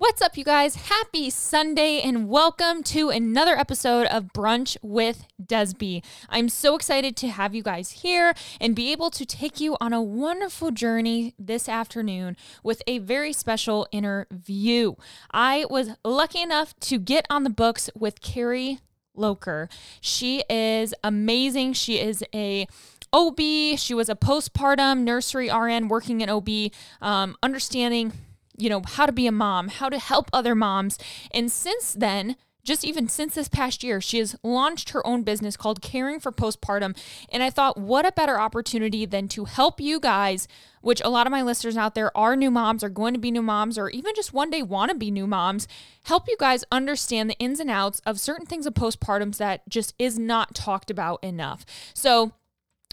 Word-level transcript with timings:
What's 0.00 0.22
up, 0.22 0.38
you 0.38 0.44
guys? 0.44 0.76
Happy 0.76 1.28
Sunday 1.28 2.00
and 2.00 2.28
welcome 2.28 2.84
to 2.84 3.10
another 3.10 3.58
episode 3.58 4.06
of 4.06 4.32
Brunch 4.32 4.76
with 4.80 5.26
Desby. 5.42 6.04
I'm 6.28 6.48
so 6.48 6.76
excited 6.76 7.16
to 7.16 7.26
have 7.26 7.52
you 7.52 7.64
guys 7.64 7.90
here 7.90 8.32
and 8.60 8.76
be 8.76 8.92
able 8.92 9.10
to 9.10 9.26
take 9.26 9.58
you 9.58 9.76
on 9.80 9.92
a 9.92 10.00
wonderful 10.00 10.70
journey 10.70 11.34
this 11.36 11.68
afternoon 11.68 12.36
with 12.62 12.80
a 12.86 12.98
very 12.98 13.32
special 13.32 13.88
interview. 13.90 14.94
I 15.32 15.66
was 15.68 15.90
lucky 16.04 16.42
enough 16.42 16.78
to 16.78 17.00
get 17.00 17.26
on 17.28 17.42
the 17.42 17.50
books 17.50 17.90
with 17.96 18.20
Carrie 18.20 18.78
Loker. 19.16 19.68
She 20.00 20.44
is 20.48 20.94
amazing. 21.02 21.72
She 21.72 21.98
is 21.98 22.22
a 22.32 22.68
OB. 23.12 23.40
She 23.76 23.94
was 23.94 24.08
a 24.08 24.14
postpartum 24.14 25.00
nursery 25.00 25.50
RN 25.50 25.88
working 25.88 26.20
in 26.20 26.30
OB, 26.30 26.70
um, 27.00 27.36
understanding 27.42 28.12
you 28.58 28.68
know, 28.68 28.82
how 28.84 29.06
to 29.06 29.12
be 29.12 29.26
a 29.26 29.32
mom, 29.32 29.68
how 29.68 29.88
to 29.88 29.98
help 29.98 30.28
other 30.32 30.54
moms. 30.54 30.98
And 31.32 31.50
since 31.50 31.92
then, 31.92 32.36
just 32.68 32.84
even 32.84 33.08
since 33.08 33.34
this 33.34 33.48
past 33.48 33.82
year, 33.82 33.98
she 33.98 34.18
has 34.18 34.36
launched 34.42 34.90
her 34.90 35.04
own 35.06 35.22
business 35.22 35.56
called 35.56 35.80
Caring 35.80 36.20
for 36.20 36.30
Postpartum. 36.30 36.94
And 37.32 37.42
I 37.42 37.48
thought, 37.48 37.78
what 37.78 38.04
a 38.04 38.12
better 38.12 38.38
opportunity 38.38 39.06
than 39.06 39.26
to 39.28 39.46
help 39.46 39.80
you 39.80 39.98
guys, 39.98 40.46
which 40.82 41.00
a 41.00 41.08
lot 41.08 41.26
of 41.26 41.30
my 41.30 41.40
listeners 41.40 41.78
out 41.78 41.94
there 41.94 42.14
are 42.14 42.36
new 42.36 42.50
moms, 42.50 42.84
are 42.84 42.90
going 42.90 43.14
to 43.14 43.20
be 43.20 43.30
new 43.30 43.40
moms, 43.40 43.78
or 43.78 43.88
even 43.88 44.14
just 44.14 44.34
one 44.34 44.50
day 44.50 44.62
want 44.62 44.90
to 44.90 44.96
be 44.96 45.10
new 45.10 45.26
moms, 45.26 45.66
help 46.04 46.28
you 46.28 46.36
guys 46.38 46.62
understand 46.70 47.30
the 47.30 47.38
ins 47.38 47.58
and 47.58 47.70
outs 47.70 48.02
of 48.04 48.20
certain 48.20 48.44
things 48.44 48.66
of 48.66 48.74
postpartums 48.74 49.38
that 49.38 49.66
just 49.70 49.94
is 49.98 50.18
not 50.18 50.54
talked 50.54 50.90
about 50.90 51.24
enough. 51.24 51.64
So, 51.94 52.32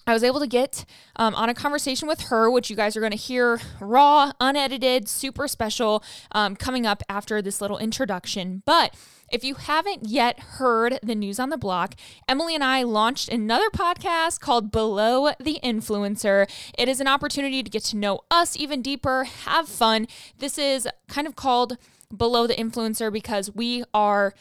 I 0.07 0.13
was 0.13 0.23
able 0.23 0.39
to 0.39 0.47
get 0.47 0.85
um, 1.15 1.33
on 1.33 1.49
a 1.49 1.53
conversation 1.53 2.07
with 2.07 2.21
her, 2.23 2.49
which 2.49 2.69
you 2.69 2.75
guys 2.75 2.95
are 2.95 2.99
going 2.99 3.11
to 3.11 3.17
hear 3.17 3.59
raw, 3.79 4.31
unedited, 4.39 5.09
super 5.09 5.47
special 5.47 6.03
um, 6.31 6.55
coming 6.55 6.85
up 6.85 7.01
after 7.09 7.41
this 7.41 7.59
little 7.59 7.79
introduction. 7.79 8.61
But 8.65 8.95
if 9.31 9.43
you 9.43 9.55
haven't 9.55 10.07
yet 10.07 10.39
heard 10.39 10.99
the 11.01 11.15
news 11.15 11.39
on 11.39 11.49
the 11.49 11.57
block, 11.57 11.95
Emily 12.29 12.53
and 12.53 12.63
I 12.63 12.83
launched 12.83 13.29
another 13.29 13.69
podcast 13.71 14.39
called 14.39 14.71
Below 14.71 15.31
the 15.39 15.59
Influencer. 15.63 16.47
It 16.77 16.87
is 16.87 17.01
an 17.01 17.07
opportunity 17.07 17.63
to 17.63 17.69
get 17.69 17.83
to 17.85 17.97
know 17.97 18.21
us 18.29 18.55
even 18.55 18.83
deeper, 18.83 19.23
have 19.23 19.67
fun. 19.67 20.07
This 20.37 20.59
is 20.59 20.87
kind 21.07 21.25
of 21.25 21.35
called 21.35 21.77
Below 22.15 22.45
the 22.45 22.53
Influencer 22.53 23.11
because 23.11 23.49
we 23.55 23.83
are 23.93 24.35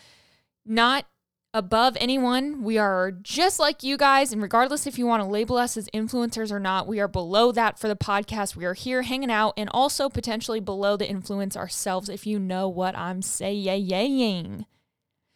not 0.67 1.07
above 1.55 1.97
anyone. 2.01 2.63
We 2.63 2.77
are 2.77 3.13
just 3.13 3.59
like 3.59 3.83
you 3.83 3.97
guys. 3.97 4.33
And 4.33 4.43
regardless 4.43 4.87
if 4.87 4.99
you 4.99 5.07
want 5.07 5.23
to 5.23 5.29
label 5.29 5.57
us 5.57 5.77
as 5.77 5.89
influencers 5.95 6.51
or 6.51 6.61
not, 6.61 6.87
we 6.87 7.01
are 7.01 7.09
below 7.09 7.53
that 7.53 7.79
for 7.79 7.89
the 7.89 7.97
podcast. 7.97 8.57
We 8.57 8.67
are 8.67 8.75
here 8.75 9.03
hanging 9.03 9.31
out 9.31 9.55
and 9.57 9.71
also 9.73 10.09
potentially 10.09 10.61
below 10.61 10.97
the 10.97 11.09
influence 11.09 11.57
ourselves, 11.57 12.09
if 12.09 12.27
you 12.27 12.39
know 12.39 12.69
what 12.69 12.99
I'm 12.99 13.23
saying. 13.23 14.67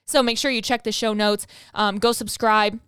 So 0.07 0.23
make 0.23 0.39
sure 0.39 0.51
you 0.51 0.61
check 0.61 0.83
the 0.83 0.93
show 0.93 1.15
notes. 1.15 1.47
Um, 1.73 1.99
go 1.99 2.13
subscribe 2.13 2.81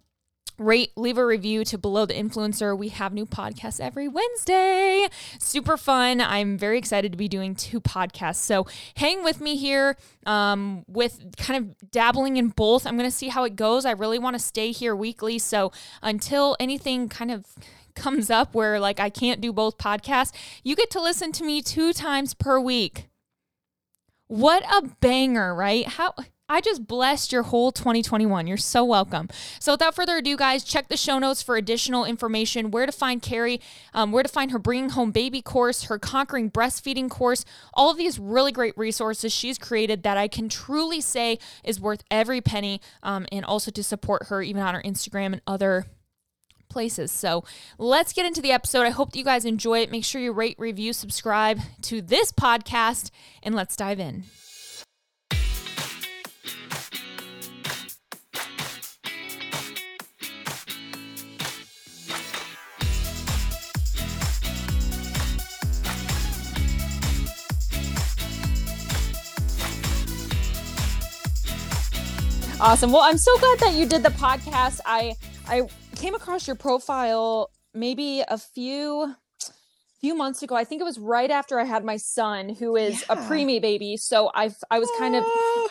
rate, 0.60 0.92
leave 0.96 1.18
a 1.18 1.26
review 1.26 1.64
to 1.64 1.78
Below 1.78 2.06
the 2.06 2.14
Influencer. 2.14 2.76
We 2.76 2.90
have 2.90 3.12
new 3.12 3.26
podcasts 3.26 3.80
every 3.80 4.06
Wednesday. 4.06 5.08
Super 5.40 5.76
fun. 5.76 6.20
I'm 6.20 6.58
very 6.58 6.78
excited 6.78 7.10
to 7.12 7.18
be 7.18 7.28
doing 7.28 7.54
two 7.54 7.80
podcasts. 7.80 8.36
So 8.36 8.66
hang 8.96 9.24
with 9.24 9.40
me 9.40 9.56
here 9.56 9.96
um, 10.26 10.84
with 10.86 11.34
kind 11.38 11.58
of 11.64 11.90
dabbling 11.90 12.36
in 12.36 12.48
both. 12.48 12.86
I'm 12.86 12.96
going 12.96 13.10
to 13.10 13.16
see 13.16 13.28
how 13.28 13.44
it 13.44 13.56
goes. 13.56 13.84
I 13.86 13.92
really 13.92 14.18
want 14.18 14.34
to 14.34 14.40
stay 14.40 14.70
here 14.70 14.94
weekly. 14.94 15.38
So 15.38 15.72
until 16.02 16.56
anything 16.60 17.08
kind 17.08 17.30
of 17.30 17.46
comes 17.94 18.30
up 18.30 18.54
where 18.54 18.78
like 18.78 19.00
I 19.00 19.10
can't 19.10 19.40
do 19.40 19.52
both 19.52 19.78
podcasts, 19.78 20.32
you 20.62 20.76
get 20.76 20.90
to 20.90 21.00
listen 21.00 21.32
to 21.32 21.44
me 21.44 21.62
two 21.62 21.92
times 21.92 22.34
per 22.34 22.60
week. 22.60 23.08
What 24.28 24.62
a 24.72 24.88
banger, 25.00 25.54
right? 25.54 25.86
How 25.88 26.14
I 26.50 26.60
just 26.60 26.88
blessed 26.88 27.30
your 27.30 27.44
whole 27.44 27.70
2021. 27.70 28.48
You're 28.48 28.56
so 28.56 28.84
welcome. 28.84 29.28
So, 29.60 29.74
without 29.74 29.94
further 29.94 30.16
ado, 30.16 30.36
guys, 30.36 30.64
check 30.64 30.88
the 30.88 30.96
show 30.96 31.20
notes 31.20 31.42
for 31.42 31.56
additional 31.56 32.04
information 32.04 32.72
where 32.72 32.86
to 32.86 32.92
find 32.92 33.22
Carrie, 33.22 33.60
um, 33.94 34.10
where 34.10 34.24
to 34.24 34.28
find 34.28 34.50
her 34.50 34.58
Bringing 34.58 34.90
Home 34.90 35.12
Baby 35.12 35.42
course, 35.42 35.84
her 35.84 35.96
Conquering 35.96 36.50
Breastfeeding 36.50 37.08
course, 37.08 37.44
all 37.72 37.88
of 37.88 37.98
these 37.98 38.18
really 38.18 38.50
great 38.50 38.76
resources 38.76 39.32
she's 39.32 39.58
created 39.58 40.02
that 40.02 40.18
I 40.18 40.26
can 40.26 40.48
truly 40.48 41.00
say 41.00 41.38
is 41.62 41.80
worth 41.80 42.02
every 42.10 42.40
penny, 42.40 42.80
um, 43.04 43.26
and 43.30 43.44
also 43.44 43.70
to 43.70 43.84
support 43.84 44.24
her 44.26 44.42
even 44.42 44.60
on 44.60 44.74
her 44.74 44.82
Instagram 44.82 45.26
and 45.26 45.42
other 45.46 45.86
places. 46.68 47.12
So 47.12 47.44
let's 47.78 48.12
get 48.12 48.26
into 48.26 48.42
the 48.42 48.50
episode. 48.50 48.82
I 48.82 48.90
hope 48.90 49.12
that 49.12 49.18
you 49.18 49.24
guys 49.24 49.44
enjoy 49.44 49.82
it. 49.82 49.92
Make 49.92 50.04
sure 50.04 50.20
you 50.20 50.32
rate, 50.32 50.56
review, 50.58 50.94
subscribe 50.94 51.60
to 51.82 52.02
this 52.02 52.32
podcast, 52.32 53.12
and 53.40 53.54
let's 53.54 53.76
dive 53.76 54.00
in. 54.00 54.24
Awesome. 72.62 72.92
Well, 72.92 73.00
I'm 73.00 73.16
so 73.16 73.38
glad 73.38 73.58
that 73.60 73.72
you 73.72 73.86
did 73.86 74.02
the 74.02 74.10
podcast. 74.10 74.80
I 74.84 75.14
I 75.48 75.62
came 75.96 76.14
across 76.14 76.46
your 76.46 76.56
profile 76.56 77.50
maybe 77.72 78.22
a 78.28 78.36
few 78.36 79.14
few 79.98 80.14
months 80.14 80.42
ago. 80.42 80.56
I 80.56 80.64
think 80.64 80.82
it 80.82 80.84
was 80.84 80.98
right 80.98 81.30
after 81.30 81.58
I 81.58 81.64
had 81.64 81.86
my 81.86 81.96
son, 81.96 82.50
who 82.50 82.76
is 82.76 83.02
yeah. 83.08 83.14
a 83.14 83.16
preemie 83.26 83.62
baby. 83.62 83.96
So 83.96 84.30
I 84.34 84.50
I 84.70 84.78
was 84.78 84.90
kind 84.98 85.16
of 85.16 85.24
ah. 85.26 85.68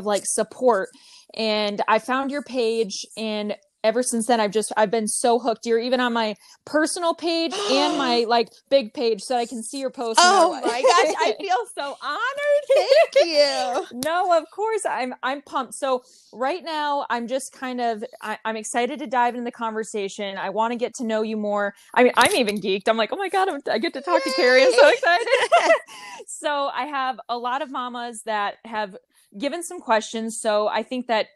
like 0.00 0.24
support, 0.26 0.88
and 1.34 1.80
I 1.86 2.00
found 2.00 2.32
your 2.32 2.42
page, 2.42 3.06
and 3.16 3.54
ever 3.82 4.02
since 4.02 4.26
then 4.26 4.40
i've 4.40 4.50
just 4.50 4.72
i've 4.76 4.90
been 4.90 5.08
so 5.08 5.38
hooked. 5.38 5.66
You're 5.66 5.78
even 5.78 6.00
on 6.00 6.12
my 6.12 6.36
personal 6.64 7.14
page 7.14 7.54
and 7.70 7.96
my 7.96 8.24
like 8.28 8.50
big 8.68 8.92
page 8.94 9.22
so 9.22 9.36
i 9.36 9.46
can 9.46 9.62
see 9.62 9.78
your 9.80 9.90
posts 9.90 10.22
oh 10.24 10.52
my 10.64 10.82
gosh 10.82 11.14
i 11.18 11.34
feel 11.40 11.56
so 11.74 11.96
honored. 12.02 12.64
Thank 13.14 13.26
you. 13.28 13.86
No 14.04 14.36
of 14.36 14.44
course 14.50 14.84
i'm 14.88 15.14
i'm 15.22 15.42
pumped. 15.42 15.74
So 15.74 16.02
right 16.32 16.62
now 16.62 17.06
i'm 17.10 17.26
just 17.26 17.52
kind 17.52 17.80
of 17.80 18.04
I, 18.22 18.38
am 18.44 18.56
excited 18.56 18.98
to 19.00 19.06
dive 19.06 19.34
into 19.34 19.44
the 19.44 19.52
conversation. 19.52 20.36
I 20.38 20.50
want 20.50 20.72
to 20.72 20.76
get 20.76 20.94
to 20.94 21.04
know 21.04 21.22
you 21.22 21.36
more. 21.36 21.74
I 21.94 22.04
mean 22.04 22.12
i'm 22.16 22.34
even 22.34 22.60
geeked. 22.60 22.88
I'm 22.88 22.96
like 22.96 23.10
oh 23.12 23.16
my 23.16 23.28
god 23.28 23.48
I'm, 23.48 23.60
i 23.70 23.78
get 23.78 23.92
to 23.94 24.00
talk 24.00 24.24
Yay. 24.24 24.32
to 24.32 24.36
carrie. 24.36 24.62
I'm 24.62 24.72
so 24.72 24.88
excited. 24.88 25.26
So 26.26 26.70
i 26.74 26.84
have 26.84 27.18
a 27.28 27.36
lot 27.36 27.60
of 27.62 27.70
mamas 27.70 28.22
that 28.22 28.56
have 28.64 28.96
given 29.36 29.62
some 29.62 29.80
questions. 29.80 30.40
So 30.40 30.68
i 30.68 30.82
think 30.82 31.06
that 31.08 31.28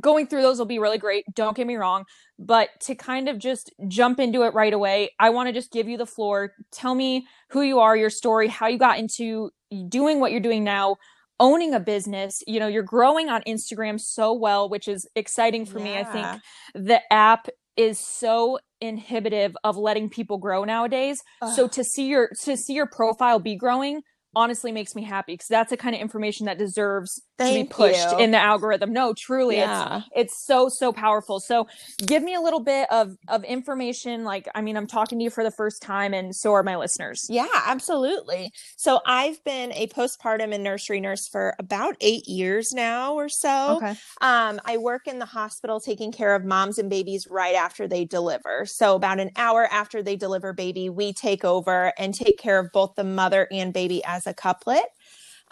going 0.00 0.26
through 0.26 0.42
those 0.42 0.58
will 0.58 0.66
be 0.66 0.78
really 0.78 0.98
great. 0.98 1.24
Don't 1.34 1.56
get 1.56 1.66
me 1.66 1.76
wrong. 1.76 2.04
But 2.38 2.68
to 2.82 2.94
kind 2.94 3.28
of 3.28 3.38
just 3.38 3.72
jump 3.88 4.20
into 4.20 4.42
it 4.42 4.54
right 4.54 4.72
away, 4.72 5.10
I 5.18 5.30
want 5.30 5.48
to 5.48 5.52
just 5.52 5.72
give 5.72 5.88
you 5.88 5.96
the 5.96 6.06
floor. 6.06 6.52
Tell 6.70 6.94
me 6.94 7.26
who 7.50 7.62
you 7.62 7.78
are, 7.80 7.96
your 7.96 8.10
story, 8.10 8.48
how 8.48 8.66
you 8.66 8.78
got 8.78 8.98
into 8.98 9.50
doing 9.88 10.20
what 10.20 10.32
you're 10.32 10.40
doing 10.40 10.64
now, 10.64 10.96
owning 11.40 11.74
a 11.74 11.80
business. 11.80 12.42
You 12.46 12.60
know, 12.60 12.66
you're 12.66 12.82
growing 12.82 13.28
on 13.28 13.42
Instagram 13.46 14.00
so 14.00 14.32
well, 14.32 14.68
which 14.68 14.88
is 14.88 15.08
exciting 15.14 15.64
for 15.64 15.78
yeah. 15.78 15.84
me. 15.84 15.98
I 15.98 16.04
think 16.04 16.42
the 16.74 17.12
app 17.12 17.48
is 17.76 17.98
so 18.00 18.58
inhibitive 18.80 19.56
of 19.64 19.76
letting 19.76 20.10
people 20.10 20.38
grow 20.38 20.64
nowadays. 20.64 21.22
Ugh. 21.42 21.54
So 21.54 21.68
to 21.68 21.84
see 21.84 22.06
your 22.06 22.30
to 22.42 22.56
see 22.56 22.74
your 22.74 22.86
profile 22.86 23.38
be 23.38 23.56
growing 23.56 24.02
honestly 24.34 24.70
makes 24.70 24.94
me 24.94 25.02
happy 25.02 25.32
because 25.32 25.48
that's 25.48 25.70
the 25.70 25.76
kind 25.76 25.94
of 25.94 26.00
information 26.00 26.46
that 26.46 26.58
deserves 26.58 27.22
Thank 27.38 27.56
to 27.56 27.64
be 27.64 27.68
pushed 27.68 28.12
you. 28.12 28.18
in 28.18 28.30
the 28.30 28.38
algorithm. 28.38 28.92
No, 28.92 29.12
truly, 29.12 29.56
yeah. 29.56 29.98
it's 30.14 30.26
it's 30.36 30.46
so 30.46 30.68
so 30.68 30.92
powerful. 30.92 31.40
So, 31.40 31.66
give 32.04 32.22
me 32.22 32.34
a 32.34 32.40
little 32.40 32.60
bit 32.60 32.88
of 32.90 33.16
of 33.28 33.44
information. 33.44 34.24
Like, 34.24 34.48
I 34.54 34.62
mean, 34.62 34.76
I'm 34.76 34.86
talking 34.86 35.18
to 35.18 35.24
you 35.24 35.30
for 35.30 35.44
the 35.44 35.50
first 35.50 35.82
time, 35.82 36.14
and 36.14 36.34
so 36.34 36.52
are 36.54 36.62
my 36.62 36.76
listeners. 36.76 37.26
Yeah, 37.28 37.46
absolutely. 37.66 38.52
So, 38.76 39.00
I've 39.06 39.42
been 39.44 39.72
a 39.72 39.86
postpartum 39.88 40.54
and 40.54 40.64
nursery 40.64 41.00
nurse 41.00 41.28
for 41.28 41.54
about 41.58 41.96
eight 42.00 42.26
years 42.26 42.72
now 42.72 43.14
or 43.14 43.28
so. 43.28 43.76
Okay. 43.76 43.94
Um, 44.20 44.60
I 44.64 44.78
work 44.78 45.06
in 45.06 45.18
the 45.18 45.26
hospital 45.26 45.80
taking 45.80 46.12
care 46.12 46.34
of 46.34 46.44
moms 46.44 46.78
and 46.78 46.88
babies 46.88 47.26
right 47.30 47.54
after 47.54 47.86
they 47.86 48.04
deliver. 48.04 48.64
So, 48.66 48.96
about 48.96 49.20
an 49.20 49.30
hour 49.36 49.66
after 49.70 50.02
they 50.02 50.16
deliver 50.16 50.52
baby, 50.52 50.88
we 50.88 51.12
take 51.12 51.44
over 51.44 51.92
and 51.98 52.14
take 52.14 52.38
care 52.38 52.58
of 52.58 52.72
both 52.72 52.94
the 52.94 53.04
mother 53.04 53.46
and 53.52 53.72
baby 53.72 54.02
as 54.04 54.26
a 54.26 54.34
couplet 54.34 54.86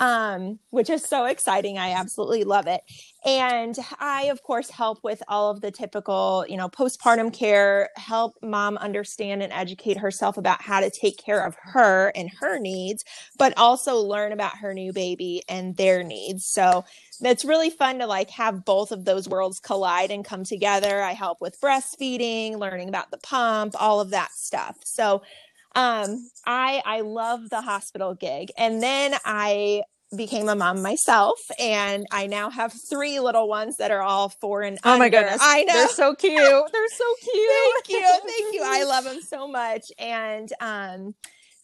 um, 0.00 0.58
which 0.70 0.91
is 0.91 1.05
so 1.05 1.25
exciting. 1.25 1.79
I 1.79 1.93
absolutely 1.93 2.44
love 2.44 2.67
it. 2.67 2.82
And 3.25 3.76
I, 4.00 4.25
of 4.25 4.43
course, 4.43 4.69
help 4.69 4.99
with 5.02 5.23
all 5.29 5.50
of 5.50 5.61
the 5.61 5.70
typical, 5.70 6.44
you 6.49 6.56
know, 6.56 6.69
postpartum 6.69 7.32
care, 7.32 7.91
help 7.96 8.35
mom 8.43 8.76
understand 8.76 9.43
and 9.43 9.52
educate 9.52 9.96
herself 9.96 10.37
about 10.37 10.61
how 10.61 10.81
to 10.81 10.91
take 10.91 11.17
care 11.17 11.46
of 11.46 11.56
her 11.61 12.12
and 12.14 12.31
her 12.41 12.58
needs, 12.58 13.05
but 13.38 13.55
also 13.56 13.96
learn 13.96 14.32
about 14.32 14.58
her 14.58 14.75
new 14.75 14.93
baby 14.93 15.43
and 15.49 15.76
their 15.76 16.02
needs. 16.02 16.44
So 16.44 16.85
it's 17.20 17.44
really 17.44 17.70
fun 17.70 18.00
to 18.00 18.06
like 18.06 18.31
have 18.31 18.64
both 18.64 18.93
of 18.93 19.05
those 19.05 19.29
worlds 19.29 19.61
collide 19.61 20.11
and 20.11 20.25
come 20.25 20.44
together. 20.44 21.00
I 21.02 21.12
help 21.12 21.40
with 21.40 21.61
breastfeeding, 21.61 22.58
learning 22.58 22.88
about 22.88 23.11
the 23.11 23.19
pump, 23.19 23.75
all 23.81 24.00
of 24.00 24.11
that 24.11 24.32
stuff. 24.32 24.76
So 24.85 25.23
Um, 25.75 26.29
I 26.47 26.82
I 26.85 27.00
love 27.00 27.50
the 27.50 27.61
hospital 27.61 28.15
gig, 28.15 28.50
and 28.56 28.82
then 28.82 29.15
I 29.25 29.82
became 30.17 30.49
a 30.49 30.55
mom 30.55 30.82
myself, 30.82 31.41
and 31.59 32.06
I 32.11 32.26
now 32.26 32.50
have 32.50 32.73
three 32.88 33.19
little 33.21 33.49
ones 33.49 33.79
that 33.79 33.91
are 33.91 34.03
all 34.03 34.29
four 34.29 34.62
and 34.62 34.79
oh 34.85 34.99
my 34.99 35.09
goodness, 35.09 35.41
I 35.43 35.65
know 35.65 35.73
they're 35.73 35.88
so 35.88 36.15
cute. 36.15 36.37
They're 36.37 36.88
so 36.88 37.15
cute. 37.23 37.50
thank 37.87 37.88
you, 37.88 38.21
thank 38.26 38.55
you. 38.55 38.62
I 38.65 38.85
love 38.85 39.05
them 39.05 39.21
so 39.21 39.49
much, 39.49 39.91
and 39.99 40.53
um, 40.61 41.15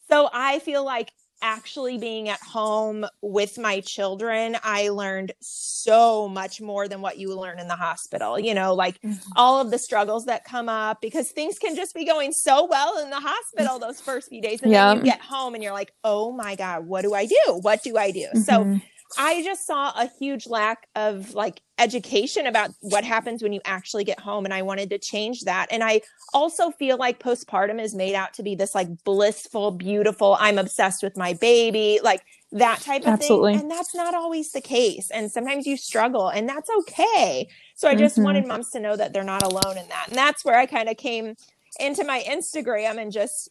so 0.08 0.28
I 0.32 0.58
feel 0.58 0.84
like 0.84 1.12
actually 1.42 1.98
being 1.98 2.28
at 2.28 2.40
home 2.40 3.06
with 3.22 3.58
my 3.58 3.80
children, 3.80 4.56
I 4.62 4.88
learned 4.88 5.32
so 5.40 6.28
much 6.28 6.60
more 6.60 6.88
than 6.88 7.00
what 7.00 7.18
you 7.18 7.34
learn 7.38 7.58
in 7.58 7.68
the 7.68 7.76
hospital. 7.76 8.38
You 8.38 8.54
know, 8.54 8.74
like 8.74 9.00
mm-hmm. 9.02 9.18
all 9.36 9.60
of 9.60 9.70
the 9.70 9.78
struggles 9.78 10.26
that 10.26 10.44
come 10.44 10.68
up 10.68 11.00
because 11.00 11.30
things 11.30 11.58
can 11.58 11.74
just 11.76 11.94
be 11.94 12.04
going 12.04 12.32
so 12.32 12.66
well 12.66 12.98
in 12.98 13.10
the 13.10 13.20
hospital 13.20 13.78
those 13.78 14.00
first 14.00 14.28
few 14.28 14.42
days. 14.42 14.62
And 14.62 14.72
yeah. 14.72 14.88
then 14.88 14.98
you 14.98 15.04
get 15.04 15.20
home 15.20 15.54
and 15.54 15.62
you're 15.62 15.72
like, 15.72 15.92
oh 16.04 16.32
my 16.32 16.56
God, 16.56 16.86
what 16.86 17.02
do 17.02 17.14
I 17.14 17.26
do? 17.26 17.58
What 17.60 17.82
do 17.82 17.96
I 17.96 18.10
do? 18.10 18.26
Mm-hmm. 18.34 18.40
So 18.40 18.80
I 19.18 19.42
just 19.42 19.66
saw 19.66 19.92
a 19.96 20.08
huge 20.18 20.46
lack 20.46 20.86
of 20.94 21.34
like 21.34 21.60
education 21.78 22.46
about 22.46 22.70
what 22.80 23.04
happens 23.04 23.42
when 23.42 23.52
you 23.52 23.60
actually 23.64 24.04
get 24.04 24.20
home. 24.20 24.44
And 24.44 24.54
I 24.54 24.62
wanted 24.62 24.90
to 24.90 24.98
change 24.98 25.42
that. 25.42 25.66
And 25.70 25.82
I 25.82 26.02
also 26.32 26.70
feel 26.70 26.96
like 26.96 27.18
postpartum 27.18 27.80
is 27.80 27.94
made 27.94 28.14
out 28.14 28.34
to 28.34 28.42
be 28.42 28.54
this 28.54 28.74
like 28.74 28.88
blissful, 29.04 29.72
beautiful, 29.72 30.36
I'm 30.38 30.58
obsessed 30.58 31.02
with 31.02 31.16
my 31.16 31.34
baby, 31.34 32.00
like 32.02 32.22
that 32.52 32.80
type 32.80 33.02
of 33.02 33.08
Absolutely. 33.08 33.54
thing. 33.54 33.62
And 33.62 33.70
that's 33.70 33.94
not 33.94 34.14
always 34.14 34.52
the 34.52 34.60
case. 34.60 35.10
And 35.10 35.30
sometimes 35.30 35.66
you 35.66 35.76
struggle 35.76 36.28
and 36.28 36.48
that's 36.48 36.70
okay. 36.80 37.48
So 37.76 37.88
I 37.88 37.94
just 37.94 38.16
mm-hmm. 38.16 38.24
wanted 38.24 38.46
moms 38.46 38.70
to 38.70 38.80
know 38.80 38.96
that 38.96 39.12
they're 39.12 39.24
not 39.24 39.42
alone 39.42 39.78
in 39.78 39.88
that. 39.88 40.06
And 40.08 40.16
that's 40.16 40.44
where 40.44 40.58
I 40.58 40.66
kind 40.66 40.88
of 40.88 40.96
came 40.96 41.34
into 41.78 42.04
my 42.04 42.22
Instagram 42.28 43.00
and 43.00 43.12
just 43.12 43.48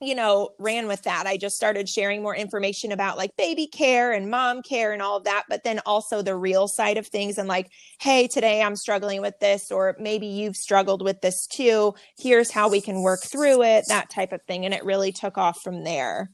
you 0.00 0.14
know, 0.14 0.50
ran 0.58 0.86
with 0.86 1.02
that. 1.02 1.26
I 1.26 1.36
just 1.36 1.56
started 1.56 1.88
sharing 1.88 2.22
more 2.22 2.36
information 2.36 2.92
about 2.92 3.16
like 3.16 3.36
baby 3.36 3.66
care 3.66 4.12
and 4.12 4.30
mom 4.30 4.62
care 4.62 4.92
and 4.92 5.02
all 5.02 5.16
of 5.16 5.24
that, 5.24 5.44
but 5.48 5.64
then 5.64 5.80
also 5.86 6.22
the 6.22 6.36
real 6.36 6.68
side 6.68 6.96
of 6.98 7.06
things 7.06 7.36
and 7.36 7.48
like, 7.48 7.70
hey, 8.00 8.28
today 8.28 8.62
I'm 8.62 8.76
struggling 8.76 9.20
with 9.20 9.38
this, 9.40 9.72
or 9.72 9.96
maybe 9.98 10.26
you've 10.26 10.56
struggled 10.56 11.02
with 11.02 11.20
this 11.20 11.46
too. 11.46 11.94
Here's 12.16 12.52
how 12.52 12.68
we 12.70 12.80
can 12.80 13.02
work 13.02 13.22
through 13.22 13.62
it, 13.62 13.86
that 13.88 14.08
type 14.10 14.32
of 14.32 14.42
thing. 14.42 14.64
And 14.64 14.72
it 14.72 14.84
really 14.84 15.10
took 15.10 15.36
off 15.36 15.60
from 15.62 15.82
there. 15.82 16.30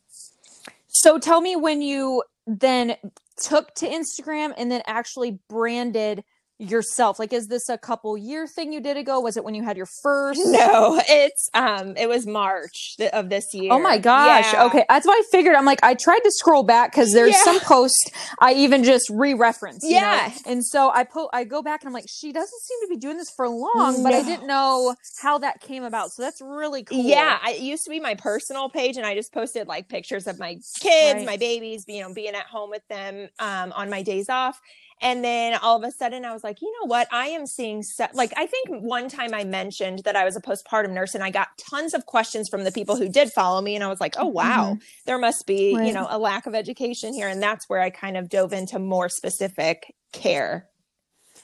So 0.88 1.18
tell 1.18 1.40
me 1.40 1.56
when 1.56 1.80
you 1.80 2.22
then 2.46 2.96
took 3.42 3.74
to 3.76 3.88
Instagram 3.88 4.52
and 4.56 4.70
then 4.70 4.82
actually 4.86 5.38
branded 5.48 6.22
yourself 6.58 7.18
like 7.18 7.32
is 7.32 7.48
this 7.48 7.68
a 7.68 7.76
couple 7.76 8.16
year 8.16 8.46
thing 8.46 8.72
you 8.72 8.80
did 8.80 8.96
ago 8.96 9.18
was 9.18 9.36
it 9.36 9.42
when 9.42 9.56
you 9.56 9.64
had 9.64 9.76
your 9.76 9.88
first 10.02 10.40
no 10.44 11.00
it's 11.08 11.50
um 11.52 11.96
it 11.96 12.08
was 12.08 12.26
march 12.26 12.94
of 13.12 13.28
this 13.28 13.52
year 13.52 13.72
oh 13.72 13.78
my 13.80 13.98
gosh 13.98 14.52
yeah. 14.52 14.64
okay 14.64 14.84
that's 14.88 15.04
what 15.04 15.18
i 15.18 15.22
figured 15.32 15.56
i'm 15.56 15.64
like 15.64 15.80
i 15.82 15.94
tried 15.94 16.20
to 16.20 16.30
scroll 16.30 16.62
back 16.62 16.92
because 16.92 17.12
there's 17.12 17.32
yeah. 17.32 17.42
some 17.42 17.60
post 17.60 18.12
i 18.40 18.52
even 18.54 18.84
just 18.84 19.10
re-reference 19.10 19.84
yeah 19.84 20.28
know? 20.28 20.52
and 20.52 20.64
so 20.64 20.90
i 20.90 21.02
put 21.02 21.28
i 21.32 21.42
go 21.42 21.60
back 21.60 21.82
and 21.82 21.88
i'm 21.88 21.92
like 21.92 22.06
she 22.08 22.32
doesn't 22.32 22.60
seem 22.62 22.80
to 22.82 22.88
be 22.88 22.96
doing 22.96 23.16
this 23.16 23.30
for 23.30 23.48
long 23.48 23.96
no. 23.96 24.02
but 24.04 24.12
i 24.14 24.22
didn't 24.22 24.46
know 24.46 24.94
how 25.20 25.38
that 25.38 25.60
came 25.60 25.82
about 25.82 26.12
so 26.12 26.22
that's 26.22 26.40
really 26.40 26.84
cool 26.84 27.02
yeah 27.02 27.38
I, 27.42 27.52
it 27.52 27.62
used 27.62 27.84
to 27.84 27.90
be 27.90 27.98
my 27.98 28.14
personal 28.14 28.68
page 28.68 28.96
and 28.96 29.04
i 29.04 29.16
just 29.16 29.32
posted 29.32 29.66
like 29.66 29.88
pictures 29.88 30.28
of 30.28 30.38
my 30.38 30.54
kids 30.80 31.16
right. 31.16 31.26
my 31.26 31.36
babies 31.36 31.84
you 31.88 32.00
know 32.00 32.14
being 32.14 32.34
at 32.34 32.46
home 32.46 32.70
with 32.70 32.86
them 32.88 33.28
um 33.40 33.72
on 33.72 33.90
my 33.90 34.02
days 34.02 34.28
off 34.28 34.60
and 35.04 35.22
then 35.22 35.58
all 35.60 35.76
of 35.76 35.84
a 35.84 35.92
sudden, 35.92 36.24
I 36.24 36.32
was 36.32 36.42
like, 36.42 36.62
you 36.62 36.72
know 36.80 36.86
what? 36.86 37.06
I 37.12 37.26
am 37.26 37.46
seeing, 37.46 37.82
se- 37.82 38.08
like, 38.14 38.32
I 38.38 38.46
think 38.46 38.70
one 38.70 39.10
time 39.10 39.34
I 39.34 39.44
mentioned 39.44 40.00
that 40.06 40.16
I 40.16 40.24
was 40.24 40.34
a 40.34 40.40
postpartum 40.40 40.92
nurse 40.92 41.14
and 41.14 41.22
I 41.22 41.28
got 41.28 41.48
tons 41.58 41.92
of 41.92 42.06
questions 42.06 42.48
from 42.48 42.64
the 42.64 42.72
people 42.72 42.96
who 42.96 43.10
did 43.10 43.30
follow 43.30 43.60
me. 43.60 43.74
And 43.74 43.84
I 43.84 43.88
was 43.88 44.00
like, 44.00 44.14
oh, 44.18 44.28
wow, 44.28 44.70
mm-hmm. 44.70 44.78
there 45.04 45.18
must 45.18 45.46
be, 45.46 45.76
right. 45.76 45.86
you 45.86 45.92
know, 45.92 46.06
a 46.08 46.18
lack 46.18 46.46
of 46.46 46.54
education 46.54 47.12
here. 47.12 47.28
And 47.28 47.42
that's 47.42 47.68
where 47.68 47.80
I 47.80 47.90
kind 47.90 48.16
of 48.16 48.30
dove 48.30 48.54
into 48.54 48.78
more 48.78 49.10
specific 49.10 49.94
care. 50.12 50.68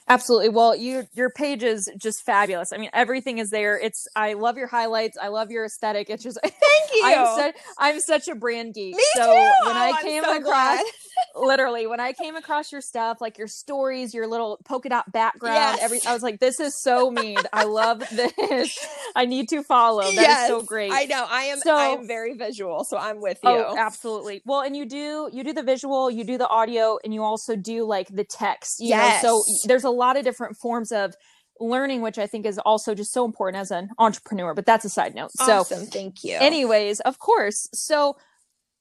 Absolutely. 0.07 0.49
Well, 0.49 0.75
you 0.75 1.07
your 1.13 1.29
page 1.29 1.63
is 1.63 1.89
just 1.97 2.25
fabulous. 2.25 2.73
I 2.73 2.77
mean, 2.77 2.89
everything 2.93 3.37
is 3.37 3.49
there. 3.49 3.79
It's 3.79 4.07
I 4.15 4.33
love 4.33 4.57
your 4.57 4.67
highlights. 4.67 5.17
I 5.21 5.29
love 5.29 5.51
your 5.51 5.65
aesthetic. 5.65 6.09
It's 6.09 6.23
just 6.23 6.37
thank 6.43 6.55
you. 6.93 7.01
I'm, 7.05 7.35
such, 7.37 7.55
I'm 7.77 7.99
such 7.99 8.27
a 8.27 8.35
brand 8.35 8.73
geek. 8.73 8.95
Me 8.95 9.03
so 9.13 9.25
too. 9.25 9.31
when 9.31 9.77
oh, 9.77 9.79
I 9.79 9.93
oh, 9.95 10.03
came 10.03 10.23
so 10.23 10.37
across, 10.37 10.81
literally 11.35 11.87
when 11.87 11.99
I 11.99 12.13
came 12.13 12.35
across 12.35 12.71
your 12.71 12.81
stuff, 12.81 13.21
like 13.21 13.37
your 13.37 13.47
stories, 13.47 14.13
your 14.13 14.27
little 14.27 14.59
polka 14.65 14.89
dot 14.89 15.11
background, 15.11 15.55
yes. 15.55 15.79
every 15.81 15.99
I 16.05 16.13
was 16.13 16.23
like, 16.23 16.39
this 16.39 16.59
is 16.59 16.81
so 16.81 17.11
mean. 17.11 17.37
I 17.53 17.63
love 17.63 17.99
this. 18.11 18.77
I 19.15 19.25
need 19.25 19.49
to 19.49 19.63
follow. 19.63 20.03
That 20.03 20.13
yes, 20.13 20.41
is 20.43 20.47
so 20.47 20.61
great. 20.61 20.91
I 20.91 21.05
know. 21.05 21.25
I 21.29 21.43
am. 21.43 21.59
So, 21.59 21.73
I 21.73 21.87
am 21.87 22.07
very 22.07 22.33
visual, 22.33 22.83
so 22.83 22.97
I'm 22.97 23.21
with 23.21 23.39
you. 23.43 23.49
Oh, 23.49 23.75
absolutely. 23.77 24.41
Well, 24.45 24.61
and 24.61 24.75
you 24.75 24.85
do 24.85 25.29
you 25.31 25.43
do 25.43 25.53
the 25.53 25.63
visual, 25.63 26.09
you 26.09 26.23
do 26.23 26.37
the 26.37 26.47
audio, 26.47 26.97
and 27.03 27.13
you 27.13 27.23
also 27.23 27.55
do 27.55 27.85
like 27.85 28.07
the 28.09 28.23
text. 28.23 28.79
You 28.79 28.89
yes. 28.89 29.23
Know? 29.23 29.41
So 29.41 29.67
there's 29.67 29.83
a 29.83 29.90
lot 29.91 30.17
of 30.17 30.23
different 30.23 30.57
forms 30.57 30.91
of 30.91 31.13
learning 31.59 32.01
which 32.01 32.17
i 32.17 32.25
think 32.25 32.45
is 32.45 32.57
also 32.59 32.95
just 32.95 33.11
so 33.11 33.23
important 33.23 33.59
as 33.61 33.71
an 33.71 33.89
entrepreneur 33.99 34.53
but 34.53 34.65
that's 34.65 34.85
a 34.85 34.89
side 34.89 35.13
note 35.13 35.31
awesome. 35.39 35.79
so 35.79 35.85
thank 35.85 36.23
you 36.23 36.35
anyways 36.39 36.99
of 37.01 37.19
course 37.19 37.69
so 37.73 38.15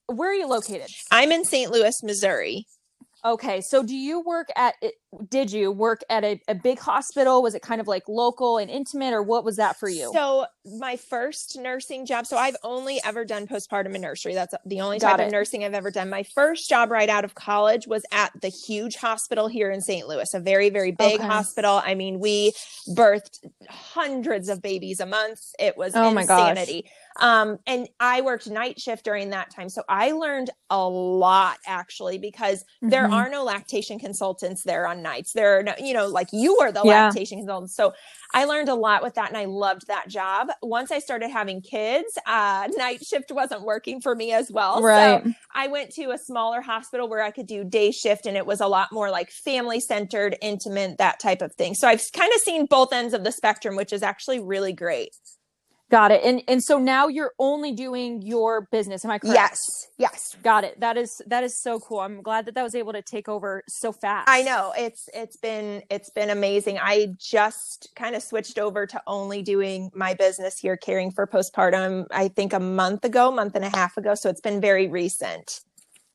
where 0.06 0.30
are 0.30 0.34
you 0.34 0.46
located 0.46 0.88
i'm 1.10 1.30
in 1.30 1.44
st 1.44 1.70
louis 1.70 2.02
missouri 2.02 2.66
Okay, 3.24 3.60
so 3.60 3.82
do 3.82 3.94
you 3.94 4.20
work 4.20 4.48
at? 4.56 4.74
Did 5.28 5.50
you 5.50 5.72
work 5.72 6.02
at 6.08 6.22
a, 6.22 6.40
a, 6.46 6.54
big 6.54 6.78
hospital? 6.78 7.42
Was 7.42 7.56
it 7.56 7.62
kind 7.62 7.80
of 7.80 7.88
like 7.88 8.08
local 8.08 8.58
and 8.58 8.70
intimate, 8.70 9.12
or 9.12 9.24
what 9.24 9.44
was 9.44 9.56
that 9.56 9.76
for 9.76 9.88
you? 9.88 10.12
So 10.12 10.46
my 10.78 10.96
first 10.96 11.58
nursing 11.58 12.06
job. 12.06 12.26
So 12.26 12.36
I've 12.36 12.56
only 12.62 13.00
ever 13.04 13.24
done 13.24 13.48
postpartum 13.48 13.94
and 13.94 14.02
nursery. 14.02 14.34
That's 14.34 14.54
the 14.64 14.80
only 14.80 15.00
Got 15.00 15.16
type 15.16 15.20
it. 15.20 15.26
of 15.26 15.32
nursing 15.32 15.64
I've 15.64 15.74
ever 15.74 15.90
done. 15.90 16.10
My 16.10 16.22
first 16.22 16.68
job 16.68 16.92
right 16.92 17.08
out 17.08 17.24
of 17.24 17.34
college 17.34 17.88
was 17.88 18.04
at 18.12 18.30
the 18.40 18.48
huge 18.48 18.94
hospital 18.96 19.48
here 19.48 19.72
in 19.72 19.80
St. 19.80 20.06
Louis, 20.06 20.32
a 20.32 20.38
very 20.38 20.70
very 20.70 20.92
big 20.92 21.18
okay. 21.18 21.26
hospital. 21.26 21.82
I 21.84 21.96
mean, 21.96 22.20
we 22.20 22.52
birthed 22.90 23.40
hundreds 23.68 24.48
of 24.48 24.62
babies 24.62 25.00
a 25.00 25.06
month. 25.06 25.40
It 25.58 25.76
was 25.76 25.92
oh 25.96 26.16
insanity. 26.16 26.88
Um, 27.18 27.58
and 27.66 27.88
I 27.98 28.20
worked 28.20 28.48
night 28.48 28.80
shift 28.80 29.04
during 29.04 29.30
that 29.30 29.50
time. 29.50 29.68
So 29.68 29.82
I 29.88 30.12
learned 30.12 30.50
a 30.70 30.88
lot 30.88 31.58
actually 31.66 32.18
because 32.18 32.62
mm-hmm. 32.62 32.90
there 32.90 33.10
are 33.10 33.28
no 33.28 33.44
lactation 33.44 33.98
consultants 33.98 34.62
there 34.62 34.86
on 34.86 34.99
nights. 35.02 35.32
There 35.32 35.58
are 35.58 35.62
no, 35.62 35.74
you 35.78 35.94
know, 35.94 36.06
like 36.06 36.28
you 36.32 36.56
were 36.60 36.72
the 36.72 36.82
yeah. 36.84 37.06
lactation 37.06 37.38
consultant. 37.38 37.70
So 37.70 37.92
I 38.32 38.44
learned 38.44 38.68
a 38.68 38.74
lot 38.74 39.02
with 39.02 39.14
that 39.14 39.28
and 39.28 39.36
I 39.36 39.46
loved 39.46 39.88
that 39.88 40.08
job. 40.08 40.48
Once 40.62 40.90
I 40.90 40.98
started 40.98 41.30
having 41.30 41.62
kids, 41.62 42.16
uh, 42.26 42.68
night 42.76 43.04
shift 43.04 43.32
wasn't 43.32 43.62
working 43.62 44.00
for 44.00 44.14
me 44.14 44.32
as 44.32 44.50
well. 44.50 44.82
Right. 44.82 45.24
So 45.24 45.32
I 45.54 45.68
went 45.68 45.90
to 45.94 46.10
a 46.10 46.18
smaller 46.18 46.60
hospital 46.60 47.08
where 47.08 47.22
I 47.22 47.30
could 47.30 47.46
do 47.46 47.64
day 47.64 47.90
shift 47.90 48.26
and 48.26 48.36
it 48.36 48.46
was 48.46 48.60
a 48.60 48.66
lot 48.66 48.92
more 48.92 49.10
like 49.10 49.30
family 49.30 49.80
centered, 49.80 50.36
intimate, 50.40 50.98
that 50.98 51.20
type 51.20 51.42
of 51.42 51.54
thing. 51.54 51.74
So 51.74 51.88
I've 51.88 52.02
kind 52.12 52.32
of 52.34 52.40
seen 52.40 52.66
both 52.66 52.92
ends 52.92 53.14
of 53.14 53.24
the 53.24 53.32
spectrum, 53.32 53.76
which 53.76 53.92
is 53.92 54.02
actually 54.02 54.40
really 54.40 54.72
great. 54.72 55.10
Got 55.90 56.12
it. 56.12 56.22
And 56.24 56.42
and 56.46 56.62
so 56.62 56.78
now 56.78 57.08
you're 57.08 57.32
only 57.40 57.72
doing 57.72 58.22
your 58.22 58.68
business. 58.70 59.04
Am 59.04 59.10
I 59.10 59.18
correct? 59.18 59.34
Yes. 59.34 59.88
Yes. 59.98 60.36
Got 60.40 60.62
it. 60.62 60.78
That 60.78 60.96
is 60.96 61.20
that 61.26 61.42
is 61.42 61.60
so 61.60 61.80
cool. 61.80 61.98
I'm 61.98 62.22
glad 62.22 62.46
that 62.46 62.54
that 62.54 62.62
was 62.62 62.76
able 62.76 62.92
to 62.92 63.02
take 63.02 63.28
over 63.28 63.64
so 63.68 63.90
fast. 63.90 64.28
I 64.28 64.42
know. 64.42 64.72
It's 64.78 65.08
it's 65.12 65.36
been 65.36 65.82
it's 65.90 66.08
been 66.08 66.30
amazing. 66.30 66.78
I 66.80 67.08
just 67.18 67.88
kind 67.96 68.14
of 68.14 68.22
switched 68.22 68.56
over 68.56 68.86
to 68.86 69.02
only 69.08 69.42
doing 69.42 69.90
my 69.92 70.14
business 70.14 70.58
here 70.58 70.76
caring 70.76 71.10
for 71.10 71.26
postpartum 71.26 72.06
I 72.12 72.28
think 72.28 72.52
a 72.52 72.60
month 72.60 73.04
ago, 73.04 73.32
month 73.32 73.56
and 73.56 73.64
a 73.64 73.70
half 73.70 73.96
ago, 73.96 74.14
so 74.14 74.30
it's 74.30 74.40
been 74.40 74.60
very 74.60 74.86
recent. 74.86 75.60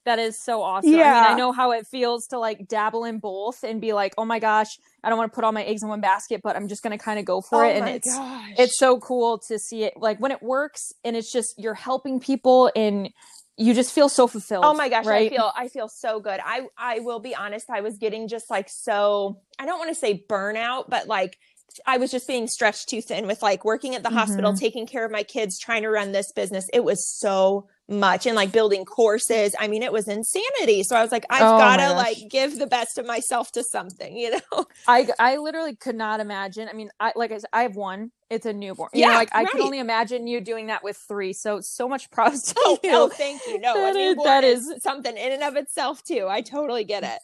That 0.06 0.20
is 0.20 0.40
so 0.40 0.62
awesome. 0.62 0.94
Yeah. 0.94 1.20
I 1.20 1.22
mean, 1.24 1.34
I 1.34 1.38
know 1.38 1.52
how 1.52 1.72
it 1.72 1.88
feels 1.88 2.28
to 2.28 2.40
like 2.40 2.68
dabble 2.68 3.06
in 3.06 3.18
both 3.18 3.64
and 3.64 3.82
be 3.82 3.92
like, 3.92 4.14
oh 4.18 4.26
my 4.26 4.38
gosh, 4.40 4.78
I 5.06 5.10
don't 5.10 5.18
want 5.20 5.32
to 5.32 5.36
put 5.36 5.44
all 5.44 5.52
my 5.52 5.64
eggs 5.64 5.84
in 5.84 5.90
one 5.90 6.02
basket, 6.02 6.42
but 6.44 6.56
I'm 6.56 6.68
just 6.68 6.82
gonna 6.82 6.98
kind 6.98 7.20
of 7.20 7.26
go 7.26 7.40
for 7.40 7.64
oh 7.64 7.70
it. 7.70 7.78
And 7.78 7.88
it's 7.88 8.14
gosh. 8.14 8.54
it's 8.58 8.78
so 8.78 9.00
cool 9.00 9.38
to 9.48 9.60
see 9.60 9.84
it 9.84 9.94
like 9.96 10.20
when 10.20 10.32
it 10.32 10.42
works 10.42 10.92
and 11.04 11.16
it's 11.16 11.32
just 11.32 11.54
you're 11.58 11.76
helping 11.76 12.20
people 12.20 12.72
and 12.76 13.10
you 13.58 13.74
just 13.74 13.94
feel 13.94 14.10
so 14.10 14.28
fulfilled. 14.28 14.66
Oh 14.66 14.74
my 14.74 14.90
gosh, 14.90 15.06
right? 15.06 15.32
I 15.32 15.36
feel 15.36 15.52
I 15.56 15.68
feel 15.68 15.88
so 15.88 16.20
good. 16.20 16.40
I 16.44 16.68
I 16.78 17.00
will 17.00 17.20
be 17.20 17.36
honest, 17.36 17.70
I 17.70 17.82
was 17.82 17.98
getting 17.98 18.28
just 18.28 18.50
like 18.50 18.68
so 18.68 19.42
I 19.60 19.66
don't 19.66 19.78
want 19.78 19.90
to 19.90 19.96
say 19.96 20.26
burnout, 20.28 20.90
but 20.90 21.08
like 21.08 21.38
I 21.86 21.98
was 21.98 22.12
just 22.12 22.28
being 22.28 22.48
stretched 22.48 22.90
too 22.90 23.02
thin 23.02 23.28
with 23.28 23.42
like 23.42 23.64
working 23.64 23.96
at 23.96 24.04
the 24.04 24.10
mm-hmm. 24.10 24.18
hospital, 24.18 24.54
taking 24.54 24.88
care 24.88 25.06
of 25.06 25.12
my 25.12 25.24
kids, 25.24 25.60
trying 25.60 25.84
to 25.84 25.90
run 25.90 26.12
this 26.12 26.32
business. 26.32 26.68
It 26.74 26.84
was 26.84 27.08
so 27.08 27.68
much 27.88 28.26
and 28.26 28.36
like 28.36 28.52
building 28.52 28.86
courses. 28.86 29.56
I 29.60 29.68
mean, 29.68 29.84
it 29.84 29.92
was 29.92 30.08
insanity. 30.08 30.84
So 30.84 30.96
I 30.96 31.02
was 31.02 31.12
like, 31.12 31.26
I've 31.30 31.42
oh 31.42 31.58
got 31.58 31.78
to 31.78 31.94
like 31.94 32.18
give 32.30 32.58
the 32.58 32.68
best 32.68 32.98
of 32.98 33.06
myself 33.06 33.52
to 33.54 33.64
something, 33.64 34.16
you 34.16 34.32
know? 34.32 34.66
I, 34.88 35.08
I 35.20 35.38
literally 35.38 35.76
could 35.76 35.96
not 35.96 36.20
imagine. 36.20 36.68
I 36.68 36.74
mean, 36.74 36.90
I, 37.00 37.14
like 37.16 37.32
I 37.32 37.38
said, 37.38 37.50
I 37.54 37.64
have 37.64 37.76
one, 37.76 38.12
it's 38.30 38.46
a 38.46 38.54
newborn. 38.54 38.90
You 38.94 39.02
yeah. 39.02 39.08
Know, 39.10 39.14
like 39.16 39.34
right. 39.34 39.48
I 39.48 39.52
can 39.52 39.62
only 39.62 39.80
imagine 39.80 40.26
you 40.28 40.42
doing 40.42 40.68
that 40.68 40.84
with 40.84 40.98
three. 40.98 41.34
So, 41.34 41.62
so 41.62 41.88
much 41.88 42.10
props 42.10 42.54
to 42.54 42.56
oh, 42.60 42.80
you. 42.84 42.92
Oh, 42.94 43.10
thank 43.10 43.42
you. 43.48 43.60
No, 43.60 43.74
that, 43.76 43.96
is, 43.96 44.16
that 44.24 44.44
is 44.44 44.74
something 44.82 45.16
in 45.16 45.32
and 45.32 45.44
of 45.44 45.56
itself 45.56 46.04
too. 46.04 46.28
I 46.28 46.42
totally 46.42 46.84
get 46.84 47.04
it 47.04 47.20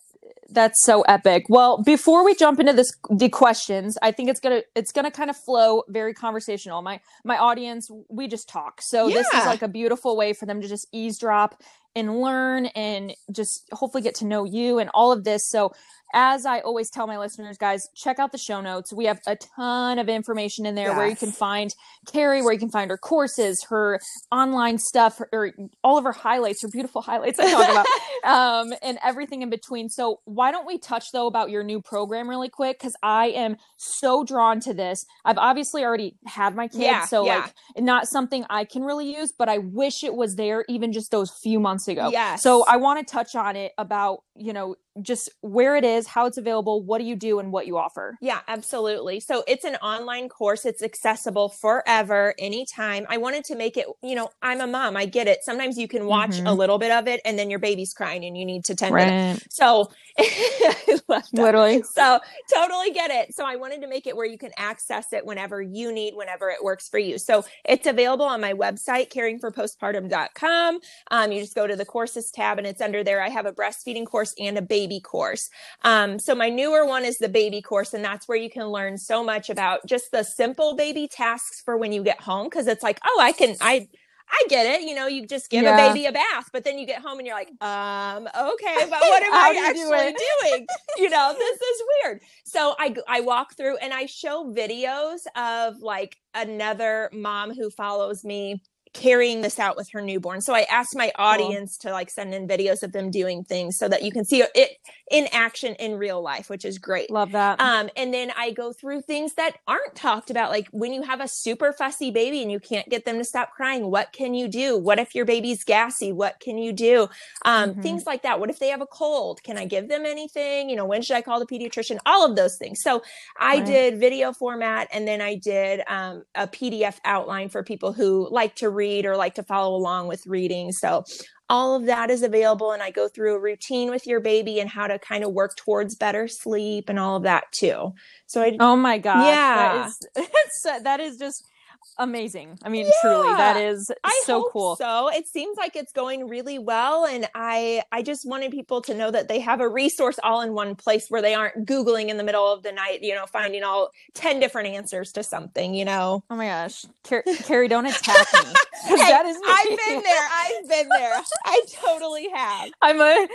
That's 0.50 0.84
so 0.84 1.02
epic. 1.02 1.46
Well, 1.50 1.82
before 1.84 2.26
we 2.26 2.36
jump 2.36 2.60
into 2.60 2.74
this 2.74 2.92
the 3.10 3.30
questions, 3.30 3.98
I 4.02 4.12
think 4.12 4.30
it's 4.30 4.40
gonna 4.40 4.62
it's 4.76 4.92
gonna 4.92 5.12
kind 5.12 5.30
of 5.30 5.38
flow 5.38 5.84
very 5.88 6.14
conversational. 6.14 6.82
My 6.82 7.00
my 7.24 7.38
audience, 7.38 7.90
we 8.10 8.28
just 8.28 8.50
talk. 8.50 8.82
So 8.82 9.08
yeah. 9.08 9.16
this 9.16 9.28
is 9.28 9.46
like 9.46 9.62
a 9.62 9.68
beautiful 9.68 10.18
way 10.18 10.34
for 10.34 10.46
them 10.46 10.62
to 10.62 10.68
just 10.68 10.88
eavesdrop 10.92 11.62
and 11.96 12.22
learn 12.22 12.68
and 12.68 13.14
just 13.32 13.68
hopefully 13.72 14.02
get 14.02 14.16
to 14.16 14.26
know 14.26 14.44
you 14.44 14.80
and 14.80 14.90
all 14.94 15.12
of 15.12 15.24
this. 15.24 15.48
So 15.48 15.72
as 16.14 16.46
I 16.46 16.60
always 16.60 16.90
tell 16.90 17.08
my 17.08 17.18
listeners, 17.18 17.58
guys, 17.58 17.88
check 17.96 18.20
out 18.20 18.32
the 18.32 18.38
show 18.38 18.62
notes. 18.62 18.92
We 18.94 19.06
have 19.06 19.20
a 19.28 19.36
ton 19.36 20.00
of 20.00 20.10
information 20.10 20.66
in 20.66 20.76
there 20.76 20.90
yes. 20.90 20.98
where 20.98 21.08
you 21.08 21.16
can 21.16 21.32
find 21.32 21.74
Carrie, 22.12 22.42
where 22.42 22.54
you 22.54 22.60
can 22.60 22.70
find 22.70 22.90
her 22.90 22.98
courses, 22.98 23.66
her 23.70 24.00
online 24.32 24.78
stuff, 24.78 25.22
or 25.32 25.52
all 25.84 25.98
of 25.98 26.04
her 26.04 26.12
highlights, 26.12 26.62
her 26.64 26.68
beautiful 26.68 27.02
highlights 27.02 27.40
I 27.40 27.52
talk 27.52 27.70
about, 27.70 27.86
um, 28.26 28.74
and 28.82 28.98
everything 29.04 29.42
in 29.42 29.50
between. 29.50 29.90
So, 29.90 30.20
why 30.26 30.52
don't 30.52 30.68
we 30.68 30.78
touch 30.78 31.12
though 31.12 31.28
about 31.28 31.50
your 31.50 31.64
new 31.64 31.82
program 31.82 32.30
really 32.30 32.50
quick? 32.50 32.80
Because 32.80 32.96
I 33.02 33.28
am 33.28 33.58
so 33.78 34.24
drawn 34.24 34.60
to 34.62 34.74
this. 34.74 35.06
I've 35.24 35.38
obviously 35.38 35.84
already 35.84 36.18
had 36.26 36.56
my 36.56 36.68
kids, 36.68 36.84
yeah, 36.84 37.06
so 37.06 37.26
yeah. 37.26 37.40
like 37.40 37.54
not 37.78 38.08
something 38.08 38.46
I 38.50 38.66
can 38.66 38.84
really 38.84 39.16
use, 39.16 39.32
but 39.32 39.50
I 39.50 39.60
wish 39.60 40.04
it 40.04 40.14
was 40.14 40.36
there 40.36 40.66
even 40.68 40.92
just 40.92 41.12
those 41.12 41.32
few 41.32 41.60
months 41.60 41.81
ago. 41.88 42.10
Yeah. 42.12 42.36
So, 42.36 42.66
I 42.68 42.78
want 42.78 43.06
to 43.06 43.12
touch 43.12 43.36
on 43.36 43.56
it 43.56 43.74
about 43.78 44.24
you 44.36 44.54
know 44.54 44.76
just 45.02 45.30
where 45.42 45.76
it 45.76 45.86
is, 45.86 46.08
how 46.08 46.26
it's 46.26 46.38
available, 46.38 46.82
what 46.82 46.98
do 46.98 47.06
you 47.06 47.16
do, 47.16 47.40
and 47.40 47.52
what 47.52 47.66
you 47.66 47.78
offer. 47.78 48.18
Yeah, 48.22 48.40
absolutely. 48.48 49.20
So 49.20 49.44
it's 49.48 49.64
an 49.64 49.76
online 49.76 50.28
course. 50.28 50.66
It's 50.66 50.84
accessible 50.84 51.50
forever, 51.50 52.36
anytime. 52.38 53.06
I 53.10 53.18
wanted 53.18 53.46
to 53.46 53.56
make 53.56 53.78
it, 53.78 53.88
you 54.04 54.16
know, 54.16 54.30
I'm 54.42 54.60
a 54.60 54.68
mom. 54.68 54.98
I 54.98 55.06
get 55.06 55.28
it. 55.28 55.44
Sometimes 55.44 55.78
you 55.78 55.88
can 55.88 56.06
watch 56.06 56.32
mm-hmm. 56.32 56.48
a 56.48 56.54
little 56.54 56.78
bit 56.78 56.92
of 56.92 57.08
it 57.08 57.22
and 57.24 57.40
then 57.40 57.50
your 57.50 57.60
baby's 57.60 57.94
crying 57.94 58.26
and 58.26 58.38
you 58.38 58.46
need 58.46 58.66
to 58.66 58.76
tend 58.76 58.94
right. 58.94 59.06
to 59.06 59.46
it. 59.46 59.48
So 59.50 59.92
literally. 61.34 61.84
So 61.84 62.20
totally 62.54 62.92
get 62.92 63.12
it. 63.12 63.34
So 63.34 63.46
I 63.46 63.56
wanted 63.56 63.82
to 63.82 63.88
make 63.88 64.08
it 64.08 64.16
where 64.16 64.26
you 64.26 64.38
can 64.38 64.52
access 64.58 65.14
it 65.14 65.26
whenever 65.26 65.62
you 65.62 65.92
need, 65.94 66.16
whenever 66.16 66.50
it 66.50 66.64
works 66.64 66.90
for 66.90 67.00
you. 67.00 67.18
So 67.18 67.46
it's 67.64 67.88
available 67.88 68.26
on 68.26 68.42
my 68.42 68.54
website, 68.54 69.12
caringforpostpartum.com. 69.12 70.80
Um, 71.12 71.32
you 71.32 71.42
just 71.42 71.56
go 71.56 71.66
to 71.66 71.76
the 71.76 71.86
courses 71.86 72.30
tab 72.32 72.58
and 72.58 72.68
it's 72.68 72.82
under 72.82 73.04
there. 73.04 73.22
I 73.22 73.30
have 73.30 73.46
a 73.46 73.54
breastfeeding 73.54 74.06
course 74.06 74.34
and 74.38 74.58
a 74.58 74.62
baby 74.62 74.81
baby 74.82 75.00
course. 75.00 75.50
Um, 75.84 76.18
so 76.18 76.34
my 76.34 76.50
newer 76.50 76.86
one 76.86 77.06
is 77.06 77.18
the 77.18 77.30
baby 77.30 77.62
course, 77.62 77.94
and 77.94 78.04
that's 78.04 78.28
where 78.28 78.38
you 78.38 78.50
can 78.50 78.68
learn 78.68 78.98
so 78.98 79.24
much 79.24 79.50
about 79.50 79.86
just 79.86 80.12
the 80.12 80.24
simple 80.24 80.76
baby 80.76 81.08
tasks 81.08 81.62
for 81.64 81.78
when 81.78 81.92
you 81.92 82.04
get 82.04 82.20
home. 82.20 82.50
Cause 82.50 82.68
it's 82.68 82.84
like, 82.84 83.00
oh, 83.06 83.20
I 83.22 83.32
can, 83.32 83.56
I, 83.62 83.88
I 84.32 84.44
get 84.50 84.66
it. 84.66 84.82
You 84.88 84.96
know, 84.96 85.08
you 85.08 85.28
just 85.28 85.50
give 85.50 85.64
yeah. 85.64 85.76
a 85.76 85.90
baby 85.90 86.06
a 86.06 86.12
bath, 86.12 86.50
but 86.52 86.64
then 86.64 86.80
you 86.80 86.88
get 86.88 87.02
home 87.02 87.20
and 87.20 87.28
you're 87.28 87.36
like, 87.36 87.52
um, 87.62 88.28
okay, 88.28 88.88
but 88.90 89.02
what 89.02 89.24
am 89.24 89.34
I 89.34 89.66
actually 89.68 90.14
do 90.14 90.50
doing? 90.50 90.68
you 90.98 91.10
know, 91.10 91.36
this 91.38 91.62
is 91.62 91.84
weird. 92.04 92.22
So 92.46 92.76
I, 92.80 92.96
I 93.08 93.22
walk 93.22 93.56
through 93.56 93.78
and 93.78 93.94
I 93.94 94.08
show 94.08 94.52
videos 94.52 95.20
of 95.36 95.82
like 95.82 96.18
another 96.34 97.10
mom 97.14 97.54
who 97.54 97.70
follows 97.70 98.24
me 98.24 98.62
carrying 98.94 99.42
this 99.42 99.58
out 99.58 99.78
with 99.78 99.90
her 99.92 100.02
newborn. 100.02 100.42
So 100.42 100.54
I 100.54 100.62
asked 100.64 100.96
my 100.96 101.12
audience 101.16 101.78
cool. 101.78 101.90
to 101.90 101.94
like 101.94 102.10
send 102.10 102.34
in 102.34 102.48
videos 102.48 102.84
of 102.84 102.92
them 102.92 103.10
doing 103.10 103.44
things 103.44 103.78
so 103.78 103.88
that 103.88 104.04
you 104.04 104.12
can 104.12 104.26
see 104.26 104.44
it 104.54 104.78
in 105.10 105.28
action 105.32 105.76
in 105.76 105.98
real 105.98 106.22
life, 106.22 106.50
which 106.50 106.66
is 106.66 106.78
great. 106.78 107.10
Love 107.10 107.32
that. 107.32 107.60
Um, 107.60 107.90
and 107.96 108.14
then 108.14 108.32
I 108.38 108.52
go 108.52 108.74
through 108.74 109.02
things 109.02 109.34
that 109.36 109.58
aren't 109.68 109.96
talked 109.96 110.30
about, 110.30 110.52
like 110.52 110.68
when 110.72 110.94
you 110.94 111.04
have 111.04 111.22
a 111.22 111.28
super 111.28 111.72
fussy 111.74 112.12
baby 112.12 112.42
and 112.42 112.52
you 112.52 112.60
can't 112.60 112.88
get 112.90 113.06
them 113.06 113.18
to 113.18 113.24
stop 113.24 113.52
crying, 113.52 113.90
what 113.90 114.12
can 114.12 114.34
you 114.34 114.48
do? 114.48 114.78
What 114.78 115.00
if 115.00 115.16
your 115.16 115.26
baby's 115.26 115.64
gassy? 115.64 116.12
What 116.12 116.40
can 116.40 116.58
you 116.58 116.74
do? 116.74 117.08
Um, 117.46 117.72
mm-hmm. 117.72 117.82
Things 117.82 118.06
like 118.06 118.24
that. 118.24 118.40
What 118.40 118.50
if 118.50 118.60
they 118.60 118.70
have 118.70 118.82
a 118.82 118.86
cold? 118.86 119.42
Can 119.44 119.58
I 119.58 119.66
give 119.66 119.88
them 119.88 120.06
anything? 120.06 120.70
You 120.70 120.76
know, 120.76 120.86
when 120.86 121.02
should 121.02 121.16
I 121.16 121.22
call 121.22 121.40
the 121.40 121.46
pediatrician? 121.46 121.98
All 122.06 122.26
of 122.26 122.36
those 122.36 122.58
things. 122.58 122.82
So 122.82 123.04
I 123.40 123.58
right. 123.58 123.66
did 123.66 124.00
video 124.00 124.34
format 124.34 124.90
and 124.92 125.08
then 125.08 125.22
I 125.22 125.36
did 125.36 125.82
um, 125.88 126.24
a 126.36 126.48
PDF 126.48 127.00
outline 127.06 127.50
for 127.50 127.64
people 127.64 127.94
who 127.94 128.28
like 128.32 128.56
to 128.56 128.70
read 128.70 128.81
read 128.82 129.06
or 129.06 129.16
like 129.16 129.36
to 129.36 129.44
follow 129.44 129.76
along 129.76 130.08
with 130.08 130.26
reading. 130.26 130.72
So 130.72 131.04
all 131.50 131.76
of 131.76 131.86
that 131.86 132.10
is 132.10 132.24
available 132.24 132.72
and 132.72 132.82
I 132.82 132.92
go 132.92 133.08
through 133.08 133.36
a 133.36 133.40
routine 133.40 133.92
with 133.92 134.08
your 134.08 134.22
baby 134.22 134.60
and 134.60 134.70
how 134.70 134.88
to 134.88 134.98
kind 134.98 135.24
of 135.24 135.34
work 135.34 135.56
towards 135.58 135.96
better 135.96 136.28
sleep 136.28 136.88
and 136.88 136.98
all 136.98 137.18
of 137.18 137.24
that 137.24 137.52
too. 137.52 137.94
So 138.26 138.42
I 138.42 138.58
Oh 138.60 138.76
my 138.76 138.98
god. 138.98 139.28
Yeah. 139.28 139.92
That 140.16 140.30
is, 140.48 140.64
that 140.84 141.00
is 141.00 141.18
just 141.18 141.51
amazing. 141.98 142.58
I 142.64 142.70
mean, 142.70 142.86
yeah, 142.86 142.92
truly, 143.02 143.34
that 143.34 143.58
is 143.58 143.92
I 144.04 144.22
so 144.26 144.50
cool. 144.52 144.76
So 144.76 145.10
it 145.10 145.28
seems 145.28 145.58
like 145.58 145.76
it's 145.76 145.92
going 145.92 146.28
really 146.28 146.60
well, 146.60 147.06
and 147.06 147.28
I 147.36 147.84
I 147.92 148.02
just 148.02 148.28
wanted 148.28 148.52
people 148.52 148.82
to 148.84 148.94
know 148.94 149.12
that 149.12 149.28
they 149.28 149.40
have 149.40 149.62
a 149.62 149.68
resource 149.68 150.20
all 150.24 150.42
in 150.42 150.54
one 150.54 150.76
place 150.76 151.08
where 151.10 151.22
they 151.22 151.34
aren't 151.34 151.66
googling 151.66 152.10
in 152.10 152.18
the 152.18 152.24
middle 152.24 152.52
of 152.52 152.64
the 152.64 152.72
night, 152.72 153.02
you 153.02 153.14
know, 153.16 153.26
finding 153.26 153.64
all 153.64 153.92
ten 154.14 154.40
different 154.40 154.70
answers 154.70 155.12
to 155.14 155.24
something, 155.24 155.74
you 155.74 155.86
know. 155.86 156.24
Oh 156.30 156.36
my 156.36 156.48
gosh, 156.48 156.86
Car- 157.04 157.24
Carrie, 157.44 157.68
don't 157.68 157.86
attack 157.86 158.28
me. 158.34 158.40
hey, 158.84 158.96
that 158.96 159.26
is 159.26 159.38
me. 159.38 159.44
I've 159.48 159.80
been 159.88 160.04
there. 160.04 160.28
I've 160.32 160.70
been 160.70 160.90
there. 160.90 161.22
I 161.46 161.62
totally 161.72 162.30
have. 162.34 162.72
I'm 162.82 163.02
a 163.02 163.28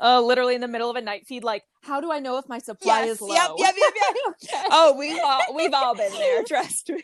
uh, 0.00 0.20
literally 0.20 0.54
in 0.54 0.60
the 0.60 0.68
middle 0.68 0.90
of 0.90 0.96
a 0.96 1.00
night 1.00 1.26
feed, 1.26 1.44
like 1.44 1.64
how 1.82 2.00
do 2.00 2.12
I 2.12 2.18
know 2.18 2.36
if 2.36 2.48
my 2.48 2.58
supply 2.58 3.00
yes, 3.00 3.16
is 3.16 3.20
low? 3.22 3.34
Yep, 3.34 3.50
yep, 3.56 3.74
yep, 3.78 4.34
yep. 4.52 4.66
oh, 4.70 4.94
we've 4.98 5.18
all 5.22 5.40
we've 5.54 5.72
all 5.72 5.94
been 5.94 6.12
there. 6.12 6.44
Trust 6.46 6.90
me. 6.90 7.02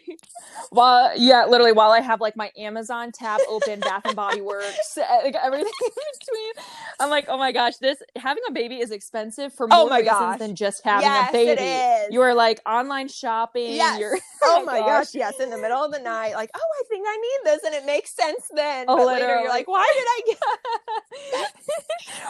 Well, 0.71 1.13
yeah, 1.17 1.47
literally, 1.47 1.73
while 1.73 1.93
I 1.93 2.01
have 2.01 2.21
like 2.21 2.37
my 2.37 2.51
Amazon 2.59 3.11
tab 3.11 3.41
open, 3.49 3.81
Bath 3.81 4.03
and 4.05 4.15
Body 4.15 4.43
Works, 4.43 4.99
eh, 4.99 5.03
like 5.25 5.35
everything 5.35 5.67
in 5.67 5.91
between, 6.21 6.65
I'm 7.01 7.09
like, 7.09 7.27
oh 7.29 7.39
my 7.39 7.53
gosh, 7.53 7.77
this 7.77 8.03
having 8.17 8.43
a 8.49 8.53
baby 8.53 8.81
is 8.81 8.91
expensive 8.91 9.55
for 9.55 9.65
oh 9.71 9.77
more 9.77 9.87
oh 9.87 9.89
my 9.89 9.99
reasons 10.01 10.19
gosh. 10.19 10.39
than 10.39 10.55
just 10.55 10.85
having 10.85 11.09
yes, 11.09 11.31
a 11.31 11.33
baby. 11.33 12.13
You 12.13 12.21
are 12.21 12.35
like 12.35 12.61
online 12.67 13.09
shopping. 13.09 13.73
Yes. 13.73 13.99
You're, 13.99 14.19
oh, 14.43 14.59
oh 14.61 14.65
my 14.65 14.81
gosh. 14.81 15.07
gosh. 15.07 15.15
yes, 15.15 15.41
in 15.41 15.49
the 15.51 15.59
middle 15.59 15.83
of 15.83 15.91
the 15.91 16.01
night, 16.01 16.35
like, 16.35 16.51
oh, 16.55 16.61
I 16.61 16.83
think 16.89 17.07
I 17.09 17.17
need 17.17 17.51
this, 17.51 17.65
and 17.65 17.75
it 17.75 17.87
makes 17.87 18.15
sense 18.15 18.51
then. 18.55 18.85
Oh, 18.89 18.97
but 18.97 19.07
later, 19.07 19.41
you're 19.41 19.49
like, 19.49 19.69
why 19.69 19.87
did 19.95 20.07
I 20.07 20.21
get 20.27 21.57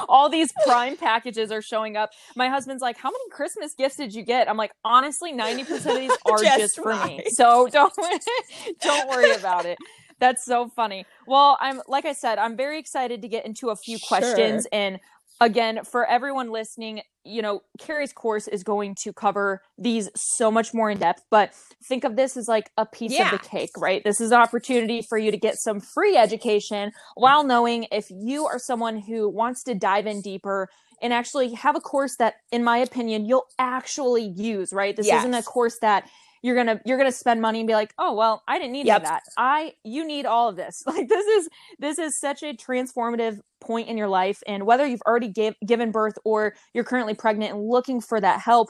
all 0.09 0.29
these 0.29 0.53
Prime 0.65 0.97
packages 0.97 1.51
are 1.51 1.63
showing 1.63 1.97
up? 1.97 2.11
My 2.37 2.49
husband's 2.49 2.83
like, 2.83 2.97
"How 2.99 3.11
many 3.11 3.31
Christmas 3.31 3.75
gifts 3.75 3.97
did 3.97 4.15
you 4.15 4.23
get?" 4.23 4.49
I'm 4.49 4.57
like, 4.57 4.73
"Honestly, 4.85 5.33
90% 5.33 5.87
of 5.87 5.97
these 5.97 6.11
are 6.27 6.39
just, 6.39 6.59
just 6.59 6.77
for 6.77 6.95
me. 7.07 7.23
So 7.29 7.69
don't 7.69 7.93
don't 8.81 9.09
worry 9.09 9.33
about 9.33 9.67
it." 9.67 9.79
That's 10.19 10.45
so 10.45 10.69
funny. 10.69 11.05
Well, 11.27 11.59
I'm 11.61 11.83
like 11.89 12.07
I 12.07 12.13
said, 12.13 12.39
I'm 12.39 12.57
very 12.57 12.79
excited 12.79 13.23
to 13.23 13.29
get 13.29 13.45
into 13.45 13.71
a 13.71 13.77
few 13.77 13.99
questions 13.99 14.67
and 14.73 14.99
again, 15.41 15.81
for 15.85 16.07
everyone 16.07 16.51
listening, 16.51 17.03
you 17.25 17.43
know, 17.43 17.63
Carrie's 17.79 18.13
course 18.13 18.49
is 18.49 18.63
going 18.63 18.95
to 19.03 19.13
cover 19.13 19.63
these 19.77 20.09
so 20.15 20.51
much 20.51 20.73
more 20.73 20.91
in 20.91 20.99
depth, 20.99 21.25
but 21.31 21.53
think 21.85 22.05
of 22.05 22.17
this 22.17 22.37
as 22.37 22.49
like 22.49 22.71
a 22.77 22.87
piece 22.87 23.13
yeah. 23.13 23.33
of 23.33 23.33
the 23.33 23.47
cake, 23.47 23.71
right? 23.77 24.03
This 24.05 24.21
is 24.21 24.31
an 24.31 24.41
opportunity 24.41 25.03
for 25.03 25.19
you 25.19 25.31
to 25.31 25.37
get 25.37 25.57
some 25.57 25.81
free 25.81 26.17
education 26.17 26.93
while 27.15 27.45
knowing 27.45 27.87
if 27.91 28.07
you 28.11 28.47
are 28.47 28.59
someone 28.59 28.99
who 28.99 29.29
wants 29.29 29.63
to 29.65 29.75
dive 29.75 30.07
in 30.07 30.23
deeper 30.23 30.69
and 31.03 31.13
actually 31.13 31.53
have 31.55 31.77
a 31.77 31.81
course 31.81 32.17
that 32.17 32.37
in 32.53 32.65
my 32.65 32.79
opinion 32.79 33.25
you'll 33.25 33.47
actually 33.59 34.25
use 34.37 34.73
right 34.73 34.97
this 34.97 35.07
yes. 35.07 35.21
isn't 35.21 35.35
a 35.35 35.43
course 35.43 35.79
that 35.81 36.09
you're 36.43 36.55
gonna 36.55 36.81
you're 36.85 36.99
gonna 36.99 37.13
spend 37.13 37.41
money 37.41 37.61
and 37.61 37.67
be 37.67 37.75
like 37.75 37.93
oh 37.99 38.15
well 38.15 38.43
i 38.47 38.59
didn't 38.59 38.73
need 38.73 38.87
yep. 38.87 39.03
that 39.03 39.23
i 39.37 39.73
you 39.85 40.07
need 40.07 40.27
all 40.27 40.49
of 40.49 40.57
this 40.57 40.83
like 40.87 41.09
this 41.09 41.27
is 41.27 41.49
this 41.79 41.99
is 41.99 42.19
such 42.19 42.43
a 42.43 42.55
transformative 42.55 43.41
point 43.61 43.89
in 43.89 43.97
your 43.97 44.09
life 44.09 44.43
and 44.47 44.65
whether 44.65 44.87
you've 44.87 45.03
already 45.07 45.29
gave, 45.29 45.55
given 45.67 45.91
birth 45.91 46.17
or 46.25 46.55
you're 46.73 46.85
currently 46.85 47.15
pregnant 47.15 47.55
and 47.55 47.69
looking 47.69 48.01
for 48.01 48.21
that 48.21 48.41
help 48.41 48.69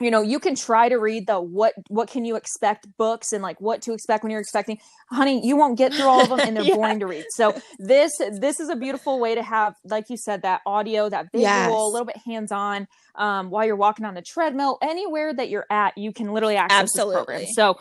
you 0.00 0.10
know 0.10 0.22
you 0.22 0.40
can 0.40 0.54
try 0.54 0.88
to 0.88 0.96
read 0.96 1.26
the 1.26 1.40
what 1.40 1.74
what 1.88 2.08
can 2.08 2.24
you 2.24 2.34
expect 2.36 2.86
books 2.96 3.32
and 3.32 3.42
like 3.42 3.60
what 3.60 3.82
to 3.82 3.92
expect 3.92 4.24
when 4.24 4.30
you're 4.30 4.40
expecting 4.40 4.78
honey 5.10 5.46
you 5.46 5.56
won't 5.56 5.78
get 5.78 5.92
through 5.92 6.06
all 6.06 6.20
of 6.20 6.28
them 6.28 6.40
and 6.40 6.56
they're 6.56 6.64
yeah. 6.64 6.74
boring 6.74 6.98
to 6.98 7.06
read 7.06 7.24
so 7.30 7.54
this 7.78 8.16
this 8.38 8.58
is 8.58 8.68
a 8.68 8.76
beautiful 8.76 9.20
way 9.20 9.34
to 9.34 9.42
have 9.42 9.74
like 9.84 10.08
you 10.08 10.16
said 10.16 10.42
that 10.42 10.60
audio 10.66 11.08
that 11.08 11.26
visual 11.30 11.42
yes. 11.42 11.70
a 11.70 11.74
little 11.74 12.06
bit 12.06 12.16
hands 12.26 12.50
on 12.50 12.88
um, 13.16 13.50
while 13.50 13.64
you're 13.64 13.76
walking 13.76 14.04
on 14.04 14.14
the 14.14 14.22
treadmill 14.22 14.78
anywhere 14.82 15.32
that 15.34 15.50
you're 15.50 15.66
at 15.70 15.96
you 15.96 16.12
can 16.12 16.32
literally 16.32 16.56
access 16.56 16.80
Absolutely. 16.80 17.14
this 17.14 17.24
program 17.24 17.46
so 17.52 17.78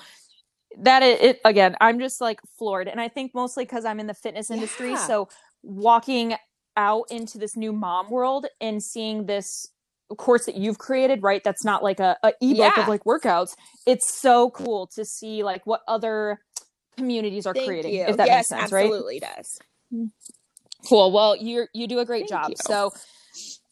that 0.77 1.01
it, 1.01 1.21
it 1.21 1.41
again 1.45 1.75
i'm 1.81 1.99
just 1.99 2.21
like 2.21 2.39
floored 2.57 2.87
and 2.87 3.01
i 3.01 3.07
think 3.07 3.33
mostly 3.33 3.63
because 3.63 3.85
i'm 3.85 3.99
in 3.99 4.07
the 4.07 4.13
fitness 4.13 4.51
industry 4.51 4.91
yeah. 4.91 5.07
so 5.07 5.27
walking 5.63 6.35
out 6.77 7.05
into 7.09 7.37
this 7.37 7.57
new 7.57 7.73
mom 7.73 8.09
world 8.09 8.45
and 8.61 8.81
seeing 8.81 9.25
this 9.25 9.69
course 10.17 10.45
that 10.45 10.55
you've 10.55 10.77
created, 10.77 11.23
right? 11.23 11.43
That's 11.43 11.63
not 11.63 11.83
like 11.83 11.99
a, 11.99 12.17
a 12.23 12.33
ebook 12.41 12.57
yeah. 12.57 12.81
of 12.81 12.87
like 12.87 13.03
workouts. 13.03 13.55
It's 13.85 14.19
so 14.19 14.49
cool 14.49 14.87
to 14.95 15.05
see 15.05 15.43
like 15.43 15.65
what 15.65 15.81
other 15.87 16.39
communities 16.97 17.45
are 17.45 17.53
Thank 17.53 17.67
creating. 17.67 17.93
You. 17.93 18.05
If 18.07 18.17
that 18.17 18.27
yes, 18.27 18.51
makes 18.51 18.61
sense, 18.61 18.71
right? 18.71 18.85
Absolutely 18.85 19.19
does. 19.19 19.59
Cool. 20.87 21.11
Well, 21.11 21.35
you 21.35 21.67
you 21.73 21.87
do 21.87 21.99
a 21.99 22.05
great 22.05 22.29
Thank 22.29 22.43
job. 22.43 22.49
You. 22.49 22.55
So 22.59 22.91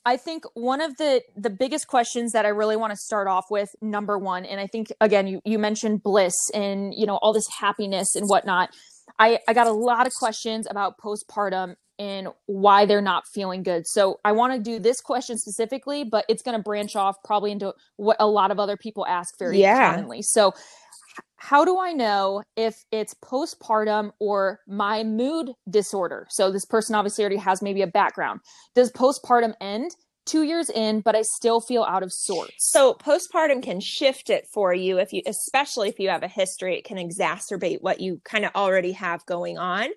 I 0.06 0.17
think 0.17 0.46
one 0.53 0.82
of 0.82 0.98
the 0.98 1.22
the 1.36 1.50
biggest 1.50 1.88
questions 1.88 2.32
that 2.32 2.46
I 2.46 2.50
really 2.50 2.75
want 2.75 2.91
to 2.91 2.98
start 2.98 3.27
off 3.27 3.46
with, 3.50 3.70
number 3.82 4.17
one, 4.17 4.46
and 4.46 4.60
I 4.60 4.67
think 4.67 4.91
again 5.01 5.27
you 5.27 5.41
you 5.46 5.60
mentioned 5.60 6.03
bliss 6.03 6.36
and 6.53 6.94
you 6.96 7.06
know 7.06 7.17
all 7.17 7.34
this 7.34 7.48
happiness 7.60 8.15
and 8.15 8.27
whatnot. 8.27 8.70
I 9.20 9.39
I 9.48 9.53
got 9.53 9.67
a 9.67 9.72
lot 9.72 10.08
of 10.08 10.13
questions 10.13 10.67
about 10.70 10.98
postpartum 10.98 11.75
in 11.97 12.29
why 12.45 12.85
they're 12.85 13.01
not 13.01 13.27
feeling 13.27 13.63
good. 13.63 13.87
So 13.87 14.19
I 14.23 14.31
want 14.31 14.53
to 14.53 14.59
do 14.59 14.79
this 14.79 15.01
question 15.01 15.37
specifically, 15.37 16.03
but 16.03 16.25
it's 16.29 16.41
going 16.41 16.57
to 16.57 16.63
branch 16.63 16.95
off 16.95 17.17
probably 17.23 17.51
into 17.51 17.73
what 17.95 18.17
a 18.19 18.27
lot 18.27 18.51
of 18.51 18.59
other 18.59 18.77
people 18.77 19.05
ask 19.07 19.37
very 19.39 19.59
yeah. 19.59 19.91
commonly. 19.91 20.21
So 20.21 20.53
how 21.37 21.63
do 21.63 21.79
I 21.79 21.93
know 21.93 22.43
if 22.55 22.83
it's 22.91 23.13
postpartum 23.15 24.11
or 24.19 24.59
my 24.67 25.03
mood 25.03 25.53
disorder? 25.69 26.27
So 26.29 26.51
this 26.51 26.65
person 26.65 26.95
obviously 26.95 27.23
already 27.23 27.37
has 27.37 27.61
maybe 27.61 27.81
a 27.81 27.87
background. 27.87 28.41
Does 28.75 28.91
postpartum 28.91 29.53
end 29.61 29.91
two 30.27 30.43
years 30.43 30.69
in, 30.69 31.01
but 31.01 31.15
I 31.15 31.21
still 31.21 31.61
feel 31.61 31.83
out 31.83 32.03
of 32.03 32.11
sorts. 32.11 32.53
So 32.57 32.95
postpartum 32.95 33.63
can 33.63 33.79
shift 33.79 34.29
it 34.29 34.45
for 34.51 34.73
you 34.73 34.99
if 34.99 35.13
you, 35.13 35.21
especially 35.25 35.89
if 35.89 35.99
you 35.99 36.09
have 36.09 36.21
a 36.21 36.27
history, 36.27 36.77
it 36.77 36.83
can 36.83 36.97
exacerbate 36.97 37.81
what 37.81 38.01
you 38.01 38.21
kind 38.25 38.43
of 38.45 38.51
already 38.53 38.91
have 38.91 39.25
going 39.25 39.57
on. 39.57 39.87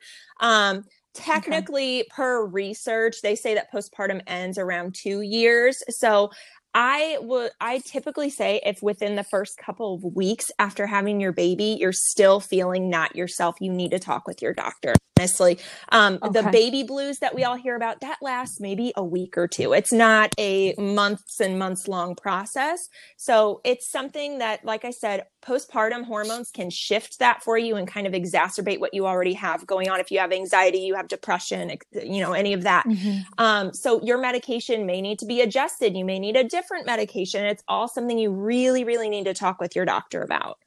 Um, 0.41 0.85
technically, 1.15 2.01
okay. 2.01 2.09
per 2.11 2.47
research, 2.47 3.23
they 3.23 3.35
say 3.35 3.55
that 3.55 3.73
postpartum 3.73 4.21
ends 4.27 4.59
around 4.59 4.95
two 4.95 5.21
years. 5.23 5.83
So 5.89 6.31
I 6.75 7.19
would 7.21 7.51
I 7.61 7.79
typically 7.79 8.31
say 8.31 8.61
if 8.65 8.83
within 8.83 9.17
the 9.17 9.25
first 9.25 9.59
couple 9.59 9.95
of 9.95 10.05
weeks 10.05 10.47
after 10.59 10.87
having 10.87 11.21
your 11.21 11.33
baby 11.33 11.77
you're 11.81 11.93
still 11.93 12.41
feeling 12.41 12.89
not 12.89 13.17
yourself 13.17 13.57
you 13.61 13.73
need 13.73 13.91
to 13.91 13.99
talk 13.99 14.27
with 14.27 14.41
your 14.41 14.53
doctor 14.53 14.95
honestly. 15.21 15.59
Um, 15.93 16.19
okay. 16.23 16.43
the 16.43 16.51
baby 16.51 16.83
blues 16.83 17.19
that 17.19 17.35
we 17.35 17.45
all 17.45 17.57
hear 17.57 17.77
about 17.77 18.01
that 18.01 18.19
lasts 18.23 18.61
maybe 18.61 18.93
a 18.97 19.05
week 19.05 19.37
or 19.37 19.47
two. 19.47 19.73
It's 19.73 19.93
not 19.93 20.33
a 20.39 20.75
months 20.79 21.41
and 21.41 21.59
months 21.59 21.87
long 21.89 22.15
process. 22.15 22.79
So 23.17 23.61
it's 23.65 23.91
something 23.91 24.39
that 24.39 24.65
like 24.65 24.85
I 24.85 24.91
said 24.91 25.27
postpartum 25.43 26.05
hormones 26.05 26.51
can 26.51 26.71
shift 26.71 27.19
that 27.19 27.43
for 27.43 27.57
you 27.57 27.77
and 27.77 27.89
kind 27.89 28.07
of 28.07 28.13
exacerbate 28.13 28.79
what 28.79 28.93
you 28.95 29.07
already 29.07 29.35
have 29.35 29.67
going 29.67 29.89
on. 29.89 30.01
If 30.01 30.11
you 30.11 30.19
have 30.19 30.33
anxiety 30.33 30.79
you 30.79 30.95
have 30.95 31.09
depression 31.09 31.77
you 31.93 32.21
know 32.21 32.33
any 32.33 32.53
of 32.53 32.63
that. 32.63 32.87
Mm-hmm. 32.87 33.21
um, 33.39 33.75
so 33.75 34.03
your 34.03 34.19
medication 34.19 34.87
may 34.87 35.01
need 35.01 35.19
to 35.21 35.27
be 35.27 35.41
adjusted. 35.41 35.97
You 35.97 36.05
may 36.05 36.19
need 36.19 36.37
a 36.37 36.45
different 36.61 36.87
medication 36.87 37.45
it's 37.45 37.63
all 37.69 37.89
something 37.89 38.19
you 38.19 38.31
really 38.31 38.85
really 38.85 39.09
need 39.09 39.25
to 39.25 39.35
talk 39.35 39.61
with 39.61 39.75
your 39.75 39.85
doctor 39.85 40.23
about 40.23 40.59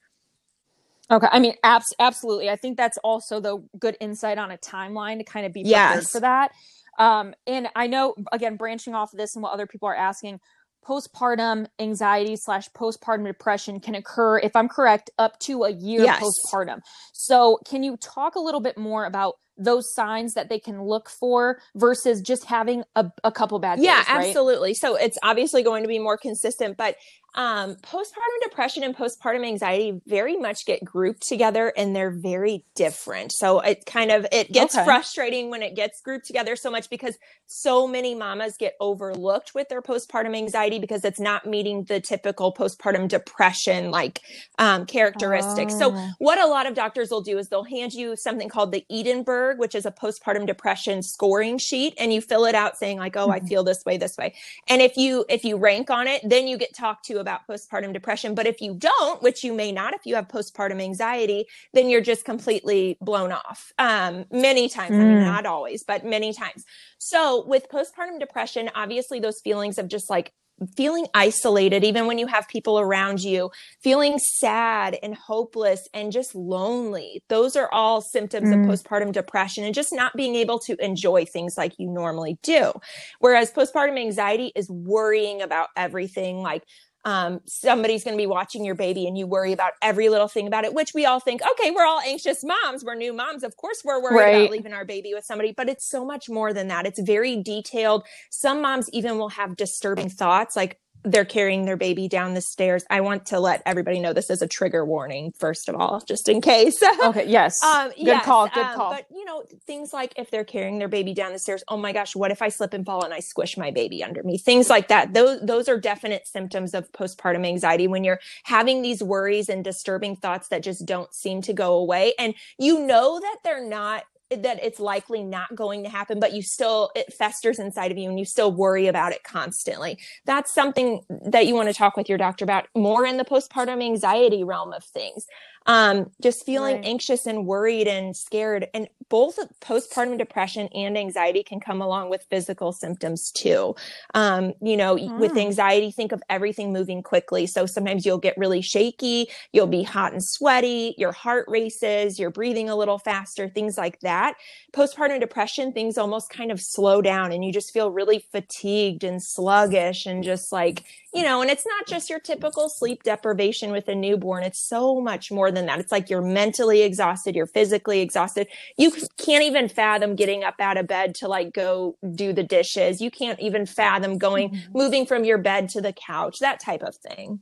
Okay. 1.11 1.27
I 1.31 1.39
mean, 1.39 1.53
abs- 1.63 1.93
absolutely. 1.99 2.49
I 2.49 2.55
think 2.55 2.77
that's 2.77 2.97
also 3.03 3.39
the 3.39 3.61
good 3.77 3.97
insight 3.99 4.37
on 4.37 4.51
a 4.51 4.57
timeline 4.57 5.17
to 5.17 5.23
kind 5.23 5.45
of 5.45 5.53
be 5.53 5.63
prepared 5.63 5.95
yes. 5.95 6.11
for 6.11 6.21
that. 6.21 6.51
Um, 6.97 7.33
and 7.47 7.67
I 7.75 7.87
know, 7.87 8.15
again, 8.31 8.55
branching 8.55 8.95
off 8.95 9.13
of 9.13 9.17
this 9.17 9.35
and 9.35 9.43
what 9.43 9.53
other 9.53 9.67
people 9.67 9.87
are 9.87 9.95
asking, 9.95 10.39
postpartum 10.85 11.67
anxiety 11.79 12.35
slash 12.35 12.69
postpartum 12.71 13.25
depression 13.25 13.79
can 13.79 13.95
occur, 13.95 14.39
if 14.39 14.55
I'm 14.55 14.69
correct, 14.69 15.09
up 15.17 15.39
to 15.39 15.63
a 15.63 15.71
year 15.71 16.03
yes. 16.03 16.21
postpartum. 16.21 16.81
So, 17.13 17.59
can 17.65 17.83
you 17.83 17.97
talk 17.97 18.35
a 18.35 18.39
little 18.39 18.61
bit 18.61 18.77
more 18.77 19.05
about 19.05 19.35
those 19.57 19.93
signs 19.93 20.33
that 20.33 20.49
they 20.49 20.59
can 20.59 20.83
look 20.83 21.09
for 21.09 21.59
versus 21.75 22.21
just 22.21 22.45
having 22.45 22.83
a, 22.95 23.11
a 23.23 23.31
couple 23.31 23.59
bad 23.59 23.77
days? 23.77 23.85
Yeah, 23.85 24.03
absolutely. 24.07 24.69
Right? 24.69 24.77
So, 24.77 24.95
it's 24.95 25.17
obviously 25.23 25.63
going 25.63 25.83
to 25.83 25.89
be 25.89 25.99
more 25.99 26.17
consistent, 26.17 26.77
but 26.77 26.95
um, 27.35 27.75
postpartum 27.77 28.41
depression 28.43 28.83
and 28.83 28.95
postpartum 28.95 29.45
anxiety 29.45 29.99
very 30.05 30.37
much 30.37 30.65
get 30.65 30.83
grouped 30.85 31.27
together 31.27 31.73
and 31.75 31.95
they're 31.95 32.11
very 32.11 32.63
different. 32.75 33.31
So 33.31 33.59
it 33.59 33.85
kind 33.85 34.11
of 34.11 34.27
it 34.31 34.51
gets 34.51 34.75
okay. 34.75 34.85
frustrating 34.85 35.49
when 35.49 35.63
it 35.63 35.75
gets 35.75 35.99
grouped 36.01 36.27
together 36.27 36.55
so 36.55 36.69
much 36.69 36.89
because 36.91 37.17
so 37.47 37.87
many 37.87 38.13
mamas 38.13 38.55
get 38.57 38.75
overlooked 38.79 39.55
with 39.55 39.67
their 39.69 39.81
postpartum 39.81 40.37
anxiety 40.37 40.77
because 40.77 41.03
it's 41.03 41.19
not 41.19 41.47
meeting 41.47 41.85
the 41.85 41.99
typical 41.99 42.53
postpartum 42.53 43.07
depression 43.07 43.89
like 43.89 44.21
um, 44.59 44.85
characteristics. 44.85 45.73
Oh. 45.77 45.79
So 45.79 46.09
what 46.19 46.39
a 46.39 46.45
lot 46.45 46.67
of 46.67 46.75
doctors 46.75 47.09
will 47.09 47.21
do 47.21 47.39
is 47.39 47.49
they'll 47.49 47.63
hand 47.63 47.93
you 47.93 48.15
something 48.15 48.47
called 48.47 48.71
the 48.71 48.85
Edinburgh, 48.91 49.42
which 49.57 49.75
is 49.75 49.85
a 49.85 49.91
postpartum 49.91 50.47
depression 50.47 51.01
scoring 51.01 51.57
sheet, 51.57 51.93
and 51.97 52.13
you 52.13 52.21
fill 52.21 52.45
it 52.45 52.55
out 52.55 52.77
saying 52.77 52.97
like, 52.97 53.15
"Oh, 53.15 53.29
I 53.29 53.39
mm-hmm. 53.39 53.47
feel 53.47 53.63
this 53.63 53.83
way, 53.85 53.97
this 53.97 54.17
way." 54.17 54.33
And 54.67 54.81
if 54.81 54.97
you 54.97 55.25
if 55.29 55.43
you 55.43 55.57
rank 55.57 55.89
on 55.89 56.07
it, 56.07 56.21
then 56.23 56.47
you 56.47 56.57
get 56.57 56.73
talked 56.73 57.05
to 57.05 57.19
about 57.19 57.47
postpartum 57.47 57.93
depression. 57.93 58.35
But 58.35 58.47
if 58.47 58.61
you 58.61 58.73
don't, 58.73 59.21
which 59.21 59.43
you 59.43 59.53
may 59.53 59.71
not, 59.71 59.93
if 59.93 60.05
you 60.05 60.15
have 60.15 60.27
postpartum 60.27 60.81
anxiety, 60.81 61.45
then 61.73 61.89
you're 61.89 62.01
just 62.01 62.25
completely 62.25 62.97
blown 63.01 63.31
off. 63.31 63.71
Um, 63.77 64.25
many 64.31 64.69
times, 64.69 64.91
mm. 64.91 65.01
I 65.01 65.03
mean, 65.03 65.17
hmm. 65.17 65.25
not 65.25 65.45
always, 65.45 65.83
but 65.83 66.05
many 66.05 66.33
times. 66.33 66.65
So 66.97 67.45
with 67.45 67.67
postpartum 67.69 68.19
depression, 68.19 68.69
obviously 68.75 69.19
those 69.19 69.41
feelings 69.41 69.77
of 69.77 69.87
just 69.87 70.09
like 70.09 70.31
feeling 70.75 71.07
isolated, 71.13 71.83
even 71.83 72.05
when 72.07 72.17
you 72.17 72.27
have 72.27 72.47
people 72.47 72.79
around 72.79 73.21
you, 73.21 73.51
feeling 73.81 74.17
sad 74.19 74.97
and 75.01 75.15
hopeless 75.15 75.87
and 75.93 76.11
just 76.11 76.35
lonely. 76.35 77.23
Those 77.29 77.55
are 77.55 77.69
all 77.71 78.01
symptoms 78.01 78.49
mm. 78.49 78.53
of 78.53 78.69
postpartum 78.69 79.11
depression 79.11 79.63
and 79.63 79.75
just 79.75 79.93
not 79.93 80.15
being 80.15 80.35
able 80.35 80.59
to 80.59 80.75
enjoy 80.83 81.25
things 81.25 81.55
like 81.57 81.73
you 81.77 81.89
normally 81.89 82.37
do. 82.43 82.71
Whereas 83.19 83.51
postpartum 83.51 83.99
anxiety 83.99 84.51
is 84.55 84.69
worrying 84.69 85.41
about 85.41 85.69
everything 85.75 86.41
like, 86.41 86.63
um, 87.05 87.41
somebody's 87.45 88.03
going 88.03 88.17
to 88.17 88.21
be 88.21 88.27
watching 88.27 88.63
your 88.63 88.75
baby 88.75 89.07
and 89.07 89.17
you 89.17 89.27
worry 89.27 89.51
about 89.51 89.73
every 89.81 90.09
little 90.09 90.27
thing 90.27 90.47
about 90.47 90.63
it, 90.63 90.73
which 90.73 90.93
we 90.93 91.05
all 91.05 91.19
think, 91.19 91.41
okay, 91.51 91.71
we're 91.71 91.85
all 91.85 91.99
anxious 91.99 92.43
moms. 92.43 92.83
We're 92.83 92.95
new 92.95 93.13
moms. 93.13 93.43
Of 93.43 93.57
course, 93.57 93.81
we're 93.83 94.01
worried 94.01 94.15
right. 94.15 94.35
about 94.35 94.51
leaving 94.51 94.73
our 94.73 94.85
baby 94.85 95.13
with 95.13 95.25
somebody, 95.25 95.53
but 95.55 95.67
it's 95.67 95.85
so 95.85 96.05
much 96.05 96.29
more 96.29 96.53
than 96.53 96.67
that. 96.69 96.85
It's 96.85 97.01
very 97.01 97.41
detailed. 97.41 98.03
Some 98.29 98.61
moms 98.61 98.89
even 98.93 99.17
will 99.17 99.29
have 99.29 99.55
disturbing 99.55 100.09
thoughts 100.09 100.55
like, 100.55 100.79
they're 101.03 101.25
carrying 101.25 101.65
their 101.65 101.77
baby 101.77 102.07
down 102.07 102.33
the 102.33 102.41
stairs. 102.41 102.85
I 102.89 103.01
want 103.01 103.25
to 103.27 103.39
let 103.39 103.61
everybody 103.65 103.99
know 103.99 104.13
this 104.13 104.29
is 104.29 104.41
a 104.41 104.47
trigger 104.47 104.85
warning, 104.85 105.33
first 105.37 105.67
of 105.67 105.75
all, 105.75 106.01
just 106.01 106.29
in 106.29 106.41
case. 106.41 106.81
okay. 107.03 107.27
Yes. 107.27 107.61
Um, 107.63 107.89
good 107.89 108.07
yes, 108.07 108.25
call. 108.25 108.47
Good 108.47 108.63
um, 108.63 108.75
call. 108.75 108.91
But 108.91 109.05
you 109.11 109.25
know, 109.25 109.43
things 109.65 109.93
like 109.93 110.13
if 110.17 110.31
they're 110.31 110.43
carrying 110.43 110.79
their 110.79 110.87
baby 110.87 111.13
down 111.13 111.33
the 111.33 111.39
stairs, 111.39 111.63
oh 111.67 111.77
my 111.77 111.91
gosh, 111.91 112.15
what 112.15 112.31
if 112.31 112.41
I 112.41 112.49
slip 112.49 112.73
and 112.73 112.85
fall 112.85 113.03
and 113.03 113.13
I 113.13 113.19
squish 113.19 113.57
my 113.57 113.71
baby 113.71 114.03
under 114.03 114.23
me? 114.23 114.37
Things 114.37 114.69
like 114.69 114.87
that. 114.87 115.13
Those 115.13 115.41
those 115.41 115.67
are 115.67 115.79
definite 115.79 116.27
symptoms 116.27 116.73
of 116.73 116.91
postpartum 116.91 117.45
anxiety 117.45 117.87
when 117.87 118.03
you're 118.03 118.19
having 118.43 118.81
these 118.81 119.03
worries 119.03 119.49
and 119.49 119.63
disturbing 119.63 120.15
thoughts 120.15 120.47
that 120.49 120.63
just 120.63 120.85
don't 120.85 121.13
seem 121.13 121.41
to 121.43 121.53
go 121.53 121.75
away, 121.75 122.13
and 122.17 122.33
you 122.57 122.85
know 122.85 123.19
that 123.19 123.37
they're 123.43 123.67
not 123.67 124.03
that 124.41 124.63
it's 124.63 124.79
likely 124.79 125.23
not 125.23 125.55
going 125.55 125.83
to 125.83 125.89
happen, 125.89 126.19
but 126.19 126.33
you 126.33 126.41
still, 126.41 126.89
it 126.95 127.13
festers 127.13 127.59
inside 127.59 127.91
of 127.91 127.97
you 127.97 128.09
and 128.09 128.17
you 128.17 128.25
still 128.25 128.51
worry 128.51 128.87
about 128.87 129.11
it 129.11 129.23
constantly. 129.23 129.99
That's 130.25 130.51
something 130.51 131.01
that 131.27 131.45
you 131.45 131.53
want 131.53 131.69
to 131.69 131.73
talk 131.73 131.95
with 131.95 132.09
your 132.09 132.17
doctor 132.17 132.43
about 132.43 132.65
more 132.75 133.05
in 133.05 133.17
the 133.17 133.25
postpartum 133.25 133.83
anxiety 133.83 134.43
realm 134.43 134.73
of 134.73 134.83
things 134.83 135.27
um, 135.65 136.09
just 136.21 136.45
feeling 136.45 136.75
right. 136.77 136.85
anxious 136.85 137.25
and 137.25 137.45
worried 137.45 137.87
and 137.87 138.15
scared. 138.15 138.67
And 138.73 138.87
both 139.09 139.37
postpartum 139.61 140.17
depression 140.17 140.69
and 140.73 140.97
anxiety 140.97 141.43
can 141.43 141.59
come 141.59 141.81
along 141.81 142.09
with 142.09 142.25
physical 142.29 142.71
symptoms 142.71 143.31
too. 143.31 143.75
Um, 144.13 144.53
you 144.61 144.75
know, 144.75 144.95
mm. 144.95 145.19
with 145.19 145.37
anxiety, 145.37 145.91
think 145.91 146.11
of 146.11 146.23
everything 146.29 146.73
moving 146.73 147.03
quickly. 147.03 147.45
So 147.45 147.65
sometimes 147.65 148.05
you'll 148.05 148.17
get 148.17 148.37
really 148.37 148.61
shaky, 148.61 149.27
you'll 149.51 149.67
be 149.67 149.83
hot 149.83 150.13
and 150.13 150.23
sweaty, 150.23 150.95
your 150.97 151.11
heart 151.11 151.45
races, 151.47 152.17
you're 152.19 152.31
breathing 152.31 152.69
a 152.69 152.75
little 152.75 152.97
faster, 152.97 153.47
things 153.47 153.77
like 153.77 153.99
that. 153.99 154.35
Postpartum 154.71 155.19
depression, 155.19 155.73
things 155.73 155.97
almost 155.97 156.29
kind 156.29 156.51
of 156.51 156.59
slow 156.59 157.01
down 157.01 157.31
and 157.31 157.45
you 157.45 157.53
just 157.53 157.71
feel 157.71 157.91
really 157.91 158.19
fatigued 158.31 159.03
and 159.03 159.21
sluggish 159.21 160.05
and 160.05 160.23
just 160.23 160.51
like, 160.51 160.83
you 161.13 161.23
know, 161.23 161.41
and 161.41 161.51
it's 161.51 161.65
not 161.65 161.87
just 161.87 162.09
your 162.09 162.19
typical 162.19 162.69
sleep 162.69 163.03
deprivation 163.03 163.71
with 163.71 163.87
a 163.87 163.95
newborn. 163.95 164.43
It's 164.43 164.59
so 164.59 164.99
much 164.99 165.31
more 165.31 165.51
than 165.51 165.67
that. 165.67 165.79
It's 165.79 165.91
like 165.91 166.09
you're 166.09 166.21
mentally 166.21 166.81
exhausted, 166.81 167.35
you're 167.35 167.45
physically 167.45 168.01
exhausted. 168.01 168.47
You 168.77 168.91
can't 169.17 169.43
even 169.43 169.69
fathom 169.69 170.15
getting 170.15 170.43
up 170.43 170.55
out 170.59 170.77
of 170.77 170.87
bed 170.87 171.15
to 171.15 171.27
like 171.27 171.53
go 171.53 171.97
do 172.15 172.33
the 172.33 172.43
dishes. 172.43 172.99
You 172.99 173.11
can't 173.11 173.39
even 173.39 173.65
fathom 173.65 174.17
going, 174.17 174.49
mm-hmm. 174.49 174.77
moving 174.77 175.05
from 175.05 175.23
your 175.23 175.37
bed 175.37 175.69
to 175.69 175.81
the 175.81 175.93
couch, 175.93 176.39
that 176.39 176.59
type 176.59 176.81
of 176.81 176.95
thing. 176.95 177.41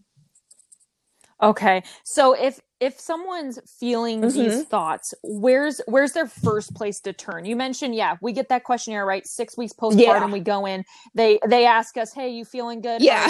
Okay. 1.42 1.84
So 2.04 2.34
if 2.34 2.60
if 2.82 3.00
someone's 3.00 3.60
feeling 3.80 4.22
mm-hmm. 4.22 4.38
these 4.38 4.64
thoughts, 4.64 5.14
where's 5.22 5.80
where's 5.86 6.14
their 6.14 6.28
first 6.28 6.74
place 6.74 7.00
to 7.02 7.14
turn? 7.14 7.46
You 7.46 7.56
mentioned, 7.56 7.94
yeah, 7.94 8.18
we 8.22 8.34
get 8.34 8.50
that 8.50 8.64
questionnaire 8.64 9.06
right. 9.06 9.26
Six 9.26 9.56
weeks 9.56 9.72
postpartum, 9.72 10.00
yeah. 10.00 10.26
we 10.26 10.40
go 10.40 10.66
in. 10.66 10.84
They 11.14 11.40
they 11.48 11.66
ask 11.66 11.96
us, 11.96 12.12
"Hey, 12.12 12.30
you 12.30 12.44
feeling 12.44 12.82
good? 12.82 13.04
Yeah, 13.04 13.28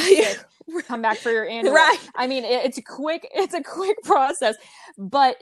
come 0.88 1.02
back 1.02 1.18
for 1.18 1.32
your 1.32 1.46
annual." 1.50 1.76
Right. 1.76 2.00
I 2.16 2.28
mean, 2.28 2.46
it, 2.46 2.66
it's 2.66 2.78
a 2.78 2.82
quick 2.82 3.28
it's 3.36 3.54
a 3.54 3.62
quick 3.62 3.98
process, 4.04 4.56
but 4.98 5.36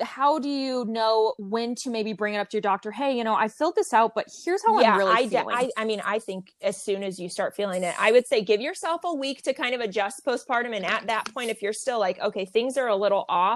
how 0.00 0.38
do 0.38 0.48
you 0.48 0.84
know 0.84 1.34
when 1.38 1.74
to 1.74 1.90
maybe 1.90 2.12
bring 2.12 2.34
it 2.34 2.38
up 2.38 2.48
to 2.50 2.56
your 2.56 2.62
doctor? 2.62 2.90
Hey, 2.92 3.16
you 3.16 3.24
know, 3.24 3.34
I 3.34 3.48
filled 3.48 3.74
this 3.74 3.92
out, 3.92 4.14
but 4.14 4.26
here's 4.44 4.62
how 4.64 4.78
yeah, 4.80 4.92
I'm 4.92 4.98
really 4.98 5.12
I, 5.12 5.28
feeling. 5.28 5.56
I, 5.56 5.70
I 5.76 5.84
mean, 5.84 6.00
I 6.04 6.20
think 6.20 6.52
as 6.62 6.80
soon 6.80 7.02
as 7.02 7.18
you 7.18 7.28
start 7.28 7.56
feeling 7.56 7.82
it, 7.82 7.94
I 7.98 8.12
would 8.12 8.26
say 8.26 8.42
give 8.42 8.60
yourself 8.60 9.00
a 9.04 9.12
week 9.12 9.42
to 9.42 9.52
kind 9.52 9.74
of 9.74 9.80
adjust 9.80 10.24
postpartum. 10.24 10.76
And 10.76 10.86
at 10.86 11.08
that 11.08 11.32
point, 11.34 11.50
if 11.50 11.60
you're 11.60 11.72
still 11.72 11.98
like, 11.98 12.20
okay, 12.20 12.44
things 12.44 12.76
are 12.76 12.86
a 12.86 12.96
little 12.96 13.24
off, 13.28 13.49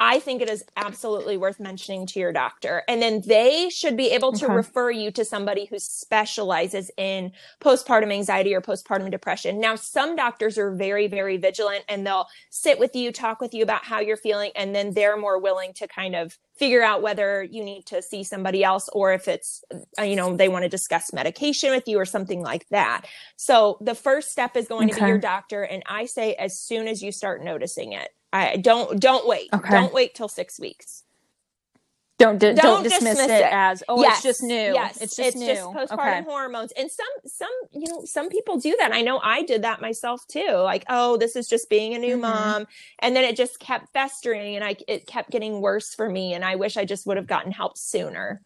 I 0.00 0.18
think 0.18 0.42
it 0.42 0.50
is 0.50 0.64
absolutely 0.76 1.36
worth 1.36 1.60
mentioning 1.60 2.04
to 2.06 2.18
your 2.18 2.32
doctor. 2.32 2.82
And 2.88 3.00
then 3.00 3.22
they 3.24 3.70
should 3.70 3.96
be 3.96 4.10
able 4.10 4.32
to 4.32 4.46
okay. 4.46 4.54
refer 4.54 4.90
you 4.90 5.12
to 5.12 5.24
somebody 5.24 5.66
who 5.66 5.78
specializes 5.78 6.90
in 6.96 7.30
postpartum 7.60 8.12
anxiety 8.12 8.54
or 8.54 8.60
postpartum 8.60 9.10
depression. 9.10 9.60
Now, 9.60 9.76
some 9.76 10.16
doctors 10.16 10.58
are 10.58 10.72
very, 10.72 11.06
very 11.06 11.36
vigilant 11.36 11.84
and 11.88 12.04
they'll 12.04 12.26
sit 12.50 12.80
with 12.80 12.96
you, 12.96 13.12
talk 13.12 13.40
with 13.40 13.54
you 13.54 13.62
about 13.62 13.84
how 13.84 14.00
you're 14.00 14.16
feeling, 14.16 14.50
and 14.56 14.74
then 14.74 14.94
they're 14.94 15.16
more 15.16 15.38
willing 15.38 15.72
to 15.74 15.86
kind 15.86 16.16
of 16.16 16.36
figure 16.56 16.82
out 16.82 17.02
whether 17.02 17.42
you 17.42 17.64
need 17.64 17.86
to 17.86 18.02
see 18.02 18.24
somebody 18.24 18.64
else 18.64 18.88
or 18.92 19.12
if 19.12 19.26
it's 19.26 19.64
uh, 19.98 20.02
you 20.02 20.14
know 20.14 20.36
they 20.36 20.48
want 20.48 20.62
to 20.62 20.68
discuss 20.68 21.12
medication 21.12 21.70
with 21.70 21.88
you 21.88 21.98
or 21.98 22.04
something 22.04 22.42
like 22.42 22.64
that 22.68 23.06
so 23.36 23.76
the 23.80 23.94
first 23.94 24.30
step 24.30 24.56
is 24.56 24.68
going 24.68 24.88
okay. 24.88 24.98
to 24.98 25.04
be 25.04 25.08
your 25.08 25.18
doctor 25.18 25.62
and 25.62 25.82
i 25.86 26.06
say 26.06 26.34
as 26.34 26.56
soon 26.56 26.86
as 26.86 27.02
you 27.02 27.10
start 27.10 27.42
noticing 27.42 27.92
it 27.92 28.10
I 28.34 28.56
don't 28.56 29.00
don't 29.00 29.26
wait. 29.28 29.48
Okay. 29.52 29.70
Don't 29.70 29.94
wait 29.94 30.14
till 30.14 30.28
six 30.28 30.58
weeks. 30.58 31.04
Don't 32.18 32.38
don't, 32.38 32.56
don't 32.56 32.82
dismiss, 32.82 33.16
dismiss 33.16 33.30
it, 33.30 33.42
it, 33.42 33.52
as 33.52 33.82
oh 33.88 34.00
yes. 34.00 34.16
it's 34.16 34.22
just 34.22 34.42
new. 34.42 34.54
Yes, 34.54 35.00
it's 35.00 35.16
just 35.16 35.28
it's 35.30 35.36
new. 35.36 35.46
just 35.46 35.66
postpartum 35.70 36.20
okay. 36.20 36.22
hormones, 36.22 36.72
and 36.72 36.90
some 36.90 37.06
some 37.26 37.50
you 37.72 37.88
know 37.88 38.04
some 38.04 38.28
people 38.28 38.58
do 38.58 38.74
that. 38.78 38.92
I 38.92 39.02
know 39.02 39.20
I 39.22 39.42
did 39.42 39.62
that 39.62 39.80
myself 39.80 40.26
too. 40.26 40.50
Like 40.50 40.84
oh 40.88 41.16
this 41.16 41.36
is 41.36 41.48
just 41.48 41.70
being 41.70 41.94
a 41.94 41.98
new 41.98 42.14
mm-hmm. 42.14 42.22
mom, 42.22 42.66
and 42.98 43.14
then 43.14 43.24
it 43.24 43.36
just 43.36 43.60
kept 43.60 43.92
festering, 43.92 44.56
and 44.56 44.64
I 44.64 44.76
it 44.88 45.06
kept 45.06 45.30
getting 45.30 45.60
worse 45.60 45.94
for 45.94 46.10
me, 46.10 46.34
and 46.34 46.44
I 46.44 46.56
wish 46.56 46.76
I 46.76 46.84
just 46.84 47.06
would 47.06 47.16
have 47.16 47.28
gotten 47.28 47.52
help 47.52 47.78
sooner. 47.78 48.42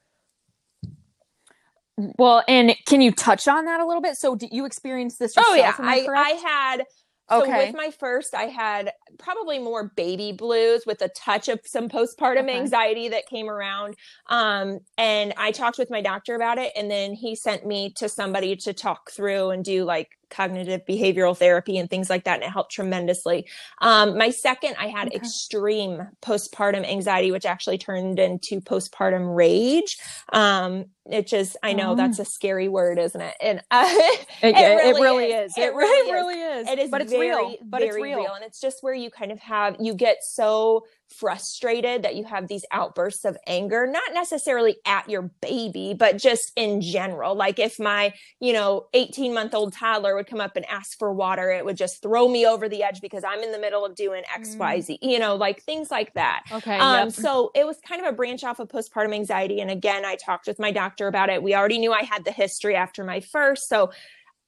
Well, 1.96 2.44
and 2.46 2.76
can 2.86 3.00
you 3.00 3.10
touch 3.10 3.48
on 3.48 3.64
that 3.64 3.80
a 3.80 3.86
little 3.86 4.02
bit? 4.02 4.16
So, 4.16 4.36
did 4.36 4.52
you 4.52 4.66
experience 4.66 5.16
this? 5.16 5.34
Yourself, 5.34 5.48
oh 5.50 5.54
yeah, 5.56 5.74
I, 5.78 6.06
I 6.14 6.28
had 6.30 6.84
so 7.30 7.42
okay. 7.42 7.66
with 7.66 7.76
my 7.76 7.90
first, 7.90 8.34
I 8.34 8.44
had 8.44 8.92
probably 9.18 9.58
more 9.58 9.92
baby 9.96 10.32
blues 10.32 10.84
with 10.86 11.02
a 11.02 11.08
touch 11.08 11.48
of 11.48 11.60
some 11.64 11.88
postpartum 11.88 12.44
okay. 12.44 12.58
anxiety 12.58 13.08
that 13.08 13.26
came 13.26 13.48
around. 13.48 13.96
Um, 14.28 14.80
and 14.96 15.34
I 15.36 15.50
talked 15.50 15.78
with 15.78 15.90
my 15.90 16.00
doctor 16.00 16.34
about 16.34 16.58
it, 16.58 16.72
and 16.76 16.90
then 16.90 17.12
he 17.12 17.34
sent 17.34 17.66
me 17.66 17.92
to 17.96 18.08
somebody 18.08 18.56
to 18.56 18.72
talk 18.72 19.10
through 19.10 19.50
and 19.50 19.64
do 19.64 19.84
like 19.84 20.17
cognitive 20.30 20.84
behavioral 20.86 21.36
therapy 21.36 21.78
and 21.78 21.90
things 21.90 22.08
like 22.10 22.24
that 22.24 22.34
and 22.34 22.44
it 22.44 22.50
helped 22.50 22.72
tremendously 22.72 23.46
um, 23.80 24.16
my 24.16 24.30
second 24.30 24.74
i 24.78 24.86
had 24.86 25.08
okay. 25.08 25.16
extreme 25.16 26.08
postpartum 26.22 26.84
anxiety 26.88 27.30
which 27.30 27.46
actually 27.46 27.78
turned 27.78 28.18
into 28.18 28.60
postpartum 28.60 29.34
rage 29.34 29.98
um, 30.32 30.86
it 31.10 31.26
just 31.26 31.56
i 31.62 31.72
know 31.72 31.92
oh. 31.92 31.94
that's 31.94 32.18
a 32.18 32.24
scary 32.24 32.68
word 32.68 32.98
isn't 32.98 33.20
it 33.20 33.34
and 33.40 33.62
uh, 33.70 33.84
it, 33.90 34.26
it, 34.42 34.54
really 34.54 34.88
it, 34.88 35.02
really 35.02 35.24
is. 35.26 35.52
is. 35.52 35.58
it 35.58 35.74
really, 35.74 36.12
really 36.12 36.40
is 36.40 36.68
it 36.68 36.78
is 36.78 36.90
but 36.90 37.00
it's 37.00 37.12
very, 37.12 37.28
real 37.28 37.56
but 37.64 37.82
it's 37.82 37.94
real. 37.96 38.18
real 38.18 38.34
and 38.34 38.44
it's 38.44 38.60
just 38.60 38.82
where 38.82 38.94
you 38.94 39.10
kind 39.10 39.32
of 39.32 39.38
have 39.38 39.76
you 39.80 39.94
get 39.94 40.22
so 40.22 40.84
frustrated 41.08 42.02
that 42.02 42.16
you 42.16 42.24
have 42.24 42.48
these 42.48 42.64
outbursts 42.70 43.24
of 43.24 43.36
anger 43.46 43.86
not 43.86 44.12
necessarily 44.12 44.76
at 44.84 45.08
your 45.08 45.22
baby 45.40 45.94
but 45.98 46.18
just 46.18 46.52
in 46.54 46.82
general 46.82 47.34
like 47.34 47.58
if 47.58 47.80
my 47.80 48.12
you 48.40 48.52
know 48.52 48.86
18 48.92 49.32
month 49.32 49.54
old 49.54 49.72
toddler 49.72 50.14
would 50.14 50.26
come 50.26 50.40
up 50.40 50.54
and 50.54 50.66
ask 50.68 50.98
for 50.98 51.12
water 51.12 51.50
it 51.50 51.64
would 51.64 51.78
just 51.78 52.02
throw 52.02 52.28
me 52.28 52.46
over 52.46 52.68
the 52.68 52.82
edge 52.82 53.00
because 53.00 53.24
i'm 53.24 53.42
in 53.42 53.52
the 53.52 53.58
middle 53.58 53.86
of 53.86 53.94
doing 53.94 54.22
xyz 54.38 54.86
mm. 54.86 54.98
you 55.00 55.18
know 55.18 55.34
like 55.34 55.62
things 55.62 55.90
like 55.90 56.12
that 56.12 56.42
okay 56.52 56.78
um 56.78 57.06
yep. 57.06 57.12
so 57.12 57.50
it 57.54 57.66
was 57.66 57.78
kind 57.80 58.04
of 58.04 58.06
a 58.06 58.12
branch 58.12 58.44
off 58.44 58.58
of 58.58 58.68
postpartum 58.68 59.14
anxiety 59.14 59.60
and 59.60 59.70
again 59.70 60.04
i 60.04 60.14
talked 60.14 60.46
with 60.46 60.58
my 60.58 60.70
doctor 60.70 61.06
about 61.06 61.30
it 61.30 61.42
we 61.42 61.54
already 61.54 61.78
knew 61.78 61.92
i 61.92 62.02
had 62.02 62.24
the 62.24 62.32
history 62.32 62.76
after 62.76 63.02
my 63.02 63.18
first 63.18 63.66
so 63.68 63.90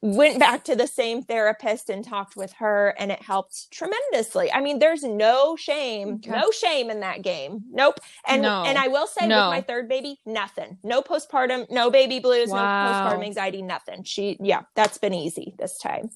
went 0.02 0.38
back 0.38 0.64
to 0.64 0.74
the 0.74 0.86
same 0.86 1.22
therapist 1.22 1.90
and 1.90 2.04
talked 2.04 2.34
with 2.34 2.52
her 2.54 2.94
and 2.98 3.12
it 3.12 3.20
helped 3.20 3.70
tremendously. 3.70 4.50
I 4.50 4.60
mean, 4.60 4.78
there's 4.78 5.02
no 5.02 5.56
shame, 5.56 6.14
okay. 6.14 6.30
no 6.30 6.50
shame 6.50 6.90
in 6.90 7.00
that 7.00 7.22
game. 7.22 7.62
Nope. 7.70 8.00
And 8.26 8.42
no. 8.42 8.64
and 8.64 8.78
I 8.78 8.88
will 8.88 9.06
say 9.06 9.26
no. 9.26 9.48
with 9.48 9.56
my 9.56 9.60
third 9.60 9.88
baby, 9.88 10.18
nothing. 10.24 10.78
No 10.82 11.02
postpartum, 11.02 11.70
no 11.70 11.90
baby 11.90 12.18
blues, 12.18 12.48
wow. 12.48 12.86
no 12.86 12.92
postpartum 12.92 13.24
anxiety, 13.24 13.62
nothing. 13.62 14.04
She 14.04 14.38
yeah, 14.40 14.62
that's 14.74 14.96
been 14.96 15.12
easy 15.12 15.54
this 15.58 15.76
time. 15.78 16.10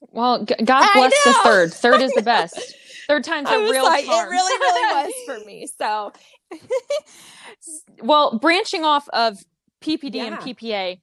Well, 0.00 0.44
g- 0.44 0.54
God 0.64 0.88
bless 0.94 1.24
the 1.24 1.34
third. 1.44 1.74
Third 1.74 2.00
is 2.00 2.12
the 2.12 2.22
best. 2.24 2.74
Third 3.06 3.24
time's 3.24 3.50
a 3.50 3.58
real 3.58 3.84
like, 3.84 4.06
charm. 4.06 4.28
It 4.28 4.30
really 4.30 4.58
really 4.60 5.04
was 5.04 5.12
for 5.26 5.44
me. 5.46 5.66
So 5.78 6.12
well, 8.02 8.38
branching 8.38 8.84
off 8.84 9.08
of 9.10 9.44
PPD 9.82 10.14
yeah. 10.14 10.24
and 10.24 10.36
PPA, 10.38 11.00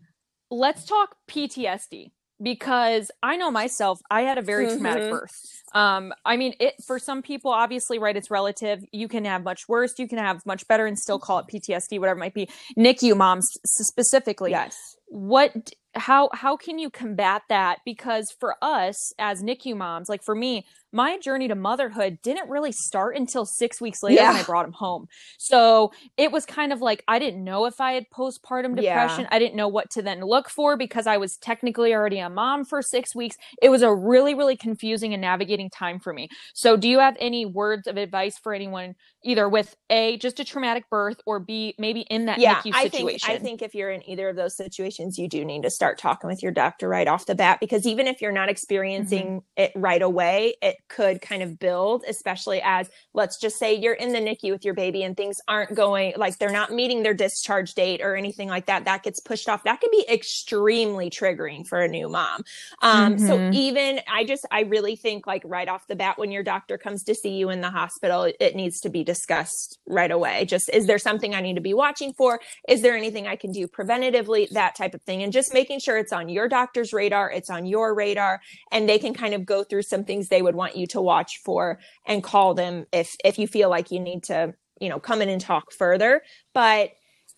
let's 0.49 0.86
talk 0.86 1.15
PTSD 1.27 2.12
because 2.41 3.12
I 3.23 3.38
know 3.38 3.49
myself, 3.49 3.99
I 4.10 4.21
had 4.21 4.38
a 4.38 4.41
very 4.41 4.65
mm-hmm. 4.65 4.75
traumatic 4.75 5.10
birth. 5.10 5.31
Um, 5.73 6.13
I 6.25 6.38
mean, 6.38 6.53
it 6.60 6.75
for 6.86 6.99
some 6.99 7.21
people, 7.21 7.51
obviously, 7.51 7.99
right? 7.99 8.15
It's 8.15 8.29
relative. 8.29 8.84
You 8.91 9.08
can 9.08 9.25
have 9.25 9.43
much 9.43 9.67
worse, 9.67 9.93
you 9.97 10.08
can 10.08 10.17
have 10.17 10.45
much 10.45 10.67
better, 10.67 10.86
and 10.86 10.97
still 10.97 11.19
call 11.19 11.39
it 11.39 11.45
PTSD, 11.47 11.99
whatever 11.99 12.17
it 12.17 12.21
might 12.21 12.34
be. 12.34 12.49
NICU 12.77 13.15
moms 13.15 13.49
specifically, 13.65 14.51
yes. 14.51 14.75
What? 15.08 15.71
How? 15.93 16.29
How 16.34 16.58
can 16.58 16.77
you 16.79 16.89
combat 16.89 17.43
that? 17.49 17.79
Because 17.86 18.34
for 18.39 18.55
us 18.62 19.13
as 19.17 19.41
NICU 19.41 19.77
moms, 19.77 20.10
like 20.10 20.23
for 20.23 20.36
me, 20.36 20.65
my 20.95 21.17
journey 21.17 21.49
to 21.49 21.55
motherhood 21.55 22.17
didn't 22.23 22.49
really 22.49 22.71
start 22.71 23.17
until 23.17 23.45
six 23.45 23.81
weeks 23.81 24.01
later 24.01 24.21
yeah. 24.21 24.31
when 24.31 24.39
I 24.39 24.43
brought 24.43 24.65
him 24.65 24.71
home. 24.71 25.08
So 25.38 25.91
it 26.15 26.31
was 26.31 26.45
kind 26.45 26.71
of 26.71 26.81
like 26.81 27.03
I 27.08 27.19
didn't 27.19 27.43
know 27.43 27.65
if 27.65 27.81
I 27.81 27.91
had 27.91 28.05
postpartum 28.10 28.77
depression. 28.77 29.21
Yeah. 29.23 29.29
I 29.31 29.38
didn't 29.38 29.55
know 29.55 29.67
what 29.67 29.89
to 29.91 30.01
then 30.01 30.21
look 30.21 30.49
for 30.49 30.77
because 30.77 31.05
I 31.05 31.17
was 31.17 31.36
technically 31.38 31.93
already 31.93 32.19
a 32.19 32.29
mom 32.29 32.63
for 32.63 32.81
six 32.81 33.13
weeks. 33.13 33.36
It 33.62 33.69
was 33.69 33.81
a 33.81 33.93
really, 33.93 34.34
really 34.34 34.55
confusing 34.55 35.13
and 35.13 35.21
navigating 35.21 35.69
time 35.69 35.99
for 35.99 36.13
me. 36.13 36.29
So, 36.53 36.77
do 36.77 36.88
you 36.88 36.99
have 36.99 37.17
any 37.19 37.45
words 37.45 37.88
of 37.88 37.97
advice 37.97 38.38
for 38.38 38.53
anyone 38.53 38.95
either 39.23 39.49
with 39.49 39.75
A, 39.89 40.17
just 40.17 40.39
a 40.39 40.45
traumatic 40.45 40.89
birth, 40.89 41.19
or 41.25 41.39
B, 41.39 41.75
maybe 41.77 42.01
in 42.01 42.25
that 42.25 42.39
yeah, 42.39 42.62
NICU 42.62 42.73
situation? 42.84 43.29
I 43.29 43.34
think, 43.34 43.41
I 43.41 43.43
think 43.43 43.62
if 43.62 43.75
you're 43.75 43.91
in 43.91 44.08
either 44.10 44.29
of 44.29 44.38
those 44.38 44.55
situations, 44.55 45.17
you 45.17 45.27
do 45.27 45.43
need 45.43 45.63
to 45.63 45.69
start 45.69 45.97
talking 45.97 46.29
with 46.29 46.41
your 46.41 46.53
doctor 46.53 46.88
right 46.88 47.08
off 47.08 47.25
the 47.25 47.36
bat 47.36 47.60
because 47.60 47.86
even 47.86 48.08
if 48.08 48.21
you're 48.21 48.31
not 48.31 48.47
experiencing 48.47 49.25
mm-hmm. 49.25 49.63
it 49.63 49.71
right 49.75 50.01
away, 50.01 50.55
it 50.62 50.77
could 50.87 51.21
kind 51.21 51.41
of 51.41 51.59
build, 51.59 52.03
especially 52.07 52.61
as 52.63 52.89
let's 53.13 53.39
just 53.39 53.57
say 53.57 53.73
you're 53.73 53.93
in 53.93 54.13
the 54.13 54.19
NICU 54.19 54.51
with 54.51 54.65
your 54.65 54.73
baby 54.73 55.03
and 55.03 55.15
things 55.15 55.37
aren't 55.47 55.75
going 55.75 56.13
like 56.17 56.37
they're 56.37 56.51
not 56.51 56.71
meeting 56.71 57.03
their 57.03 57.13
discharge 57.13 57.73
date 57.73 58.01
or 58.01 58.15
anything 58.15 58.47
like 58.47 58.65
that. 58.67 58.85
That 58.85 59.03
gets 59.03 59.19
pushed 59.19 59.49
off. 59.49 59.63
That 59.63 59.81
can 59.81 59.89
be 59.91 60.05
extremely 60.09 61.09
triggering 61.09 61.67
for 61.67 61.81
a 61.81 61.87
new 61.87 62.09
mom. 62.09 62.43
Um, 62.81 63.15
mm-hmm. 63.15 63.27
So 63.27 63.49
even 63.51 63.99
I 64.11 64.23
just, 64.23 64.45
I 64.51 64.61
really 64.61 64.95
think 64.95 65.27
like 65.27 65.41
right 65.45 65.67
off 65.67 65.87
the 65.87 65.95
bat 65.95 66.17
when 66.17 66.31
your 66.31 66.43
doctor 66.43 66.77
comes 66.77 67.03
to 67.03 67.15
see 67.15 67.35
you 67.35 67.49
in 67.49 67.61
the 67.61 67.69
hospital, 67.69 68.31
it 68.39 68.55
needs 68.55 68.79
to 68.81 68.89
be 68.89 69.03
discussed 69.03 69.79
right 69.87 70.11
away. 70.11 70.45
Just 70.45 70.69
is 70.69 70.87
there 70.87 70.99
something 70.99 71.33
I 71.33 71.41
need 71.41 71.55
to 71.55 71.61
be 71.61 71.73
watching 71.73 72.13
for? 72.13 72.39
Is 72.67 72.81
there 72.81 72.95
anything 72.95 73.27
I 73.27 73.35
can 73.35 73.51
do 73.51 73.67
preventatively? 73.67 74.49
That 74.49 74.75
type 74.75 74.93
of 74.93 75.01
thing. 75.03 75.23
And 75.23 75.31
just 75.31 75.53
making 75.53 75.79
sure 75.79 75.97
it's 75.97 76.13
on 76.13 76.29
your 76.29 76.47
doctor's 76.47 76.93
radar, 76.93 77.31
it's 77.31 77.49
on 77.49 77.65
your 77.65 77.93
radar, 77.93 78.41
and 78.71 78.87
they 78.87 78.99
can 78.99 79.13
kind 79.13 79.33
of 79.33 79.45
go 79.45 79.63
through 79.63 79.83
some 79.83 80.03
things 80.03 80.27
they 80.27 80.41
would 80.41 80.55
want 80.55 80.64
you 80.73 80.88
to 80.88 81.01
watch 81.01 81.41
for 81.43 81.80
and 82.06 82.23
call 82.23 82.54
them 82.54 82.86
if 82.91 83.15
if 83.23 83.38
you 83.38 83.47
feel 83.47 83.69
like 83.69 83.91
you 83.91 83.99
need 83.99 84.23
to 84.23 84.54
you 84.80 84.89
know 84.89 84.99
come 84.99 85.21
in 85.21 85.30
and 85.30 85.41
talk 85.41 85.71
further 85.71 86.21
but 86.54 86.91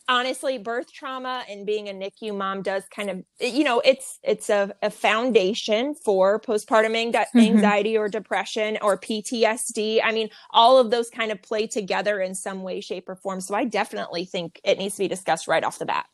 honestly 0.09 0.57
birth 0.57 0.91
trauma 0.91 1.43
and 1.49 1.65
being 1.65 1.89
a 1.89 1.93
nicu 1.93 2.33
mom 2.33 2.61
does 2.61 2.83
kind 2.95 3.09
of 3.09 3.23
you 3.39 3.63
know 3.63 3.81
it's 3.83 4.19
it's 4.23 4.49
a, 4.49 4.73
a 4.81 4.89
foundation 4.89 5.93
for 5.93 6.39
postpartum 6.39 6.91
mm-hmm. 6.91 7.37
anxiety 7.37 7.93
mm-hmm. 7.93 8.03
or 8.03 8.09
depression 8.09 8.77
or 8.81 8.97
ptsd 8.97 9.99
i 10.03 10.11
mean 10.11 10.29
all 10.51 10.77
of 10.77 10.91
those 10.91 11.09
kind 11.09 11.31
of 11.31 11.41
play 11.41 11.67
together 11.67 12.21
in 12.21 12.33
some 12.33 12.63
way 12.63 12.79
shape 12.79 13.09
or 13.09 13.15
form 13.15 13.41
so 13.41 13.53
i 13.53 13.65
definitely 13.65 14.23
think 14.23 14.61
it 14.63 14.77
needs 14.77 14.95
to 14.95 14.99
be 14.99 15.07
discussed 15.07 15.47
right 15.47 15.63
off 15.63 15.79
the 15.79 15.85
bat 15.85 16.05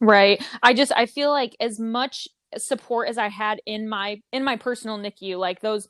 right 0.00 0.42
i 0.62 0.74
just 0.74 0.92
i 0.96 1.06
feel 1.06 1.30
like 1.30 1.54
as 1.60 1.78
much 1.78 2.26
support 2.56 3.08
as 3.08 3.18
i 3.18 3.28
had 3.28 3.60
in 3.66 3.88
my 3.88 4.20
in 4.32 4.44
my 4.44 4.56
personal 4.56 4.98
nicu 4.98 5.36
like 5.36 5.60
those 5.60 5.88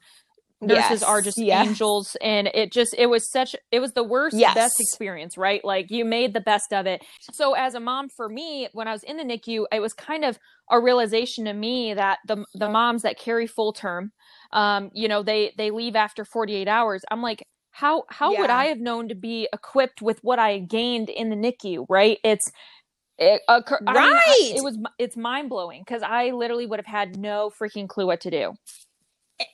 nurses 0.60 1.00
yes. 1.00 1.02
are 1.02 1.22
just 1.22 1.38
yes. 1.38 1.66
angels 1.66 2.16
and 2.20 2.48
it 2.52 2.70
just 2.70 2.94
it 2.98 3.06
was 3.06 3.30
such 3.30 3.56
it 3.72 3.80
was 3.80 3.92
the 3.92 4.04
worst 4.04 4.36
yes. 4.36 4.54
best 4.54 4.74
experience 4.78 5.38
right 5.38 5.64
like 5.64 5.90
you 5.90 6.04
made 6.04 6.34
the 6.34 6.40
best 6.40 6.72
of 6.72 6.86
it 6.86 7.02
so 7.32 7.54
as 7.54 7.74
a 7.74 7.80
mom 7.80 8.08
for 8.08 8.28
me 8.28 8.68
when 8.72 8.86
i 8.86 8.92
was 8.92 9.02
in 9.04 9.16
the 9.16 9.24
nicu 9.24 9.66
it 9.72 9.80
was 9.80 9.94
kind 9.94 10.24
of 10.24 10.38
a 10.70 10.78
realization 10.78 11.46
to 11.46 11.54
me 11.54 11.94
that 11.94 12.18
the 12.26 12.44
the 12.54 12.68
moms 12.68 13.02
that 13.02 13.18
carry 13.18 13.46
full 13.46 13.72
term 13.72 14.12
um 14.52 14.90
you 14.92 15.08
know 15.08 15.22
they 15.22 15.52
they 15.56 15.70
leave 15.70 15.96
after 15.96 16.24
48 16.26 16.68
hours 16.68 17.02
i'm 17.10 17.22
like 17.22 17.46
how 17.70 18.04
how 18.10 18.32
yeah. 18.32 18.40
would 18.40 18.50
i 18.50 18.66
have 18.66 18.80
known 18.80 19.08
to 19.08 19.14
be 19.14 19.48
equipped 19.54 20.02
with 20.02 20.18
what 20.22 20.38
i 20.38 20.58
gained 20.58 21.08
in 21.08 21.30
the 21.30 21.36
nicu 21.36 21.86
right 21.88 22.18
it's 22.22 22.50
it, 23.20 23.42
uh, 23.48 23.60
right 23.68 23.96
I 23.96 24.38
mean, 24.40 24.56
it 24.56 24.64
was 24.64 24.78
it's 24.98 25.16
mind-blowing 25.16 25.82
because 25.82 26.02
i 26.02 26.30
literally 26.30 26.66
would 26.66 26.78
have 26.78 26.86
had 26.86 27.18
no 27.18 27.52
freaking 27.56 27.88
clue 27.88 28.06
what 28.06 28.20
to 28.22 28.30
do 28.30 28.54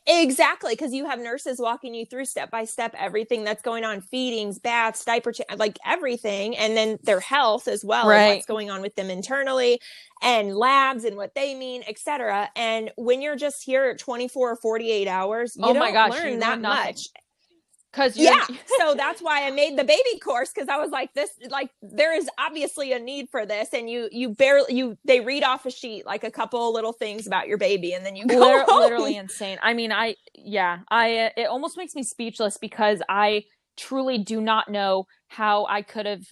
Exactly, 0.06 0.72
because 0.72 0.92
you 0.92 1.06
have 1.06 1.20
nurses 1.20 1.60
walking 1.60 1.94
you 1.94 2.04
through 2.06 2.24
step 2.24 2.50
by 2.50 2.64
step 2.64 2.94
everything 2.98 3.44
that's 3.44 3.62
going 3.62 3.84
on, 3.84 4.00
feedings, 4.00 4.58
baths, 4.58 5.04
diaper, 5.04 5.32
ch- 5.32 5.42
like 5.56 5.78
everything, 5.86 6.56
and 6.56 6.76
then 6.76 6.98
their 7.04 7.20
health 7.20 7.68
as 7.68 7.84
well, 7.84 8.08
right. 8.08 8.34
what's 8.34 8.46
going 8.46 8.68
on 8.68 8.82
with 8.82 8.96
them 8.96 9.10
internally, 9.10 9.80
and 10.22 10.56
labs 10.56 11.04
and 11.04 11.16
what 11.16 11.34
they 11.34 11.54
mean, 11.54 11.84
etc. 11.86 12.50
And 12.56 12.90
when 12.96 13.22
you're 13.22 13.36
just 13.36 13.62
here 13.62 13.84
at 13.84 13.98
24 13.98 14.50
or 14.50 14.56
48 14.56 15.06
hours, 15.06 15.54
you 15.56 15.64
oh 15.64 15.72
don't 15.72 15.78
my 15.78 15.92
gosh, 15.92 16.10
learn 16.10 16.40
that 16.40 16.60
much 16.60 17.08
Because 17.96 18.16
yeah, 18.16 18.44
so 18.78 18.94
that's 18.94 19.22
why 19.22 19.46
I 19.46 19.50
made 19.50 19.78
the 19.78 19.84
baby 19.84 20.18
course 20.22 20.52
because 20.54 20.68
I 20.68 20.76
was 20.76 20.90
like, 20.90 21.14
this, 21.14 21.30
like, 21.48 21.70
there 21.80 22.14
is 22.14 22.28
obviously 22.38 22.92
a 22.92 22.98
need 22.98 23.30
for 23.30 23.46
this, 23.46 23.70
and 23.72 23.88
you, 23.88 24.10
you 24.12 24.28
barely, 24.28 24.74
you, 24.74 24.98
they 25.06 25.20
read 25.20 25.42
off 25.42 25.64
a 25.64 25.70
sheet 25.70 26.04
like 26.04 26.22
a 26.22 26.30
couple 26.30 26.72
little 26.74 26.92
things 26.92 27.26
about 27.26 27.48
your 27.48 27.56
baby, 27.56 27.94
and 27.94 28.04
then 28.04 28.14
you 28.14 28.26
go 28.26 28.38
Liter- 28.38 28.66
literally 28.68 29.16
insane. 29.16 29.58
I 29.62 29.72
mean, 29.72 29.92
I, 29.92 30.16
yeah, 30.34 30.80
I, 30.90 31.32
it 31.38 31.46
almost 31.46 31.78
makes 31.78 31.94
me 31.94 32.02
speechless 32.02 32.58
because 32.58 33.00
I 33.08 33.44
truly 33.78 34.18
do 34.18 34.40
not 34.42 34.70
know 34.70 35.06
how 35.28 35.66
I 35.66 35.80
could 35.82 36.06
have 36.06 36.26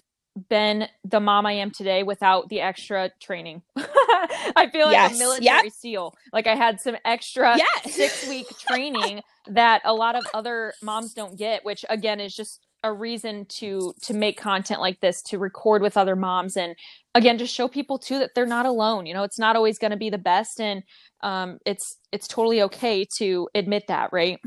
been 0.48 0.88
the 1.04 1.20
mom 1.20 1.46
I 1.46 1.52
am 1.52 1.70
today 1.70 2.02
without 2.02 2.48
the 2.48 2.60
extra 2.60 3.10
training. 3.20 3.62
I 3.76 4.68
feel 4.72 4.86
like 4.86 4.94
yes. 4.94 5.14
a 5.14 5.18
military 5.18 5.64
yep. 5.64 5.72
SEAL. 5.72 6.14
Like 6.32 6.46
I 6.46 6.54
had 6.54 6.80
some 6.80 6.96
extra 7.04 7.56
yes. 7.56 7.94
six 7.94 8.28
week 8.28 8.46
training 8.58 9.22
that 9.48 9.82
a 9.84 9.94
lot 9.94 10.16
of 10.16 10.26
other 10.34 10.74
moms 10.82 11.14
don't 11.14 11.38
get, 11.38 11.64
which 11.64 11.84
again 11.88 12.20
is 12.20 12.34
just 12.34 12.60
a 12.82 12.92
reason 12.92 13.46
to 13.46 13.94
to 14.02 14.12
make 14.12 14.38
content 14.38 14.78
like 14.78 15.00
this 15.00 15.22
to 15.22 15.38
record 15.38 15.80
with 15.80 15.96
other 15.96 16.14
moms 16.14 16.54
and 16.54 16.76
again 17.14 17.38
just 17.38 17.54
show 17.54 17.66
people 17.66 17.98
too 17.98 18.18
that 18.18 18.34
they're 18.34 18.44
not 18.44 18.66
alone 18.66 19.06
you 19.06 19.14
know 19.14 19.22
it's 19.22 19.38
not 19.38 19.56
always 19.56 19.78
going 19.78 19.90
to 19.90 19.96
be 19.96 20.10
the 20.10 20.18
best 20.18 20.60
and 20.60 20.82
um 21.22 21.56
it's 21.64 21.96
it's 22.12 22.28
totally 22.28 22.60
okay 22.60 23.06
to 23.16 23.48
admit 23.54 23.84
that 23.88 24.10
right 24.12 24.38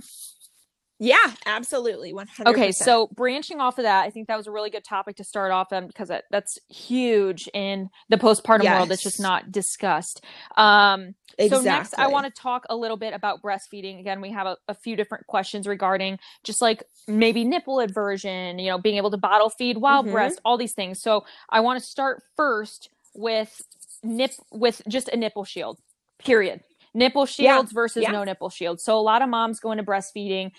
yeah, 1.00 1.34
absolutely. 1.46 2.12
100%. 2.12 2.48
Okay, 2.48 2.72
so 2.72 3.08
branching 3.08 3.60
off 3.60 3.78
of 3.78 3.84
that, 3.84 4.04
I 4.04 4.10
think 4.10 4.28
that 4.28 4.38
was 4.38 4.48
a 4.48 4.52
really 4.52 4.72
good 4.72 4.84
topic 4.84 5.18
to 5.18 5.24
start 5.24 5.52
off 5.52 5.72
on 5.72 5.86
because 5.86 6.08
that, 6.08 6.24
that's 6.32 6.58
huge 6.70 7.48
in 7.54 7.90
the 8.10 8.18
postpartum 8.18 8.64
yes. 8.64 8.80
world. 8.80 8.92
It's 8.92 9.04
just 9.04 9.20
not 9.20 9.52
discussed. 9.52 10.24
Um, 10.56 11.14
exactly. 11.38 11.50
So, 11.50 11.62
next, 11.62 11.94
I 12.00 12.08
want 12.08 12.26
to 12.26 12.32
talk 12.42 12.66
a 12.70 12.76
little 12.76 12.98
bit 12.98 13.14
about 13.14 13.44
breastfeeding. 13.44 14.00
Again, 14.00 14.22
we 14.22 14.32
have 14.32 14.48
a, 14.48 14.58
a, 14.68 14.74
few 14.74 14.96
different 14.96 15.28
questions 15.28 15.68
regarding 15.68 16.18
just 16.44 16.62
like 16.62 16.84
maybe 17.08 17.44
nipple 17.44 17.80
aversion, 17.80 18.58
you 18.58 18.72
know, 18.72 18.80
being 18.80 18.98
able 18.98 19.12
to 19.12 19.18
bottle 19.18 19.50
feed 19.50 19.78
while 19.78 20.02
mm-hmm. 20.02 20.14
breast, 20.14 20.42
all 20.44 20.58
these 20.58 20.74
things. 20.74 21.00
So, 21.00 21.26
I 21.50 21.60
want 21.60 21.80
to 21.80 21.86
start 21.86 22.24
first 22.36 22.90
with 23.14 23.62
nip 24.04 24.32
with 24.52 24.82
just 24.88 25.10
a 25.10 25.18
nipple 25.18 25.44
shield, 25.44 25.78
period 26.18 26.62
nipple 26.94 27.28
shields 27.28 27.72
yeah. 27.72 27.76
versus 27.76 28.02
yeah. 28.02 28.12
no 28.12 28.24
nipple 28.24 28.50
shields. 28.50 28.84
So 28.84 28.98
a 28.98 29.02
lot 29.02 29.22
of 29.22 29.30
moms 29.30 29.60
go 29.60 29.72
into 29.72 29.84
breastfeeding 29.84 30.52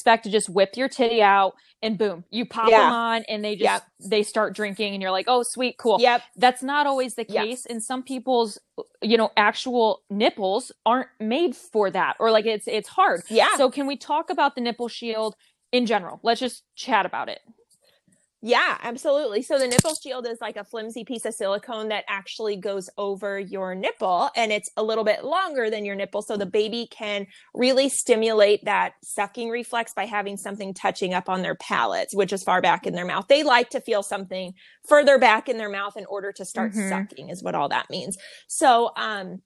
expect 0.00 0.24
to 0.24 0.30
just 0.30 0.48
whip 0.48 0.76
your 0.76 0.88
titty 0.88 1.22
out 1.22 1.52
and 1.82 1.98
boom, 1.98 2.24
you 2.30 2.46
pop 2.46 2.70
yeah. 2.70 2.80
them 2.80 2.92
on 2.92 3.24
and 3.28 3.44
they 3.44 3.54
just 3.54 3.84
yep. 4.00 4.10
they 4.10 4.22
start 4.22 4.54
drinking 4.54 4.94
and 4.94 5.02
you're 5.02 5.10
like, 5.10 5.26
"Oh, 5.28 5.42
sweet, 5.42 5.76
cool." 5.78 6.00
Yep. 6.00 6.22
That's 6.36 6.62
not 6.62 6.86
always 6.86 7.16
the 7.16 7.24
case 7.24 7.66
yep. 7.66 7.70
and 7.70 7.82
some 7.82 8.02
people's 8.02 8.58
you 9.02 9.18
know, 9.18 9.30
actual 9.36 10.02
nipples 10.08 10.72
aren't 10.86 11.08
made 11.18 11.54
for 11.54 11.90
that 11.90 12.16
or 12.18 12.30
like 12.30 12.46
it's 12.46 12.66
it's 12.66 12.88
hard. 12.88 13.22
Yeah. 13.28 13.56
So 13.56 13.70
can 13.70 13.86
we 13.86 13.96
talk 13.96 14.30
about 14.30 14.54
the 14.54 14.62
nipple 14.62 14.88
shield 14.88 15.34
in 15.70 15.84
general? 15.84 16.18
Let's 16.22 16.40
just 16.40 16.62
chat 16.76 17.04
about 17.04 17.28
it. 17.28 17.40
Yeah, 18.42 18.78
absolutely. 18.80 19.42
So 19.42 19.58
the 19.58 19.66
nipple 19.66 19.94
shield 19.94 20.26
is 20.26 20.38
like 20.40 20.56
a 20.56 20.64
flimsy 20.64 21.04
piece 21.04 21.26
of 21.26 21.34
silicone 21.34 21.88
that 21.88 22.04
actually 22.08 22.56
goes 22.56 22.88
over 22.96 23.38
your 23.38 23.74
nipple 23.74 24.30
and 24.34 24.50
it's 24.50 24.70
a 24.78 24.82
little 24.82 25.04
bit 25.04 25.24
longer 25.24 25.68
than 25.68 25.84
your 25.84 25.94
nipple. 25.94 26.22
So 26.22 26.38
the 26.38 26.46
baby 26.46 26.88
can 26.90 27.26
really 27.52 27.90
stimulate 27.90 28.64
that 28.64 28.94
sucking 29.04 29.50
reflex 29.50 29.92
by 29.92 30.06
having 30.06 30.38
something 30.38 30.72
touching 30.72 31.12
up 31.12 31.28
on 31.28 31.42
their 31.42 31.54
palates, 31.54 32.14
which 32.14 32.32
is 32.32 32.42
far 32.42 32.62
back 32.62 32.86
in 32.86 32.94
their 32.94 33.04
mouth. 33.04 33.26
They 33.28 33.42
like 33.42 33.68
to 33.70 33.80
feel 33.80 34.02
something 34.02 34.54
further 34.88 35.18
back 35.18 35.50
in 35.50 35.58
their 35.58 35.70
mouth 35.70 35.98
in 35.98 36.06
order 36.06 36.32
to 36.32 36.44
start 36.46 36.72
mm-hmm. 36.72 36.88
sucking, 36.88 37.28
is 37.28 37.42
what 37.42 37.54
all 37.54 37.68
that 37.68 37.90
means. 37.90 38.16
So, 38.48 38.92
um, 38.96 39.42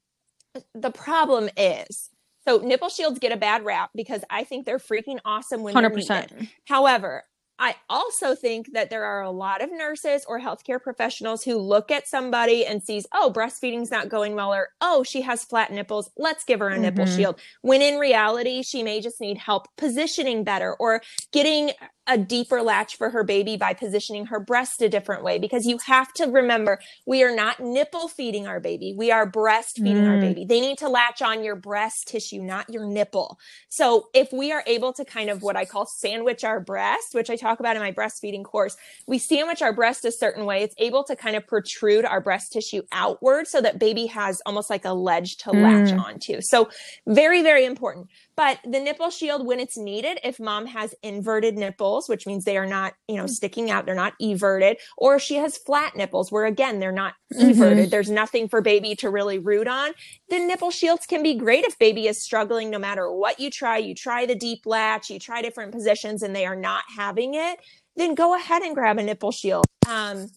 the 0.73 0.93
problem 0.93 1.51
is 1.57 2.11
so 2.47 2.59
nipple 2.59 2.91
shields 2.91 3.19
get 3.19 3.33
a 3.33 3.37
bad 3.37 3.65
rap 3.65 3.91
because 3.95 4.23
I 4.31 4.45
think 4.45 4.67
they're 4.67 4.79
freaking 4.79 5.19
awesome 5.25 5.63
when 5.63 5.75
100%. 5.75 6.07
they're 6.07 6.21
needed. 6.21 6.49
However, 6.67 7.25
I 7.59 7.77
also 7.89 8.35
think 8.35 8.73
that 8.73 8.91
there 8.91 9.05
are 9.05 9.23
a 9.23 9.31
lot 9.31 9.63
of 9.63 9.71
nurses 9.71 10.25
or 10.27 10.41
healthcare 10.41 10.83
professionals 10.83 11.45
who 11.45 11.57
look 11.57 11.91
at 11.91 12.09
somebody 12.09 12.67
and 12.67 12.83
sees, 12.83 13.07
oh, 13.13 13.33
breastfeeding's 13.35 13.91
not 13.91 14.09
going 14.09 14.35
well, 14.35 14.53
or 14.53 14.71
oh, 14.81 15.05
she 15.05 15.23
has 15.23 15.45
flat 15.45 15.73
nipples. 15.73 16.11
Let's 16.17 16.45
give 16.45 16.61
her 16.61 16.69
a 16.69 16.73
mm-hmm. 16.73 16.83
nipple 16.83 17.07
shield. 17.07 17.41
When 17.63 17.81
in 17.81 17.99
reality, 17.99 18.63
she 18.63 18.83
may 18.83 19.01
just 19.01 19.21
need 19.21 19.39
help 19.39 19.69
positioning 19.77 20.43
better 20.43 20.75
or 20.75 21.01
getting 21.33 21.71
a 22.07 22.19
deeper 22.19 22.63
latch 22.63 22.97
for 22.97 23.11
her 23.11 23.25
baby 23.25 23.57
by 23.57 23.73
positioning 23.73 24.27
her 24.27 24.39
breast 24.39 24.83
a 24.83 24.89
different 24.89 25.25
way 25.25 25.39
because 25.39 25.67
you 25.67 25.79
have 25.87 26.13
to 26.13 26.27
remember 26.27 26.79
we 27.07 27.23
are 27.23 27.35
not 27.35 27.61
nipple 27.61 28.09
feeding 28.09 28.47
our 28.47 28.61
baby. 28.61 28.95
We 28.97 29.11
are 29.11 29.31
breastfeeding 29.31 30.03
mm. 30.03 30.09
our 30.09 30.21
baby. 30.21 30.45
They 30.45 30.61
need 30.61 30.79
to 30.79 30.89
latch 30.89 31.23
on 31.23 31.43
your 31.43 31.57
breast 31.57 32.09
tissue 32.09 32.43
not 32.43 32.69
your 32.69 32.87
nipple. 32.87 33.39
So 33.69 34.09
if 34.13 34.33
we 34.33 34.53
are 34.53 34.63
able 34.67 34.93
to 34.95 35.05
kind 35.05 35.31
of 35.31 35.43
what 35.43 35.57
i 35.57 35.65
call 35.65 35.87
sandwich 35.87 36.45
our 36.45 36.61
breast 36.61 37.15
which 37.15 37.31
i 37.31 37.37
talk 37.37 37.61
about 37.61 37.77
in 37.77 37.83
my 37.83 37.93
breastfeeding 37.93 38.45
course 38.45 38.77
we 39.07 39.19
sandwich 39.19 39.63
our 39.63 39.73
breast 39.73 40.05
a 40.05 40.13
certain 40.13 40.45
way. 40.45 40.63
It's 40.63 40.75
able 40.79 41.05
to 41.05 41.17
kind 41.17 41.37
of 41.37 41.47
protrude 41.47 42.05
our 42.05 42.21
breast 42.21 42.53
tissue 42.53 42.83
outward 42.93 43.47
so 43.47 43.61
that 43.61 43.79
baby 43.79 44.07
has 44.07 44.43
almost 44.47 44.71
like 44.71 44.85
a 44.85 44.93
ledge 44.93 45.37
to 45.39 45.51
mm. 45.51 45.63
latch 45.63 45.93
onto 45.93 46.41
so 46.41 46.69
very 47.07 47.43
very 47.43 47.65
important 47.65 48.09
but 48.37 48.59
the 48.65 48.81
nipple 48.81 49.11
shield, 49.11 49.47
when 49.47 49.61
it's 49.61 49.77
needed, 49.77 50.19
if 50.25 50.41
mom 50.41 50.67
has 50.67 50.95
inverted 51.03 51.57
nipples, 51.57 52.09
which 52.09 52.27
means 52.27 52.45
they 52.45 52.57
are 52.57 52.67
not, 52.67 52.95
you 53.09 53.17
know, 53.17 53.27
sticking 53.27 53.71
out, 53.71 53.87
they're 53.87 53.95
not 53.95 54.15
everted, 54.21 54.79
or 54.97 55.19
she 55.19 55.37
has 55.37 55.57
flat 55.57 55.97
nipples 55.97 56.33
where 56.33 56.47
again, 56.47 56.81
they're 56.81 56.93
not 56.93 57.15
mm-hmm. 57.33 57.51
everted, 57.51 57.91
there's 57.91 58.11
nothing 58.11 58.49
for 58.49 58.61
baby 58.61 58.95
to 58.97 59.11
really 59.11 59.39
root 59.39 59.69
on, 59.69 59.93
then 60.29 60.49
nipple 60.49 60.71
shields 60.71 61.07
can 61.07 61.23
be 61.23 61.35
great 61.35 61.65
if 61.65 61.79
baby 61.79 62.09
is 62.09 62.21
struggling 62.21 62.71
no 62.71 62.79
matter 62.79 63.11
what 63.11 63.39
you 63.39 63.51
try. 63.51 63.79
You 63.79 63.95
try 63.95 64.27
the 64.27 64.35
deep 64.35 64.67
latch, 64.67 65.11
you 65.11 65.19
try 65.19 65.43
different 65.43 65.73
positions 65.73 66.23
and 66.23 66.35
they 66.35 66.47
are 66.47 66.57
not 66.57 66.85
having 66.97 67.35
it, 67.35 67.59
then 67.97 68.15
go 68.15 68.35
ahead 68.37 68.63
and 68.63 68.75
grab 68.75 68.99
a 68.99 69.03
nipple 69.03 69.31
shield. 69.31 69.65
Um, 69.89 70.29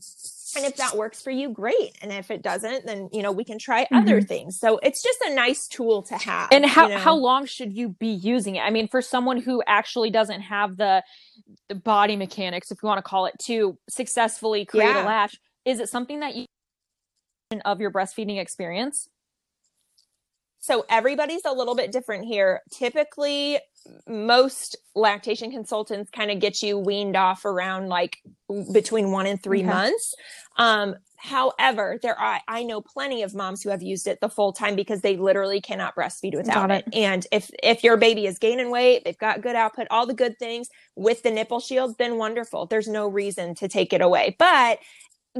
and 0.55 0.65
if 0.65 0.75
that 0.77 0.95
works 0.95 1.21
for 1.21 1.31
you 1.31 1.49
great 1.49 1.97
and 2.01 2.11
if 2.11 2.31
it 2.31 2.41
doesn't 2.41 2.85
then 2.85 3.09
you 3.11 3.21
know 3.21 3.31
we 3.31 3.43
can 3.43 3.59
try 3.59 3.83
mm-hmm. 3.83 3.95
other 3.95 4.21
things 4.21 4.59
so 4.59 4.79
it's 4.83 5.03
just 5.03 5.19
a 5.21 5.33
nice 5.33 5.67
tool 5.67 6.01
to 6.01 6.17
have 6.17 6.49
and 6.51 6.65
how 6.65 6.87
you 6.87 6.93
know? 6.93 6.99
how 6.99 7.15
long 7.15 7.45
should 7.45 7.73
you 7.73 7.89
be 7.89 8.07
using 8.07 8.55
it 8.55 8.61
i 8.61 8.69
mean 8.69 8.87
for 8.87 9.01
someone 9.01 9.37
who 9.39 9.61
actually 9.67 10.09
doesn't 10.09 10.41
have 10.41 10.77
the 10.77 11.03
the 11.69 11.75
body 11.75 12.15
mechanics 12.15 12.71
if 12.71 12.77
you 12.81 12.87
want 12.87 12.97
to 12.97 13.07
call 13.07 13.25
it 13.25 13.35
to 13.39 13.77
successfully 13.89 14.65
create 14.65 14.85
yeah. 14.85 15.03
a 15.03 15.05
latch 15.05 15.39
is 15.65 15.79
it 15.79 15.89
something 15.89 16.19
that 16.19 16.35
you 16.35 16.45
of 17.65 17.79
your 17.79 17.91
breastfeeding 17.91 18.39
experience 18.39 19.07
so 20.59 20.85
everybody's 20.89 21.45
a 21.45 21.53
little 21.53 21.75
bit 21.75 21.91
different 21.91 22.25
here. 22.25 22.61
Typically, 22.71 23.59
most 24.07 24.75
lactation 24.95 25.51
consultants 25.51 26.09
kind 26.11 26.31
of 26.31 26.39
get 26.39 26.61
you 26.61 26.77
weaned 26.77 27.15
off 27.15 27.45
around 27.45 27.87
like 27.89 28.17
between 28.73 29.11
one 29.11 29.25
and 29.25 29.41
three 29.41 29.59
okay. 29.59 29.67
months. 29.67 30.15
Um, 30.57 30.95
however, 31.17 31.99
there 32.01 32.17
are 32.17 32.39
I 32.47 32.63
know 32.63 32.81
plenty 32.81 33.23
of 33.23 33.33
moms 33.33 33.61
who 33.61 33.69
have 33.69 33.81
used 33.81 34.07
it 34.07 34.19
the 34.21 34.29
full 34.29 34.53
time 34.53 34.75
because 34.75 35.01
they 35.01 35.17
literally 35.17 35.61
cannot 35.61 35.95
breastfeed 35.95 36.35
without 36.35 36.71
it. 36.71 36.85
it. 36.87 36.95
And 36.95 37.27
if 37.31 37.51
if 37.63 37.83
your 37.83 37.97
baby 37.97 38.25
is 38.25 38.37
gaining 38.37 38.71
weight, 38.71 39.03
they've 39.05 39.17
got 39.17 39.41
good 39.41 39.55
output, 39.55 39.87
all 39.89 40.05
the 40.05 40.13
good 40.13 40.37
things 40.39 40.69
with 40.95 41.23
the 41.23 41.31
nipple 41.31 41.59
shield, 41.59 41.97
then 41.97 42.17
wonderful. 42.17 42.65
There's 42.65 42.87
no 42.87 43.07
reason 43.07 43.55
to 43.55 43.67
take 43.67 43.93
it 43.93 44.01
away. 44.01 44.35
But 44.39 44.79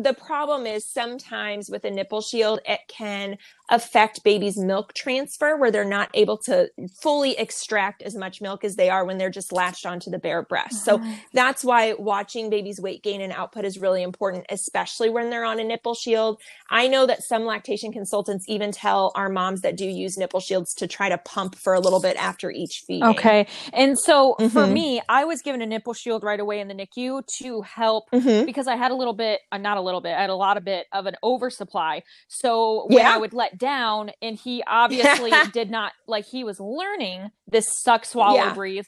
the 0.03 0.13
problem 0.13 0.65
is 0.65 0.85
sometimes 0.85 1.69
with 1.69 1.83
a 1.85 1.91
nipple 1.91 2.21
shield, 2.21 2.59
it 2.65 2.81
can 2.87 3.37
affect 3.69 4.23
baby's 4.23 4.57
milk 4.57 4.93
transfer 4.93 5.57
where 5.57 5.71
they're 5.71 5.83
not 5.83 6.09
able 6.13 6.37
to 6.37 6.69
fully 7.01 7.37
extract 7.37 8.01
as 8.01 8.15
much 8.15 8.41
milk 8.41 8.63
as 8.63 8.75
they 8.75 8.89
are 8.89 9.05
when 9.05 9.17
they're 9.17 9.29
just 9.29 9.51
latched 9.51 9.85
onto 9.85 10.09
the 10.09 10.17
bare 10.17 10.41
breast. 10.41 10.85
So 10.85 10.97
mm-hmm. 10.97 11.13
that's 11.33 11.65
why 11.65 11.93
watching 11.99 12.49
baby's 12.49 12.79
weight 12.79 13.03
gain 13.03 13.19
and 13.19 13.33
output 13.33 13.65
is 13.65 13.77
really 13.77 14.03
important, 14.03 14.45
especially 14.49 15.09
when 15.09 15.29
they're 15.29 15.43
on 15.43 15.59
a 15.59 15.65
nipple 15.65 15.95
shield. 15.95 16.39
I 16.69 16.87
know 16.87 17.05
that 17.07 17.23
some 17.23 17.43
lactation 17.43 17.91
consultants 17.91 18.45
even 18.47 18.71
tell 18.71 19.11
our 19.15 19.27
moms 19.27 19.61
that 19.61 19.75
do 19.75 19.85
use 19.85 20.17
nipple 20.17 20.39
shields 20.39 20.73
to 20.75 20.87
try 20.87 21.09
to 21.09 21.17
pump 21.17 21.55
for 21.55 21.73
a 21.73 21.79
little 21.79 22.01
bit 22.01 22.15
after 22.15 22.49
each 22.49 22.83
feed. 22.87 23.03
Okay. 23.03 23.47
And 23.73 23.99
so 23.99 24.35
mm-hmm. 24.39 24.47
for 24.47 24.65
me, 24.65 25.01
I 25.09 25.25
was 25.25 25.41
given 25.41 25.61
a 25.61 25.65
nipple 25.65 25.93
shield 25.93 26.23
right 26.23 26.39
away 26.39 26.61
in 26.61 26.69
the 26.69 26.73
NICU 26.73 27.23
to 27.39 27.61
help 27.63 28.09
mm-hmm. 28.11 28.45
because 28.45 28.67
I 28.67 28.77
had 28.77 28.91
a 28.91 28.95
little 28.95 29.13
bit, 29.13 29.41
uh, 29.51 29.57
not 29.57 29.77
a 29.77 29.81
little 29.87 30.01
bit, 30.01 30.13
I 30.13 30.21
had 30.21 30.29
a 30.29 30.35
lot 30.35 30.57
of 30.57 30.63
bit 30.63 30.85
of 30.91 31.07
an 31.07 31.15
oversupply. 31.23 32.03
So 32.27 32.85
when 32.87 32.99
yeah. 32.99 33.13
I 33.13 33.17
would 33.17 33.33
let 33.33 33.57
down 33.57 34.11
and 34.21 34.37
he 34.37 34.63
obviously 34.67 35.31
did 35.53 35.71
not 35.71 35.93
like 36.07 36.25
he 36.25 36.43
was 36.43 36.59
learning 36.59 37.31
this 37.47 37.65
suck 37.81 38.05
swallow 38.05 38.35
yeah. 38.35 38.53
breathe 38.53 38.85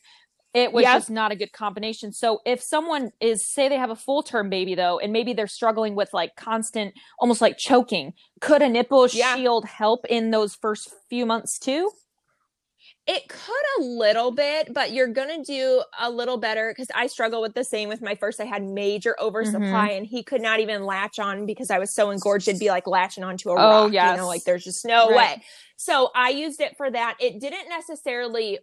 it 0.53 0.73
was 0.73 0.83
yep. 0.83 0.97
just 0.97 1.09
not 1.09 1.31
a 1.31 1.35
good 1.35 1.51
combination 1.53 2.11
so 2.11 2.39
if 2.45 2.61
someone 2.61 3.11
is 3.19 3.47
say 3.53 3.69
they 3.69 3.77
have 3.77 3.89
a 3.89 3.95
full 3.95 4.23
term 4.23 4.49
baby 4.49 4.75
though 4.75 4.99
and 4.99 5.13
maybe 5.13 5.33
they're 5.33 5.47
struggling 5.47 5.95
with 5.95 6.09
like 6.13 6.35
constant 6.35 6.93
almost 7.19 7.41
like 7.41 7.57
choking 7.57 8.13
could 8.41 8.61
a 8.61 8.69
nipple 8.69 9.07
yeah. 9.09 9.35
shield 9.35 9.65
help 9.65 10.05
in 10.09 10.31
those 10.31 10.55
first 10.55 10.91
few 11.09 11.25
months 11.25 11.59
too 11.59 11.91
it 13.09 13.27
could 13.27 13.65
a 13.79 13.81
little 13.81 14.29
bit, 14.29 14.71
but 14.71 14.91
you're 14.91 15.07
going 15.07 15.43
to 15.43 15.43
do 15.43 15.81
a 15.99 16.11
little 16.11 16.37
better 16.37 16.69
because 16.69 16.89
I 16.93 17.07
struggle 17.07 17.41
with 17.41 17.55
the 17.55 17.63
same 17.63 17.89
with 17.89 18.03
my 18.03 18.13
first. 18.13 18.39
I 18.39 18.45
had 18.45 18.63
major 18.63 19.15
oversupply 19.19 19.63
mm-hmm. 19.63 19.97
and 19.97 20.05
he 20.05 20.21
could 20.21 20.43
not 20.43 20.59
even 20.59 20.83
latch 20.83 21.17
on 21.17 21.47
because 21.47 21.71
I 21.71 21.79
was 21.79 21.91
so 21.91 22.11
engorged. 22.11 22.47
It'd 22.47 22.59
be 22.59 22.69
like 22.69 22.85
latching 22.85 23.23
onto 23.23 23.49
a 23.49 23.53
oh, 23.53 23.55
rock. 23.55 23.93
Yes. 23.93 24.11
You 24.11 24.17
know, 24.17 24.27
like 24.27 24.43
there's 24.43 24.63
just 24.63 24.85
no 24.85 25.09
right. 25.09 25.37
way. 25.37 25.43
So 25.75 26.11
I 26.13 26.29
used 26.29 26.61
it 26.61 26.77
for 26.77 26.91
that. 26.91 27.17
It 27.19 27.39
didn't 27.39 27.67
necessarily 27.67 28.59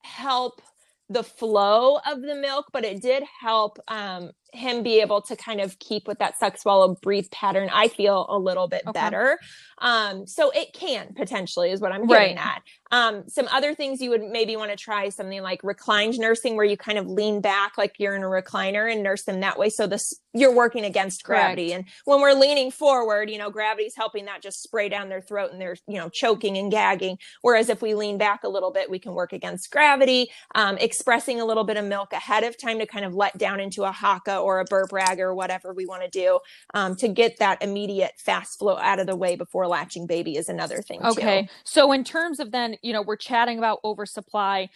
help 0.00 0.62
the 1.10 1.22
flow 1.22 1.98
of 2.10 2.22
the 2.22 2.34
milk, 2.34 2.68
but 2.72 2.86
it 2.86 3.02
did 3.02 3.24
help 3.42 3.78
um, 3.88 4.30
him 4.52 4.82
be 4.82 5.00
able 5.00 5.22
to 5.22 5.34
kind 5.34 5.60
of 5.60 5.78
keep 5.78 6.06
with 6.06 6.18
that 6.18 6.38
suck 6.38 6.58
swallow 6.58 6.94
breathe 7.02 7.30
pattern 7.30 7.70
i 7.72 7.88
feel 7.88 8.26
a 8.28 8.38
little 8.38 8.68
bit 8.68 8.82
okay. 8.86 9.00
better 9.00 9.38
um 9.78 10.26
so 10.26 10.50
it 10.50 10.72
can 10.72 11.12
potentially 11.14 11.70
is 11.70 11.80
what 11.80 11.92
i'm 11.92 12.06
getting 12.06 12.36
right. 12.36 12.46
at 12.46 12.62
um 12.90 13.28
some 13.28 13.48
other 13.50 13.74
things 13.74 14.00
you 14.00 14.10
would 14.10 14.22
maybe 14.22 14.56
want 14.56 14.70
to 14.70 14.76
try 14.76 15.08
something 15.08 15.42
like 15.42 15.60
reclined 15.62 16.18
nursing 16.18 16.56
where 16.56 16.66
you 16.66 16.76
kind 16.76 16.98
of 16.98 17.06
lean 17.06 17.40
back 17.40 17.78
like 17.78 17.94
you're 17.98 18.14
in 18.14 18.22
a 18.22 18.26
recliner 18.26 18.92
and 18.92 19.02
nurse 19.02 19.22
them 19.24 19.40
that 19.40 19.58
way 19.58 19.70
so 19.70 19.86
this 19.86 20.14
you're 20.34 20.54
working 20.54 20.84
against 20.84 21.24
gravity 21.24 21.70
Correct. 21.70 21.84
and 21.86 21.92
when 22.04 22.20
we're 22.20 22.34
leaning 22.34 22.70
forward 22.70 23.30
you 23.30 23.38
know 23.38 23.50
gravity's 23.50 23.96
helping 23.96 24.26
that 24.26 24.42
just 24.42 24.62
spray 24.62 24.88
down 24.88 25.08
their 25.08 25.22
throat 25.22 25.50
and 25.52 25.60
they're 25.60 25.76
you 25.86 25.96
know 25.96 26.08
choking 26.08 26.58
and 26.58 26.70
gagging 26.70 27.16
whereas 27.40 27.68
if 27.68 27.80
we 27.80 27.94
lean 27.94 28.18
back 28.18 28.44
a 28.44 28.48
little 28.48 28.70
bit 28.70 28.90
we 28.90 28.98
can 28.98 29.14
work 29.14 29.32
against 29.32 29.70
gravity 29.70 30.30
um, 30.54 30.76
expressing 30.78 31.40
a 31.40 31.44
little 31.44 31.64
bit 31.64 31.76
of 31.76 31.84
milk 31.84 32.12
ahead 32.12 32.44
of 32.44 32.58
time 32.58 32.78
to 32.78 32.86
kind 32.86 33.04
of 33.04 33.14
let 33.14 33.36
down 33.38 33.60
into 33.60 33.84
a 33.84 33.90
Haakaa 33.90 34.41
or 34.42 34.60
a 34.60 34.64
burp 34.64 34.92
rag 34.92 35.20
or 35.20 35.34
whatever 35.34 35.72
we 35.72 35.86
want 35.86 36.02
to 36.02 36.08
do 36.08 36.38
um, 36.74 36.96
to 36.96 37.08
get 37.08 37.38
that 37.38 37.62
immediate 37.62 38.12
fast 38.18 38.58
flow 38.58 38.76
out 38.78 38.98
of 38.98 39.06
the 39.06 39.16
way 39.16 39.36
before 39.36 39.66
latching 39.66 40.06
baby 40.06 40.36
is 40.36 40.48
another 40.48 40.82
thing. 40.82 41.02
Okay. 41.02 41.42
Too. 41.42 41.48
So 41.64 41.92
in 41.92 42.04
terms 42.04 42.40
of 42.40 42.50
then, 42.50 42.76
you 42.82 42.92
know, 42.92 43.02
we're 43.02 43.16
chatting 43.16 43.58
about 43.58 43.78
oversupply 43.84 44.68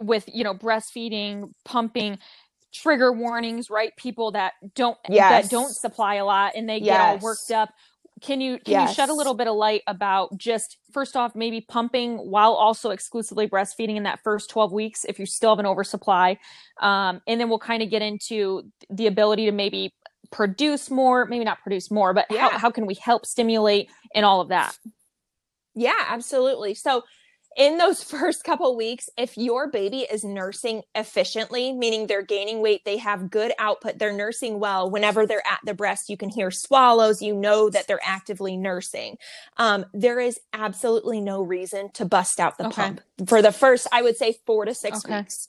with, 0.00 0.28
you 0.32 0.44
know, 0.44 0.54
breastfeeding, 0.54 1.52
pumping 1.64 2.18
trigger 2.72 3.12
warnings 3.12 3.68
right 3.68 3.94
people 3.96 4.32
that 4.32 4.54
don't 4.74 4.96
yes. 5.08 5.44
that 5.44 5.50
don't 5.50 5.74
supply 5.74 6.14
a 6.14 6.24
lot 6.24 6.52
and 6.56 6.68
they 6.68 6.78
yes. 6.78 6.86
get 6.86 7.00
all 7.00 7.18
worked 7.18 7.50
up 7.50 7.68
can 8.22 8.40
you 8.40 8.58
can 8.58 8.72
yes. 8.72 8.90
you 8.90 8.94
shed 8.94 9.08
a 9.08 9.12
little 9.12 9.34
bit 9.34 9.48
of 9.48 9.56
light 9.56 9.82
about 9.86 10.36
just 10.38 10.78
first 10.92 11.16
off 11.16 11.34
maybe 11.34 11.60
pumping 11.60 12.16
while 12.16 12.52
also 12.52 12.90
exclusively 12.90 13.48
breastfeeding 13.48 13.96
in 13.96 14.04
that 14.04 14.20
first 14.22 14.48
12 14.50 14.72
weeks 14.72 15.04
if 15.04 15.18
you 15.18 15.26
still 15.26 15.50
have 15.50 15.58
an 15.58 15.66
oversupply 15.66 16.38
um, 16.80 17.20
and 17.26 17.40
then 17.40 17.48
we'll 17.48 17.58
kind 17.58 17.82
of 17.82 17.90
get 17.90 18.00
into 18.00 18.62
the 18.90 19.06
ability 19.06 19.44
to 19.44 19.52
maybe 19.52 19.92
produce 20.30 20.90
more 20.90 21.26
maybe 21.26 21.44
not 21.44 21.60
produce 21.62 21.90
more 21.90 22.14
but 22.14 22.26
yeah. 22.30 22.48
how, 22.48 22.58
how 22.58 22.70
can 22.70 22.86
we 22.86 22.94
help 22.94 23.26
stimulate 23.26 23.90
and 24.14 24.24
all 24.24 24.40
of 24.40 24.48
that 24.48 24.76
yeah 25.74 26.06
absolutely 26.08 26.74
so 26.74 27.02
in 27.56 27.78
those 27.78 28.02
first 28.12 28.44
couple 28.44 28.76
weeks, 28.76 29.08
if 29.16 29.36
your 29.36 29.68
baby 29.68 30.00
is 30.00 30.24
nursing 30.24 30.82
efficiently, 30.94 31.72
meaning 31.72 32.06
they're 32.06 32.22
gaining 32.22 32.60
weight, 32.60 32.84
they 32.84 32.96
have 32.98 33.30
good 33.30 33.52
output, 33.58 33.98
they're 33.98 34.12
nursing 34.12 34.60
well, 34.60 34.90
whenever 34.90 35.26
they're 35.26 35.46
at 35.46 35.60
the 35.64 35.74
breast, 35.74 36.08
you 36.08 36.16
can 36.16 36.28
hear 36.28 36.50
swallows, 36.50 37.22
you 37.22 37.34
know 37.34 37.70
that 37.70 37.86
they're 37.86 38.00
actively 38.04 38.56
nursing. 38.56 39.16
Um, 39.56 39.86
there 39.92 40.20
is 40.20 40.38
absolutely 40.52 41.20
no 41.20 41.42
reason 41.42 41.90
to 41.94 42.04
bust 42.04 42.40
out 42.40 42.58
the 42.58 42.66
okay. 42.66 42.82
pump 42.82 43.00
for 43.26 43.42
the 43.42 43.52
first, 43.52 43.86
I 43.92 44.02
would 44.02 44.16
say, 44.16 44.36
four 44.46 44.64
to 44.64 44.74
six 44.74 45.04
okay. 45.04 45.18
weeks. 45.18 45.48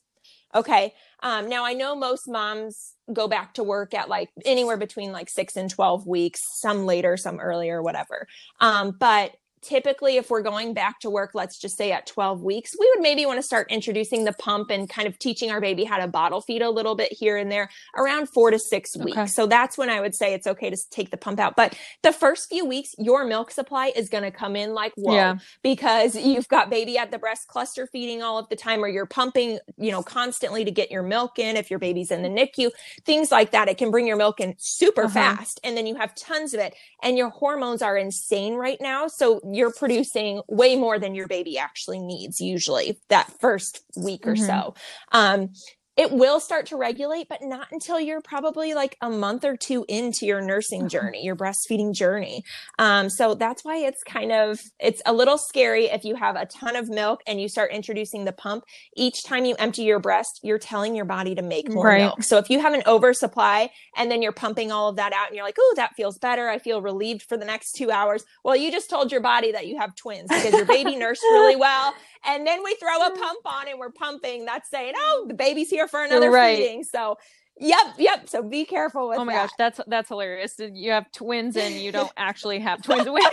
Okay. 0.56 0.94
Um, 1.22 1.50
now 1.50 1.66
I 1.66 1.74
know 1.74 1.96
most 1.96 2.28
moms 2.28 2.94
go 3.12 3.28
back 3.28 3.56
to 3.56 3.64
work 3.64 3.94
at 3.94 4.10
like 4.10 4.30
anywhere 4.46 4.78
between 4.78 5.12
like 5.12 5.30
six 5.30 5.56
and 5.56 5.70
12 5.70 6.06
weeks, 6.06 6.42
some 6.60 6.86
later, 6.86 7.18
some 7.18 7.40
earlier, 7.40 7.82
whatever. 7.82 8.28
Um, 8.60 8.96
but 9.00 9.36
typically 9.64 10.18
if 10.18 10.30
we're 10.30 10.42
going 10.42 10.74
back 10.74 11.00
to 11.00 11.10
work 11.10 11.32
let's 11.34 11.58
just 11.58 11.78
say 11.78 11.92
at 11.92 12.06
12 12.06 12.42
weeks 12.42 12.76
we 12.80 12.92
would 12.94 13.02
maybe 13.02 13.26
want 13.26 13.38
to 13.38 13.44
start 13.44 13.72
introducing 13.72 14.26
the 14.26 14.34
pump 14.34 14.70
and 14.70 14.90
kind 14.90 15.08
of 15.08 15.18
teaching 15.18 15.52
our 15.52 15.62
baby 15.62 15.84
how 15.84 15.98
to 15.98 16.08
bottle 16.08 16.42
feed 16.42 16.62
a 16.62 16.70
little 16.70 16.96
bit 16.96 17.12
here 17.12 17.38
and 17.38 17.52
there 17.52 17.70
around 17.98 18.28
four 18.28 18.52
to 18.52 18.60
six 18.60 18.96
weeks 18.98 19.18
okay. 19.18 19.28
so 19.28 19.48
that's 19.48 19.78
when 19.78 19.90
i 19.90 20.00
would 20.00 20.14
say 20.14 20.34
it's 20.34 20.48
okay 20.48 20.70
to 20.70 20.78
take 20.90 21.10
the 21.12 21.18
pump 21.18 21.40
out 21.40 21.56
but 21.56 21.78
the 22.04 22.12
first 22.12 22.50
few 22.50 22.66
weeks 22.66 22.94
your 22.98 23.26
milk 23.26 23.52
supply 23.52 23.92
is 23.96 24.10
going 24.10 24.24
to 24.24 24.32
come 24.32 24.56
in 24.56 24.74
like 24.74 24.94
whoa 24.96 25.14
yeah. 25.14 25.38
because 25.62 26.16
you've 26.16 26.48
got 26.48 26.70
baby 26.70 26.98
at 26.98 27.12
the 27.12 27.18
breast 27.18 27.48
cluster 27.48 27.88
feeding 27.88 28.22
all 28.22 28.38
of 28.38 28.48
the 28.50 28.56
time 28.56 28.84
or 28.84 28.88
you're 28.88 29.06
pumping 29.06 29.60
you 29.78 29.92
know 29.92 30.04
constantly 30.04 30.66
to 30.66 30.72
get 30.72 30.92
your 30.92 31.04
milk 31.04 31.40
in 31.40 31.56
if 31.56 31.70
your 31.70 31.80
baby's 31.80 32.12
in 32.12 32.22
the 32.22 32.30
nicu 32.30 32.70
things 33.06 33.32
like 33.32 33.52
that 33.52 33.68
it 33.68 33.78
can 33.78 33.92
bring 33.92 34.08
your 34.08 34.18
milk 34.18 34.40
in 34.40 34.56
super 34.58 35.06
uh-huh. 35.06 35.14
fast 35.14 35.60
and 35.64 35.78
then 35.78 35.86
you 35.86 35.96
have 35.96 36.14
tons 36.16 36.54
of 36.54 36.60
it 36.60 36.76
and 37.02 37.18
your 37.18 37.30
hormones 37.30 37.82
are 37.82 37.98
insane 37.98 38.56
right 38.56 38.80
now 38.82 39.08
so 39.08 39.40
you're 39.56 39.74
producing 39.74 40.42
way 40.48 40.76
more 40.76 41.00
than 41.00 41.16
your 41.16 41.28
baby 41.28 41.58
actually 41.58 42.00
needs 42.00 42.40
usually 42.40 43.00
that 43.10 43.32
first 43.40 43.82
week 43.96 44.28
or 44.28 44.34
mm-hmm. 44.34 44.46
so 44.46 44.74
um, 45.12 45.50
it 45.96 46.12
will 46.12 46.40
start 46.40 46.66
to 46.68 46.76
regulate, 46.76 47.30
but 47.30 47.42
not 47.42 47.68
until 47.72 48.00
you're 48.00 48.22
probably 48.22 48.74
like 48.74 48.98
a 49.02 49.10
month 49.10 49.46
or 49.46 49.56
two 49.56 49.86
into 49.88 50.26
your 50.26 50.42
nursing 50.42 50.90
journey, 50.90 51.24
your 51.24 51.36
breastfeeding 51.36 51.94
journey. 51.94 52.44
Um, 52.80 53.10
so 53.10 53.36
that's 53.36 53.64
why 53.64 53.78
it's 53.78 54.04
kind 54.04 54.32
of 54.32 54.60
it's 54.80 55.02
a 55.06 55.14
little 55.14 55.38
scary 55.38 55.86
if 55.86 56.04
you 56.04 56.16
have 56.16 56.36
a 56.36 56.46
ton 56.48 56.76
of 56.76 56.90
milk 56.90 57.22
and 57.28 57.40
you 57.40 57.48
start 57.48 57.72
introducing 57.72 58.26
the 58.26 58.32
pump. 58.32 58.64
Each 58.96 59.24
time 59.24 59.46
you 59.46 59.56
empty 59.60 59.84
your 59.84 60.00
breast, 60.00 60.40
you're 60.42 60.58
telling 60.58 60.96
your 60.96 61.06
body 61.06 61.36
to 61.36 61.44
make 61.44 61.72
more 61.72 61.86
right. 61.86 62.00
milk. 62.00 62.24
So 62.24 62.38
if 62.38 62.50
you 62.50 62.60
have 62.60 62.74
an 62.74 62.84
oversupply 62.88 63.70
and 63.96 64.10
then 64.10 64.24
you're 64.24 64.32
pumping 64.32 64.72
all 64.72 64.90
of 64.90 64.96
that 64.96 65.14
out 65.14 65.28
and 65.28 65.36
you're 65.36 65.46
like, 65.46 65.58
oh, 65.60 65.74
that 65.76 65.96
feels 65.96 66.18
better. 66.18 66.50
I 66.50 66.58
feel 66.58 66.82
relieved 66.82 67.22
for 67.24 67.38
the 67.38 67.46
next 67.46 67.74
two 67.74 67.92
hours. 67.92 68.26
Well, 68.44 68.56
you 68.56 68.72
just 68.72 68.90
told 68.90 69.12
your 69.12 69.22
body 69.22 69.52
that 69.52 69.68
you 69.68 69.78
have 69.78 69.96
twins 69.96 70.30
because 70.30 70.54
your 70.54 70.66
baby 70.66 70.96
nursed 70.96 71.24
really 71.24 71.56
well 71.56 71.94
and 72.26 72.46
then 72.46 72.64
we 72.64 72.76
throw 72.76 72.96
a 73.06 73.12
pump 73.12 73.46
on 73.46 73.68
and 73.68 73.80
we're 73.80 73.92
pumping. 73.92 74.46
That's 74.46 74.70
saying, 74.70 74.94
oh, 74.98 75.26
the 75.28 75.34
baby's 75.34 75.70
here 75.70 75.88
for 75.88 76.04
another 76.04 76.32
right. 76.32 76.58
feeding. 76.58 76.84
So 76.84 77.18
Yep, 77.60 77.86
yep. 78.00 78.30
So 78.30 78.42
be 78.42 78.66
careful 78.66 79.10
with. 79.10 79.20
Oh 79.20 79.26
my 79.26 79.34
that. 79.34 79.44
gosh, 79.44 79.52
that's 79.58 79.80
that's 79.88 80.10
hilarious. 80.10 80.56
You 80.58 80.92
have 80.92 81.12
twins 81.12 81.56
and 81.56 81.76
you 81.76 81.92
don't 81.92 82.12
actually 82.18 82.60
have 82.60 82.82
twins. 82.82 83.02
exactly. 83.02 83.22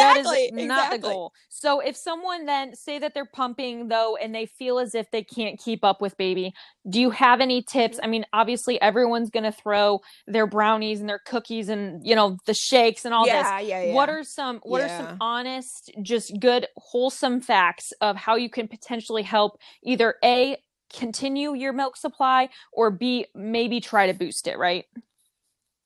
That 0.00 0.16
is 0.16 0.26
exactly. 0.26 0.66
not 0.66 0.90
the 0.90 0.98
goal. 0.98 1.32
So 1.48 1.80
if 1.80 1.96
someone 1.96 2.46
then 2.46 2.74
say 2.74 2.98
that 2.98 3.12
they're 3.12 3.26
pumping 3.26 3.88
though 3.88 4.16
and 4.16 4.34
they 4.34 4.46
feel 4.46 4.78
as 4.78 4.94
if 4.94 5.10
they 5.10 5.22
can't 5.22 5.58
keep 5.58 5.84
up 5.84 6.00
with 6.00 6.16
baby, 6.16 6.54
do 6.88 7.00
you 7.00 7.10
have 7.10 7.40
any 7.40 7.62
tips? 7.62 7.98
I 8.02 8.06
mean, 8.06 8.24
obviously 8.32 8.80
everyone's 8.80 9.30
going 9.30 9.44
to 9.44 9.52
throw 9.52 10.00
their 10.26 10.46
brownies 10.46 11.00
and 11.00 11.08
their 11.08 11.20
cookies 11.26 11.68
and 11.68 12.06
you 12.06 12.14
know 12.14 12.38
the 12.46 12.54
shakes 12.54 13.04
and 13.04 13.12
all 13.12 13.26
yeah, 13.26 13.58
this. 13.58 13.68
Yeah, 13.68 13.82
yeah. 13.82 13.94
What 13.94 14.08
are 14.08 14.24
some 14.24 14.60
what 14.62 14.80
yeah. 14.80 14.86
are 14.86 15.06
some 15.06 15.16
honest, 15.20 15.90
just 16.00 16.32
good, 16.40 16.66
wholesome 16.76 17.40
facts 17.40 17.92
of 18.00 18.16
how 18.16 18.36
you 18.36 18.48
can 18.48 18.68
potentially 18.68 19.22
help 19.22 19.58
either 19.82 20.14
a 20.24 20.56
continue 20.92 21.54
your 21.54 21.72
milk 21.72 21.96
supply 21.96 22.48
or 22.72 22.90
b 22.90 23.26
maybe 23.34 23.80
try 23.80 24.06
to 24.06 24.14
boost 24.14 24.46
it 24.46 24.58
right 24.58 24.86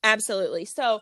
absolutely 0.02 0.64
so 0.64 1.00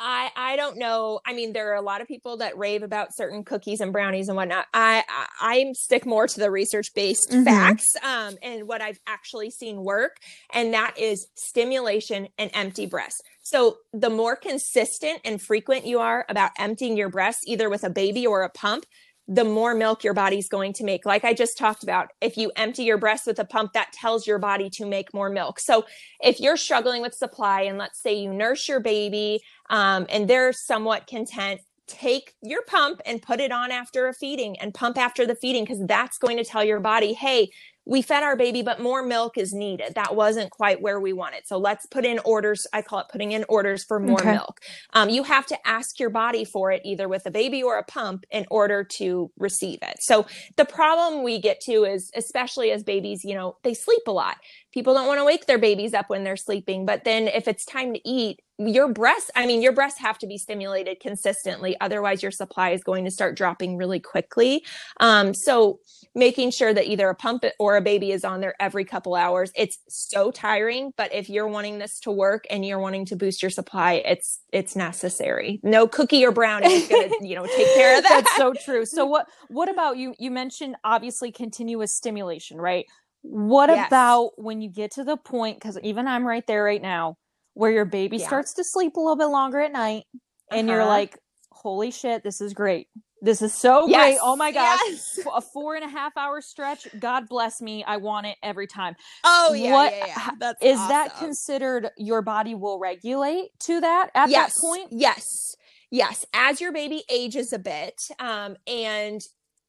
I 0.00 0.30
I 0.34 0.56
don't 0.56 0.78
know. 0.78 1.20
I 1.26 1.34
mean, 1.34 1.52
there 1.52 1.70
are 1.72 1.76
a 1.76 1.82
lot 1.82 2.00
of 2.00 2.08
people 2.08 2.38
that 2.38 2.56
rave 2.56 2.82
about 2.82 3.14
certain 3.14 3.44
cookies 3.44 3.82
and 3.82 3.92
brownies 3.92 4.28
and 4.28 4.36
whatnot. 4.36 4.66
I 4.72 5.04
I, 5.08 5.26
I 5.40 5.72
stick 5.74 6.06
more 6.06 6.26
to 6.26 6.40
the 6.40 6.50
research 6.50 6.88
based 6.94 7.28
mm-hmm. 7.30 7.44
facts 7.44 7.94
um, 8.02 8.38
and 8.42 8.66
what 8.66 8.80
I've 8.80 8.98
actually 9.06 9.50
seen 9.50 9.84
work, 9.84 10.16
and 10.54 10.72
that 10.72 10.98
is 10.98 11.28
stimulation 11.36 12.28
and 12.38 12.50
empty 12.54 12.86
breasts. 12.86 13.20
So 13.42 13.76
the 13.92 14.10
more 14.10 14.36
consistent 14.36 15.20
and 15.24 15.40
frequent 15.40 15.84
you 15.84 15.98
are 15.98 16.24
about 16.30 16.52
emptying 16.58 16.96
your 16.96 17.10
breasts, 17.10 17.42
either 17.46 17.68
with 17.68 17.84
a 17.84 17.90
baby 17.90 18.26
or 18.26 18.42
a 18.42 18.48
pump, 18.48 18.86
the 19.32 19.44
more 19.44 19.76
milk 19.76 20.02
your 20.02 20.12
body's 20.12 20.48
going 20.48 20.72
to 20.72 20.82
make. 20.82 21.06
Like 21.06 21.24
I 21.24 21.32
just 21.32 21.56
talked 21.56 21.84
about, 21.84 22.08
if 22.20 22.36
you 22.36 22.50
empty 22.56 22.82
your 22.82 22.98
breast 22.98 23.28
with 23.28 23.38
a 23.38 23.44
pump, 23.44 23.74
that 23.74 23.92
tells 23.92 24.26
your 24.26 24.40
body 24.40 24.68
to 24.70 24.84
make 24.84 25.14
more 25.14 25.30
milk. 25.30 25.60
So 25.60 25.86
if 26.20 26.40
you're 26.40 26.56
struggling 26.56 27.00
with 27.00 27.14
supply, 27.14 27.62
and 27.62 27.78
let's 27.78 28.02
say 28.02 28.12
you 28.12 28.34
nurse 28.34 28.68
your 28.68 28.80
baby 28.80 29.40
um, 29.70 30.06
and 30.08 30.28
they're 30.28 30.52
somewhat 30.52 31.06
content, 31.06 31.60
take 31.86 32.34
your 32.42 32.62
pump 32.62 33.00
and 33.06 33.22
put 33.22 33.38
it 33.38 33.52
on 33.52 33.70
after 33.70 34.08
a 34.08 34.14
feeding 34.14 34.58
and 34.58 34.74
pump 34.74 34.98
after 34.98 35.24
the 35.24 35.36
feeding 35.36 35.62
because 35.62 35.84
that's 35.86 36.18
going 36.18 36.36
to 36.36 36.44
tell 36.44 36.64
your 36.64 36.80
body, 36.80 37.12
hey, 37.12 37.50
we 37.90 38.02
fed 38.02 38.22
our 38.22 38.36
baby, 38.36 38.62
but 38.62 38.78
more 38.78 39.02
milk 39.02 39.36
is 39.36 39.52
needed. 39.52 39.96
That 39.96 40.14
wasn't 40.14 40.50
quite 40.50 40.80
where 40.80 41.00
we 41.00 41.12
wanted. 41.12 41.48
So 41.48 41.58
let's 41.58 41.86
put 41.86 42.04
in 42.04 42.20
orders. 42.20 42.64
I 42.72 42.82
call 42.82 43.00
it 43.00 43.06
putting 43.10 43.32
in 43.32 43.44
orders 43.48 43.82
for 43.82 43.98
more 43.98 44.20
okay. 44.20 44.30
milk. 44.30 44.60
Um, 44.92 45.10
you 45.10 45.24
have 45.24 45.44
to 45.46 45.58
ask 45.66 45.98
your 45.98 46.08
body 46.08 46.44
for 46.44 46.70
it 46.70 46.82
either 46.84 47.08
with 47.08 47.26
a 47.26 47.32
baby 47.32 47.64
or 47.64 47.78
a 47.78 47.82
pump 47.82 48.26
in 48.30 48.46
order 48.48 48.84
to 48.84 49.32
receive 49.36 49.80
it. 49.82 50.00
So 50.00 50.24
the 50.54 50.64
problem 50.64 51.24
we 51.24 51.40
get 51.40 51.60
to 51.62 51.82
is, 51.82 52.12
especially 52.14 52.70
as 52.70 52.84
babies, 52.84 53.24
you 53.24 53.34
know, 53.34 53.56
they 53.64 53.74
sleep 53.74 54.02
a 54.06 54.12
lot. 54.12 54.36
People 54.72 54.94
don't 54.94 55.06
want 55.06 55.18
to 55.18 55.24
wake 55.24 55.46
their 55.46 55.58
babies 55.58 55.94
up 55.94 56.08
when 56.08 56.24
they're 56.24 56.36
sleeping. 56.36 56.86
But 56.86 57.04
then 57.04 57.28
if 57.28 57.48
it's 57.48 57.64
time 57.64 57.92
to 57.94 58.08
eat, 58.08 58.40
your 58.68 58.92
breasts, 58.92 59.30
I 59.34 59.46
mean, 59.46 59.62
your 59.62 59.72
breasts 59.72 59.98
have 60.00 60.18
to 60.18 60.26
be 60.26 60.36
stimulated 60.36 61.00
consistently. 61.00 61.76
Otherwise, 61.80 62.22
your 62.22 62.30
supply 62.30 62.70
is 62.70 62.82
going 62.82 63.04
to 63.06 63.10
start 63.10 63.36
dropping 63.36 63.76
really 63.76 64.00
quickly. 64.00 64.64
Um, 65.00 65.32
so, 65.32 65.78
making 66.14 66.50
sure 66.50 66.74
that 66.74 66.86
either 66.86 67.08
a 67.08 67.14
pump 67.14 67.44
or 67.58 67.76
a 67.76 67.80
baby 67.80 68.10
is 68.10 68.24
on 68.24 68.40
there 68.40 68.54
every 68.60 68.84
couple 68.84 69.14
hours, 69.14 69.50
it's 69.54 69.78
so 69.88 70.30
tiring. 70.30 70.92
But 70.96 71.14
if 71.14 71.30
you're 71.30 71.48
wanting 71.48 71.78
this 71.78 72.00
to 72.00 72.10
work 72.10 72.44
and 72.50 72.64
you're 72.66 72.80
wanting 72.80 73.06
to 73.06 73.16
boost 73.16 73.42
your 73.42 73.50
supply, 73.50 73.94
it's 74.04 74.40
it's 74.52 74.76
necessary. 74.76 75.60
No 75.62 75.86
cookie 75.86 76.24
or 76.24 76.32
brownie 76.32 76.72
is 76.72 76.88
going 76.88 77.08
to 77.08 77.26
you 77.26 77.36
know 77.36 77.46
take 77.46 77.74
care 77.74 77.96
of 77.96 78.02
that. 78.08 78.24
That's 78.24 78.36
so 78.36 78.52
true. 78.52 78.84
So 78.84 79.06
what 79.06 79.26
what 79.48 79.70
about 79.70 79.96
you? 79.96 80.14
You 80.18 80.30
mentioned 80.30 80.76
obviously 80.84 81.32
continuous 81.32 81.92
stimulation, 81.92 82.58
right? 82.58 82.84
What 83.22 83.68
yes. 83.68 83.88
about 83.88 84.32
when 84.36 84.60
you 84.60 84.70
get 84.70 84.92
to 84.92 85.04
the 85.04 85.16
point? 85.16 85.58
Because 85.58 85.78
even 85.82 86.08
I'm 86.08 86.26
right 86.26 86.46
there 86.46 86.64
right 86.64 86.82
now 86.82 87.16
where 87.54 87.70
your 87.70 87.84
baby 87.84 88.16
yeah. 88.16 88.26
starts 88.26 88.54
to 88.54 88.64
sleep 88.64 88.96
a 88.96 89.00
little 89.00 89.16
bit 89.16 89.26
longer 89.26 89.60
at 89.60 89.72
night 89.72 90.04
and 90.50 90.68
uh-huh. 90.68 90.76
you're 90.76 90.86
like, 90.86 91.18
holy 91.52 91.90
shit, 91.90 92.22
this 92.22 92.40
is 92.40 92.54
great. 92.54 92.88
This 93.22 93.42
is 93.42 93.52
so 93.52 93.86
yes. 93.86 94.02
great. 94.02 94.18
Oh 94.22 94.34
my 94.34 94.50
gosh. 94.50 94.80
Yes. 94.86 95.18
A 95.34 95.42
four 95.42 95.74
and 95.74 95.84
a 95.84 95.88
half 95.88 96.16
hour 96.16 96.40
stretch. 96.40 96.88
God 96.98 97.28
bless 97.28 97.60
me. 97.60 97.84
I 97.84 97.98
want 97.98 98.26
it 98.26 98.38
every 98.42 98.66
time. 98.66 98.96
Oh, 99.24 99.52
yeah. 99.52 99.72
What, 99.72 99.92
yeah, 99.92 100.06
yeah. 100.06 100.30
That's 100.38 100.62
is 100.62 100.78
awesome. 100.78 100.88
that 100.88 101.18
considered 101.18 101.90
your 101.98 102.22
body 102.22 102.54
will 102.54 102.78
regulate 102.78 103.50
to 103.64 103.80
that 103.80 104.10
at 104.14 104.30
yes. 104.30 104.54
that 104.54 104.60
point? 104.60 104.88
Yes. 104.90 105.54
Yes. 105.90 106.24
As 106.32 106.62
your 106.62 106.72
baby 106.72 107.02
ages 107.10 107.52
a 107.52 107.58
bit 107.58 108.00
um, 108.18 108.56
and 108.66 109.20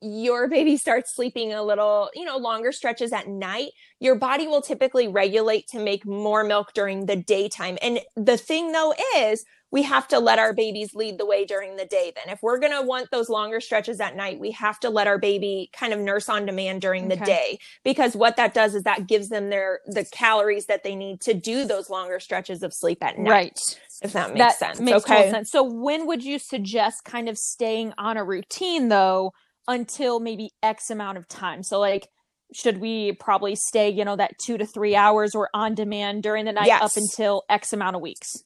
your 0.02 0.48
baby 0.48 0.78
starts 0.78 1.14
sleeping 1.16 1.54
a 1.54 1.64
little, 1.64 2.10
you 2.14 2.26
know, 2.26 2.38
longer 2.38 2.72
stretches 2.72 3.12
at 3.12 3.28
night, 3.28 3.72
your 4.00 4.16
body 4.16 4.48
will 4.48 4.62
typically 4.62 5.08
regulate 5.08 5.68
to 5.68 5.80
make 5.80 6.06
more 6.06 6.44
milk 6.44 6.74
during 6.74 7.06
the 7.06 7.16
daytime. 7.16 7.78
And 7.82 8.00
the 8.16 8.38
thing 8.38 8.72
though 8.72 8.94
is, 9.16 9.46
we 9.72 9.84
have 9.84 10.08
to 10.10 10.20
let 10.20 10.38
our 10.38 10.54
babies 10.54 10.94
lead 10.94 11.18
the 11.18 11.26
way 11.26 11.46
during 11.46 11.78
the 11.78 11.86
day 11.86 12.12
then. 12.14 12.34
If 12.34 12.44
we're 12.44 12.60
going 12.60 12.74
to 12.74 12.82
want 12.82 13.10
those 13.10 13.30
longer 13.30 13.62
stretches 13.62 14.00
at 14.02 14.16
night 14.16 14.40
we 14.40 14.52
have 14.52 14.80
to 14.82 14.90
let 14.90 15.08
our 15.08 15.18
baby 15.18 15.70
kind 15.74 15.94
of 15.94 16.00
nurse 16.00 16.28
on 16.30 16.46
demand 16.46 16.82
during 16.82 17.08
the 17.08 17.16
day. 17.16 17.58
Because 17.84 18.16
what 18.16 18.36
that 18.36 18.54
does 18.54 18.76
is 18.76 18.84
that 18.84 19.08
gives 19.08 19.30
them 19.30 19.50
their 19.50 19.80
the 19.88 20.06
calories 20.12 20.66
that 20.66 20.84
they 20.84 20.96
need 20.96 21.22
to 21.22 21.34
do 21.34 21.66
those 21.66 21.90
longer 21.90 22.20
stretches 22.20 22.64
of 22.64 22.74
sleep 22.74 23.02
at 23.02 23.18
night 23.18 23.32
right. 23.32 23.80
if 24.02 24.14
that 24.14 24.34
makes 24.34 24.40
that 24.40 24.60
sense 24.60 24.80
makes 24.80 25.06
okay? 25.06 25.32
sense. 25.32 25.50
So 25.50 25.64
when 25.64 26.06
would 26.06 26.24
you 26.24 26.38
suggest 26.38 27.06
kind 27.06 27.30
of 27.30 27.38
staying 27.38 27.94
on 27.98 28.18
a 28.18 28.24
routine 28.24 28.90
though 28.90 29.32
until 29.72 30.20
maybe 30.20 30.52
x 30.62 30.90
amount 30.90 31.18
of 31.18 31.28
time 31.28 31.64
so 31.64 31.80
like 31.80 32.08
should 32.54 32.80
we 32.80 33.14
probably 33.14 33.56
stay 33.56 33.90
you 33.90 34.06
know 34.06 34.16
that 34.16 34.32
two 34.46 34.58
to 34.58 34.66
three 34.66 34.96
hours 34.96 35.34
or 35.34 35.50
on 35.54 35.74
demand 35.74 36.24
during 36.24 36.46
the 36.46 36.52
night 36.52 36.68
yes. 36.68 36.82
up 36.84 36.92
until 36.96 37.44
x 37.50 37.74
amount 37.74 37.96
of 37.96 38.02
weeks 38.02 38.44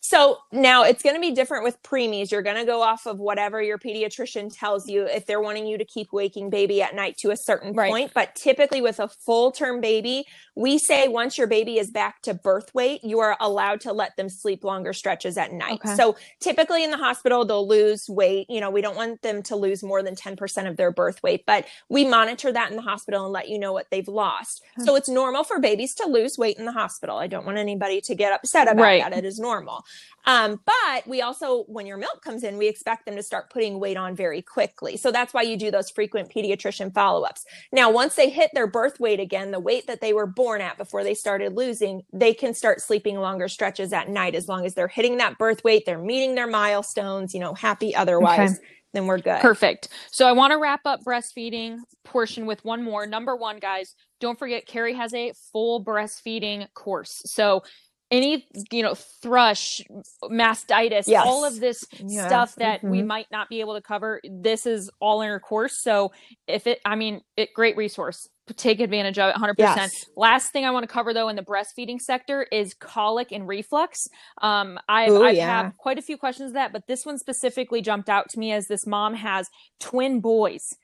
so 0.00 0.38
now 0.50 0.82
it's 0.82 1.02
going 1.02 1.14
to 1.14 1.20
be 1.20 1.30
different 1.30 1.62
with 1.62 1.80
preemies. 1.82 2.30
You're 2.30 2.42
going 2.42 2.56
to 2.56 2.64
go 2.64 2.80
off 2.80 3.06
of 3.06 3.18
whatever 3.18 3.62
your 3.62 3.78
pediatrician 3.78 4.50
tells 4.54 4.88
you 4.88 5.04
if 5.04 5.26
they're 5.26 5.42
wanting 5.42 5.66
you 5.66 5.76
to 5.76 5.84
keep 5.84 6.10
waking 6.10 6.48
baby 6.48 6.80
at 6.80 6.94
night 6.94 7.18
to 7.18 7.30
a 7.30 7.36
certain 7.36 7.74
right. 7.74 7.90
point. 7.90 8.12
But 8.14 8.34
typically 8.34 8.80
with 8.80 8.98
a 8.98 9.08
full 9.08 9.52
term 9.52 9.80
baby, 9.82 10.24
we 10.56 10.78
say 10.78 11.08
once 11.08 11.36
your 11.36 11.46
baby 11.46 11.78
is 11.78 11.90
back 11.90 12.22
to 12.22 12.32
birth 12.32 12.74
weight, 12.74 13.04
you 13.04 13.20
are 13.20 13.36
allowed 13.40 13.82
to 13.82 13.92
let 13.92 14.16
them 14.16 14.30
sleep 14.30 14.64
longer 14.64 14.94
stretches 14.94 15.36
at 15.36 15.52
night. 15.52 15.80
Okay. 15.84 15.94
So 15.94 16.16
typically 16.40 16.82
in 16.82 16.90
the 16.90 16.96
hospital, 16.96 17.44
they'll 17.44 17.68
lose 17.68 18.08
weight. 18.08 18.46
You 18.48 18.60
know, 18.60 18.70
we 18.70 18.80
don't 18.80 18.96
want 18.96 19.20
them 19.20 19.42
to 19.44 19.56
lose 19.56 19.82
more 19.82 20.02
than 20.02 20.14
10% 20.14 20.68
of 20.68 20.78
their 20.78 20.90
birth 20.90 21.22
weight, 21.22 21.44
but 21.46 21.66
we 21.90 22.06
monitor 22.06 22.50
that 22.50 22.70
in 22.70 22.76
the 22.76 22.82
hospital 22.82 23.24
and 23.24 23.32
let 23.32 23.50
you 23.50 23.58
know 23.58 23.74
what 23.74 23.86
they've 23.90 24.08
lost. 24.08 24.62
Hmm. 24.76 24.84
So 24.84 24.96
it's 24.96 25.10
normal 25.10 25.44
for 25.44 25.58
babies 25.58 25.94
to 25.96 26.08
lose 26.08 26.38
weight 26.38 26.56
in 26.56 26.64
the 26.64 26.72
hospital. 26.72 27.18
I 27.18 27.26
don't 27.26 27.44
want 27.44 27.58
anybody 27.58 28.00
to 28.02 28.14
get 28.14 28.32
upset 28.32 28.66
about 28.66 28.82
right. 28.82 29.02
that. 29.02 29.12
It 29.12 29.26
is 29.26 29.38
normal. 29.38 29.84
Um, 30.26 30.60
but 30.66 31.06
we 31.06 31.22
also, 31.22 31.64
when 31.64 31.86
your 31.86 31.96
milk 31.96 32.22
comes 32.22 32.44
in, 32.44 32.58
we 32.58 32.68
expect 32.68 33.06
them 33.06 33.16
to 33.16 33.22
start 33.22 33.50
putting 33.50 33.80
weight 33.80 33.96
on 33.96 34.14
very 34.14 34.42
quickly. 34.42 34.96
So 34.96 35.10
that's 35.10 35.32
why 35.32 35.42
you 35.42 35.56
do 35.56 35.70
those 35.70 35.90
frequent 35.90 36.30
pediatrician 36.30 36.92
follow 36.92 37.22
ups. 37.22 37.44
Now, 37.72 37.90
once 37.90 38.16
they 38.16 38.28
hit 38.28 38.50
their 38.52 38.66
birth 38.66 39.00
weight 39.00 39.20
again, 39.20 39.50
the 39.50 39.60
weight 39.60 39.86
that 39.86 40.00
they 40.00 40.12
were 40.12 40.26
born 40.26 40.60
at 40.60 40.76
before 40.76 41.04
they 41.04 41.14
started 41.14 41.54
losing, 41.54 42.02
they 42.12 42.34
can 42.34 42.52
start 42.54 42.80
sleeping 42.80 43.18
longer 43.18 43.48
stretches 43.48 43.92
at 43.92 44.08
night 44.08 44.34
as 44.34 44.48
long 44.48 44.66
as 44.66 44.74
they're 44.74 44.88
hitting 44.88 45.16
that 45.18 45.38
birth 45.38 45.64
weight, 45.64 45.84
they're 45.86 45.98
meeting 45.98 46.34
their 46.34 46.46
milestones, 46.46 47.32
you 47.32 47.40
know, 47.40 47.54
happy 47.54 47.94
otherwise. 47.94 48.58
Okay 48.58 48.66
then 48.92 49.06
we're 49.06 49.18
good. 49.18 49.40
Perfect. 49.40 49.88
So 50.10 50.26
I 50.26 50.32
want 50.32 50.52
to 50.52 50.58
wrap 50.58 50.80
up 50.84 51.04
breastfeeding 51.04 51.78
portion 52.04 52.46
with 52.46 52.64
one 52.64 52.82
more. 52.82 53.06
Number 53.06 53.36
one, 53.36 53.58
guys, 53.58 53.94
don't 54.20 54.38
forget 54.38 54.66
Carrie 54.66 54.94
has 54.94 55.14
a 55.14 55.32
full 55.52 55.84
breastfeeding 55.84 56.66
course. 56.74 57.22
So 57.26 57.62
any 58.10 58.46
you 58.72 58.82
know 58.82 58.94
thrush 58.94 59.80
mastitis 60.24 61.04
yes. 61.06 61.24
all 61.24 61.44
of 61.44 61.60
this 61.60 61.84
yeah. 62.04 62.26
stuff 62.26 62.54
that 62.56 62.78
mm-hmm. 62.78 62.90
we 62.90 63.02
might 63.02 63.26
not 63.30 63.48
be 63.48 63.60
able 63.60 63.74
to 63.74 63.80
cover 63.80 64.20
this 64.28 64.66
is 64.66 64.90
all 65.00 65.22
in 65.22 65.30
our 65.30 65.40
course 65.40 65.80
so 65.80 66.10
if 66.46 66.66
it 66.66 66.80
i 66.84 66.94
mean 66.94 67.20
it 67.36 67.52
great 67.54 67.76
resource 67.76 68.28
take 68.56 68.80
advantage 68.80 69.16
of 69.16 69.30
it 69.30 69.36
100% 69.36 69.54
yes. 69.58 70.06
last 70.16 70.52
thing 70.52 70.64
i 70.64 70.70
want 70.72 70.82
to 70.82 70.92
cover 70.92 71.14
though 71.14 71.28
in 71.28 71.36
the 71.36 71.42
breastfeeding 71.42 72.00
sector 72.00 72.46
is 72.50 72.74
colic 72.74 73.30
and 73.30 73.46
reflux 73.46 74.08
um 74.42 74.78
i've, 74.88 75.10
Ooh, 75.10 75.22
I've 75.22 75.36
yeah. 75.36 75.62
had 75.62 75.76
quite 75.76 75.98
a 75.98 76.02
few 76.02 76.16
questions 76.16 76.48
of 76.48 76.54
that 76.54 76.72
but 76.72 76.86
this 76.88 77.06
one 77.06 77.16
specifically 77.16 77.80
jumped 77.80 78.08
out 78.08 78.28
to 78.30 78.40
me 78.40 78.50
as 78.50 78.66
this 78.66 78.88
mom 78.88 79.14
has 79.14 79.48
twin 79.78 80.20
boys 80.20 80.74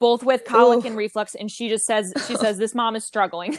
both 0.00 0.24
with 0.24 0.44
colic 0.44 0.84
Ooh. 0.84 0.88
and 0.88 0.96
reflux 0.96 1.36
and 1.36 1.48
she 1.48 1.68
just 1.68 1.86
says 1.86 2.12
she 2.26 2.34
says 2.34 2.58
this 2.58 2.74
mom 2.74 2.96
is 2.96 3.04
struggling 3.04 3.56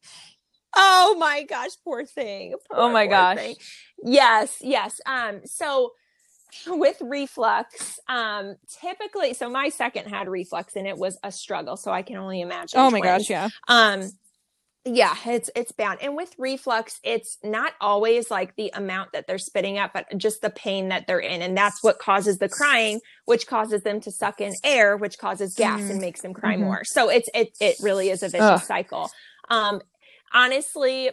Oh 0.74 1.16
my 1.18 1.44
gosh, 1.44 1.70
poor 1.84 2.04
thing. 2.04 2.54
Poor, 2.70 2.80
oh 2.80 2.90
my 2.90 3.06
gosh. 3.06 3.38
Thing. 3.38 3.56
Yes, 4.02 4.58
yes. 4.60 5.00
Um, 5.06 5.40
so 5.44 5.92
with 6.66 7.00
reflux, 7.00 7.98
um, 8.08 8.56
typically, 8.80 9.34
so 9.34 9.50
my 9.50 9.68
second 9.68 10.08
had 10.08 10.28
reflux 10.28 10.76
and 10.76 10.86
it 10.86 10.96
was 10.96 11.18
a 11.22 11.32
struggle. 11.32 11.76
So 11.76 11.90
I 11.90 12.02
can 12.02 12.16
only 12.16 12.40
imagine. 12.40 12.78
Oh 12.78 12.90
my 12.90 13.00
twins. 13.00 13.28
gosh, 13.28 13.30
yeah. 13.30 13.48
Um, 13.68 14.10
yeah, 14.84 15.14
it's 15.26 15.48
it's 15.54 15.70
bad. 15.70 15.98
And 16.02 16.16
with 16.16 16.34
reflux, 16.38 16.98
it's 17.04 17.38
not 17.44 17.74
always 17.80 18.32
like 18.32 18.56
the 18.56 18.72
amount 18.74 19.12
that 19.12 19.28
they're 19.28 19.38
spitting 19.38 19.78
up, 19.78 19.92
but 19.92 20.06
just 20.16 20.42
the 20.42 20.50
pain 20.50 20.88
that 20.88 21.06
they're 21.06 21.20
in. 21.20 21.40
And 21.40 21.56
that's 21.56 21.84
what 21.84 22.00
causes 22.00 22.38
the 22.38 22.48
crying, 22.48 23.00
which 23.26 23.46
causes 23.46 23.82
them 23.82 24.00
to 24.00 24.10
suck 24.10 24.40
in 24.40 24.54
air, 24.64 24.96
which 24.96 25.18
causes 25.18 25.54
gas 25.54 25.82
mm. 25.82 25.90
and 25.90 26.00
makes 26.00 26.22
them 26.22 26.34
cry 26.34 26.54
mm-hmm. 26.54 26.64
more. 26.64 26.82
So 26.84 27.10
it's 27.10 27.28
it 27.32 27.56
it 27.60 27.76
really 27.80 28.10
is 28.10 28.24
a 28.24 28.28
vicious 28.28 28.42
Ugh. 28.42 28.62
cycle. 28.62 29.10
Um, 29.50 29.82
honestly, 30.32 31.10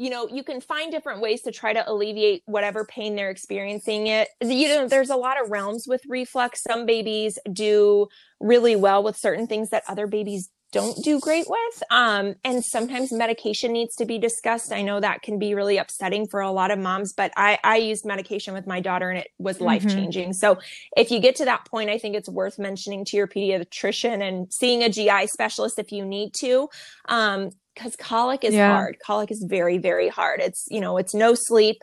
you 0.00 0.08
know, 0.08 0.26
you 0.28 0.42
can 0.42 0.62
find 0.62 0.90
different 0.90 1.20
ways 1.20 1.42
to 1.42 1.52
try 1.52 1.74
to 1.74 1.90
alleviate 1.90 2.42
whatever 2.46 2.86
pain 2.86 3.16
they're 3.16 3.28
experiencing 3.28 4.06
it. 4.06 4.28
You 4.40 4.68
know, 4.68 4.88
there's 4.88 5.10
a 5.10 5.16
lot 5.16 5.42
of 5.42 5.50
realms 5.50 5.84
with 5.86 6.00
reflux. 6.08 6.62
Some 6.62 6.86
babies 6.86 7.38
do 7.52 8.08
really 8.40 8.76
well 8.76 9.02
with 9.02 9.18
certain 9.18 9.46
things 9.46 9.68
that 9.70 9.82
other 9.88 10.06
babies 10.06 10.48
don't 10.72 10.96
do 11.02 11.18
great 11.20 11.46
with. 11.48 11.82
Um, 11.90 12.34
and 12.44 12.64
sometimes 12.64 13.12
medication 13.12 13.72
needs 13.72 13.94
to 13.96 14.04
be 14.04 14.18
discussed. 14.18 14.72
I 14.72 14.82
know 14.82 15.00
that 15.00 15.22
can 15.22 15.38
be 15.38 15.54
really 15.54 15.78
upsetting 15.78 16.28
for 16.28 16.40
a 16.40 16.50
lot 16.50 16.70
of 16.70 16.78
moms, 16.78 17.12
but 17.12 17.32
I, 17.36 17.58
I 17.64 17.76
used 17.76 18.04
medication 18.04 18.54
with 18.54 18.66
my 18.66 18.80
daughter 18.80 19.10
and 19.10 19.18
it 19.18 19.28
was 19.38 19.56
mm-hmm. 19.56 19.66
life 19.66 19.88
changing. 19.88 20.32
So 20.32 20.58
if 20.96 21.10
you 21.10 21.20
get 21.20 21.36
to 21.36 21.44
that 21.46 21.66
point, 21.66 21.90
I 21.90 21.98
think 21.98 22.14
it's 22.14 22.28
worth 22.28 22.58
mentioning 22.58 23.04
to 23.06 23.16
your 23.16 23.26
pediatrician 23.26 24.26
and 24.26 24.52
seeing 24.52 24.82
a 24.82 24.88
GI 24.88 25.26
specialist 25.26 25.78
if 25.78 25.92
you 25.92 26.04
need 26.04 26.34
to. 26.40 26.68
Um, 27.08 27.50
because 27.74 27.96
colic 27.96 28.44
is 28.44 28.54
yeah. 28.54 28.72
hard. 28.72 28.98
Colic 29.04 29.30
is 29.30 29.42
very, 29.42 29.78
very 29.78 30.08
hard. 30.08 30.40
It's, 30.40 30.66
you 30.70 30.80
know, 30.80 30.96
it's 30.96 31.14
no 31.14 31.34
sleep 31.34 31.82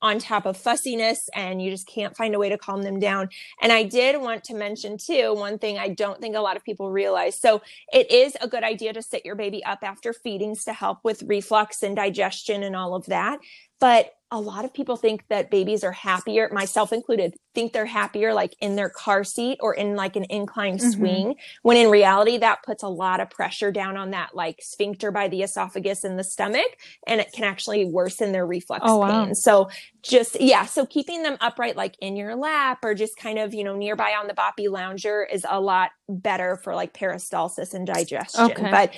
on 0.00 0.18
top 0.18 0.46
of 0.46 0.56
fussiness 0.56 1.28
and 1.34 1.60
you 1.60 1.70
just 1.70 1.88
can't 1.88 2.16
find 2.16 2.34
a 2.34 2.38
way 2.38 2.48
to 2.48 2.58
calm 2.58 2.82
them 2.82 3.00
down. 3.00 3.28
And 3.60 3.72
I 3.72 3.82
did 3.82 4.20
want 4.20 4.44
to 4.44 4.54
mention 4.54 4.96
too, 4.96 5.34
one 5.34 5.58
thing 5.58 5.78
I 5.78 5.88
don't 5.88 6.20
think 6.20 6.36
a 6.36 6.40
lot 6.40 6.56
of 6.56 6.64
people 6.64 6.90
realize. 6.90 7.40
So 7.40 7.62
it 7.92 8.10
is 8.10 8.36
a 8.40 8.48
good 8.48 8.62
idea 8.62 8.92
to 8.92 9.02
sit 9.02 9.24
your 9.24 9.34
baby 9.34 9.64
up 9.64 9.80
after 9.82 10.12
feedings 10.12 10.64
to 10.64 10.72
help 10.72 10.98
with 11.02 11.24
reflux 11.24 11.82
and 11.82 11.96
digestion 11.96 12.62
and 12.62 12.76
all 12.76 12.94
of 12.94 13.06
that. 13.06 13.40
But 13.80 14.12
a 14.30 14.38
lot 14.38 14.64
of 14.64 14.74
people 14.74 14.96
think 14.96 15.24
that 15.28 15.50
babies 15.50 15.82
are 15.82 15.92
happier, 15.92 16.50
myself 16.52 16.92
included, 16.92 17.34
think 17.54 17.72
they're 17.72 17.86
happier 17.86 18.34
like 18.34 18.54
in 18.60 18.76
their 18.76 18.90
car 18.90 19.24
seat 19.24 19.56
or 19.60 19.74
in 19.74 19.96
like 19.96 20.16
an 20.16 20.26
inclined 20.28 20.80
mm-hmm. 20.80 20.90
swing, 20.90 21.34
when 21.62 21.78
in 21.78 21.90
reality, 21.90 22.36
that 22.36 22.62
puts 22.62 22.82
a 22.82 22.88
lot 22.88 23.20
of 23.20 23.30
pressure 23.30 23.72
down 23.72 23.96
on 23.96 24.10
that 24.10 24.34
like 24.34 24.58
sphincter 24.60 25.10
by 25.10 25.28
the 25.28 25.42
esophagus 25.42 26.04
and 26.04 26.18
the 26.18 26.24
stomach, 26.24 26.76
and 27.06 27.20
it 27.20 27.32
can 27.32 27.44
actually 27.44 27.86
worsen 27.86 28.32
their 28.32 28.46
reflux 28.46 28.82
oh, 28.84 29.00
pain. 29.00 29.28
Wow. 29.28 29.32
So 29.32 29.70
just, 30.02 30.38
yeah, 30.40 30.66
so 30.66 30.84
keeping 30.84 31.22
them 31.22 31.38
upright 31.40 31.76
like 31.76 31.96
in 32.00 32.14
your 32.14 32.36
lap 32.36 32.80
or 32.84 32.94
just 32.94 33.16
kind 33.16 33.38
of, 33.38 33.54
you 33.54 33.64
know, 33.64 33.76
nearby 33.76 34.12
on 34.20 34.26
the 34.26 34.34
boppy 34.34 34.70
lounger 34.70 35.24
is 35.24 35.46
a 35.48 35.60
lot 35.60 35.90
better 36.08 36.56
for 36.56 36.74
like 36.74 36.92
peristalsis 36.92 37.72
and 37.72 37.86
digestion. 37.86 38.50
Okay. 38.50 38.70
But 38.70 38.94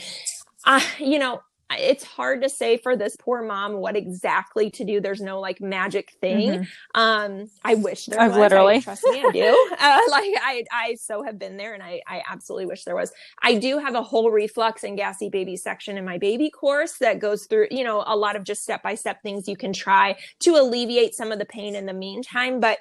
uh, 0.67 0.81
you 0.99 1.19
know, 1.19 1.41
it's 1.79 2.05
hard 2.05 2.43
to 2.43 2.49
say 2.49 2.77
for 2.77 2.97
this 2.97 3.17
poor 3.17 3.43
mom 3.43 3.75
what 3.75 3.97
exactly 3.97 4.71
to 4.71 4.85
do. 4.85 5.01
There's 5.01 5.21
no 5.21 5.41
like 5.41 5.61
magic 5.61 6.13
thing. 6.21 6.51
Mm-hmm. 6.51 7.01
Um, 7.01 7.51
I 7.65 7.75
wish 7.77 8.07
there 8.07 8.21
I've 8.21 8.33
was. 8.33 8.39
Literally, 8.39 8.77
I, 8.77 8.81
trust 8.81 9.05
me, 9.05 9.23
I 9.25 9.31
do. 9.31 9.69
uh, 9.79 10.01
like 10.11 10.33
I, 10.43 10.65
I 10.73 10.97
so 11.01 11.23
have 11.23 11.39
been 11.39 11.57
there, 11.57 11.75
and 11.75 11.83
I, 11.83 12.01
I 12.07 12.23
absolutely 12.29 12.67
wish 12.67 12.85
there 12.85 12.97
was. 12.97 13.13
I 13.43 13.55
do 13.55 13.79
have 13.79 13.95
a 13.95 14.03
whole 14.03 14.31
reflux 14.31 14.83
and 14.83 14.97
gassy 14.97 15.29
baby 15.29 15.57
section 15.57 15.97
in 15.97 16.05
my 16.05 16.19
baby 16.19 16.51
course 16.51 16.99
that 16.99 17.19
goes 17.19 17.47
through, 17.47 17.69
you 17.71 17.85
know, 17.85 18.03
a 18.07 18.17
lot 18.17 18.37
of 18.37 18.45
just 18.45 18.63
step 18.63 18.83
by 18.83 18.95
step 18.95 19.23
things 19.23 19.49
you 19.49 19.57
can 19.57 19.73
try 19.73 20.17
to 20.41 20.57
alleviate 20.57 21.15
some 21.15 21.33
of 21.33 21.39
the 21.39 21.45
pain 21.45 21.75
in 21.75 21.87
the 21.87 21.93
meantime. 21.93 22.61
But 22.61 22.79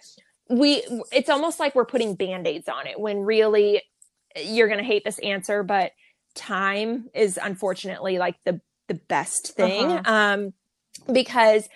we, 0.49 0.83
it's 1.11 1.29
almost 1.29 1.59
like 1.59 1.75
we're 1.75 1.85
putting 1.85 2.15
band 2.15 2.47
aids 2.47 2.67
on 2.67 2.87
it 2.87 2.99
when 2.99 3.19
really 3.19 3.83
you're 4.35 4.67
going 4.67 4.79
to 4.79 4.85
hate 4.85 5.03
this 5.03 5.19
answer, 5.19 5.63
but 5.63 5.91
time 6.35 7.09
is 7.13 7.39
unfortunately 7.41 8.17
like 8.17 8.35
the 8.45 8.61
the 8.89 8.95
best 9.07 9.53
thing 9.55 9.85
uh-huh. 9.85 10.13
um, 10.13 10.53
because 11.13 11.69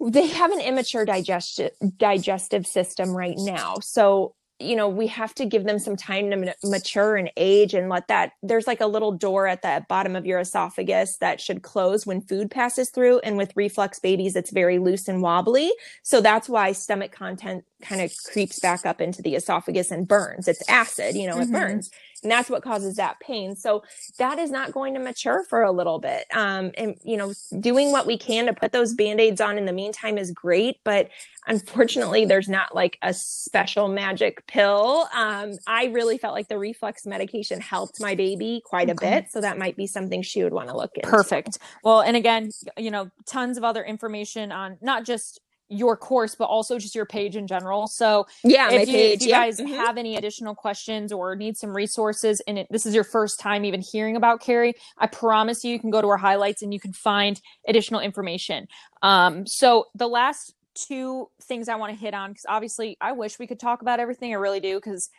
they 0.00 0.26
have 0.26 0.52
an 0.52 0.60
immature 0.60 1.04
digestive 1.04 1.72
digestive 1.96 2.66
system 2.66 3.10
right 3.10 3.36
now. 3.38 3.74
So 3.80 4.34
you 4.58 4.74
know 4.74 4.88
we 4.88 5.06
have 5.06 5.34
to 5.34 5.44
give 5.44 5.64
them 5.64 5.78
some 5.78 5.96
time 5.96 6.30
to 6.30 6.54
mature 6.64 7.16
and 7.16 7.30
age 7.36 7.74
and 7.74 7.88
let 7.88 8.08
that 8.08 8.32
there's 8.42 8.66
like 8.66 8.80
a 8.80 8.86
little 8.86 9.12
door 9.12 9.46
at 9.46 9.62
the 9.62 9.84
bottom 9.88 10.16
of 10.16 10.24
your 10.24 10.38
esophagus 10.38 11.18
that 11.18 11.40
should 11.40 11.62
close 11.62 12.06
when 12.06 12.22
food 12.22 12.50
passes 12.50 12.90
through 12.90 13.18
and 13.18 13.36
with 13.36 13.52
reflux 13.54 13.98
babies 13.98 14.34
it's 14.34 14.50
very 14.50 14.78
loose 14.78 15.08
and 15.08 15.20
wobbly 15.20 15.70
so 16.02 16.22
that's 16.22 16.48
why 16.48 16.72
stomach 16.72 17.12
content 17.12 17.64
kind 17.82 18.00
of 18.00 18.12
creeps 18.32 18.58
back 18.58 18.86
up 18.86 19.00
into 19.00 19.22
the 19.22 19.34
esophagus 19.34 19.90
and 19.90 20.08
burns. 20.08 20.48
It's 20.48 20.66
acid, 20.68 21.14
you 21.14 21.26
know, 21.26 21.36
mm-hmm. 21.36 21.54
it 21.54 21.58
burns. 21.58 21.90
And 22.26 22.30
that's 22.32 22.50
what 22.50 22.64
causes 22.64 22.96
that 22.96 23.20
pain. 23.20 23.54
So 23.54 23.84
that 24.18 24.40
is 24.40 24.50
not 24.50 24.72
going 24.72 24.94
to 24.94 25.00
mature 25.00 25.44
for 25.44 25.62
a 25.62 25.70
little 25.70 26.00
bit. 26.00 26.24
Um, 26.34 26.72
and, 26.76 26.96
you 27.04 27.16
know, 27.16 27.32
doing 27.60 27.92
what 27.92 28.04
we 28.04 28.18
can 28.18 28.46
to 28.46 28.52
put 28.52 28.72
those 28.72 28.94
band 28.94 29.20
aids 29.20 29.40
on 29.40 29.58
in 29.58 29.64
the 29.64 29.72
meantime 29.72 30.18
is 30.18 30.32
great. 30.32 30.78
But 30.82 31.08
unfortunately, 31.46 32.24
there's 32.24 32.48
not 32.48 32.74
like 32.74 32.98
a 33.00 33.14
special 33.14 33.86
magic 33.86 34.44
pill. 34.48 35.06
Um, 35.14 35.52
I 35.68 35.84
really 35.84 36.18
felt 36.18 36.34
like 36.34 36.48
the 36.48 36.58
reflux 36.58 37.06
medication 37.06 37.60
helped 37.60 38.00
my 38.00 38.16
baby 38.16 38.60
quite 38.64 38.90
okay. 38.90 39.06
a 39.06 39.20
bit. 39.20 39.30
So 39.30 39.40
that 39.40 39.56
might 39.56 39.76
be 39.76 39.86
something 39.86 40.20
she 40.20 40.42
would 40.42 40.52
want 40.52 40.68
to 40.68 40.76
look 40.76 40.98
at 40.98 41.04
Perfect. 41.04 41.58
Well, 41.84 42.00
and 42.00 42.16
again, 42.16 42.50
you 42.76 42.90
know, 42.90 43.08
tons 43.24 43.56
of 43.56 43.62
other 43.62 43.84
information 43.84 44.50
on 44.50 44.78
not 44.80 45.04
just 45.04 45.40
your 45.68 45.96
course, 45.96 46.34
but 46.34 46.44
also 46.44 46.78
just 46.78 46.94
your 46.94 47.06
page 47.06 47.36
in 47.36 47.46
general. 47.46 47.86
So 47.86 48.26
yeah, 48.44 48.70
if, 48.70 48.88
you, 48.88 48.94
page, 48.94 49.16
if 49.16 49.22
you 49.22 49.28
yeah. 49.30 49.44
guys 49.44 49.58
mm-hmm. 49.58 49.74
have 49.74 49.98
any 49.98 50.16
additional 50.16 50.54
questions 50.54 51.12
or 51.12 51.34
need 51.34 51.56
some 51.56 51.74
resources, 51.74 52.40
and 52.46 52.58
it, 52.58 52.66
this 52.70 52.86
is 52.86 52.94
your 52.94 53.04
first 53.04 53.40
time 53.40 53.64
even 53.64 53.80
hearing 53.80 54.16
about 54.16 54.40
Carrie, 54.40 54.74
I 54.98 55.06
promise 55.06 55.64
you, 55.64 55.72
you 55.72 55.80
can 55.80 55.90
go 55.90 56.00
to 56.00 56.08
our 56.08 56.16
highlights 56.16 56.62
and 56.62 56.72
you 56.72 56.80
can 56.80 56.92
find 56.92 57.40
additional 57.66 58.00
information. 58.00 58.68
Um, 59.02 59.46
so 59.46 59.86
the 59.94 60.08
last 60.08 60.54
two 60.74 61.28
things 61.42 61.68
I 61.68 61.76
want 61.76 61.92
to 61.92 61.98
hit 61.98 62.14
on, 62.14 62.30
because 62.30 62.46
obviously 62.48 62.96
I 63.00 63.12
wish 63.12 63.38
we 63.38 63.46
could 63.46 63.60
talk 63.60 63.82
about 63.82 63.98
everything. 63.98 64.32
I 64.32 64.36
really 64.36 64.60
do, 64.60 64.76
because 64.76 65.10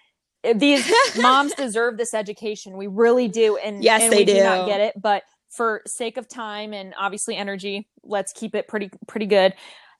these 0.55 0.89
moms 1.17 1.53
deserve 1.53 1.97
this 1.97 2.13
education. 2.13 2.77
We 2.77 2.87
really 2.87 3.27
do, 3.27 3.57
and 3.57 3.83
yes, 3.83 4.03
and 4.03 4.13
they 4.13 4.23
do. 4.23 4.35
do 4.35 4.43
not 4.43 4.67
get 4.67 4.81
it, 4.81 4.93
but 5.01 5.23
for 5.49 5.81
sake 5.87 6.17
of 6.17 6.27
time 6.27 6.73
and 6.73 6.93
obviously 6.99 7.35
energy, 7.35 7.87
let's 8.03 8.33
keep 8.33 8.55
it 8.55 8.67
pretty 8.67 8.91
pretty 9.07 9.25
good. 9.25 9.53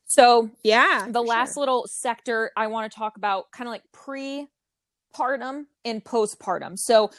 So, 0.07 0.49
yeah. 0.63 1.07
The 1.09 1.21
last 1.21 1.53
sure. 1.53 1.61
little 1.61 1.87
sector 1.87 2.51
I 2.57 2.67
want 2.67 2.91
to 2.91 2.97
talk 2.97 3.17
about 3.17 3.51
kind 3.51 3.67
of 3.67 3.71
like 3.71 3.83
pre-partum 3.91 5.65
and 5.85 6.03
postpartum. 6.03 6.79
So, 6.79 7.11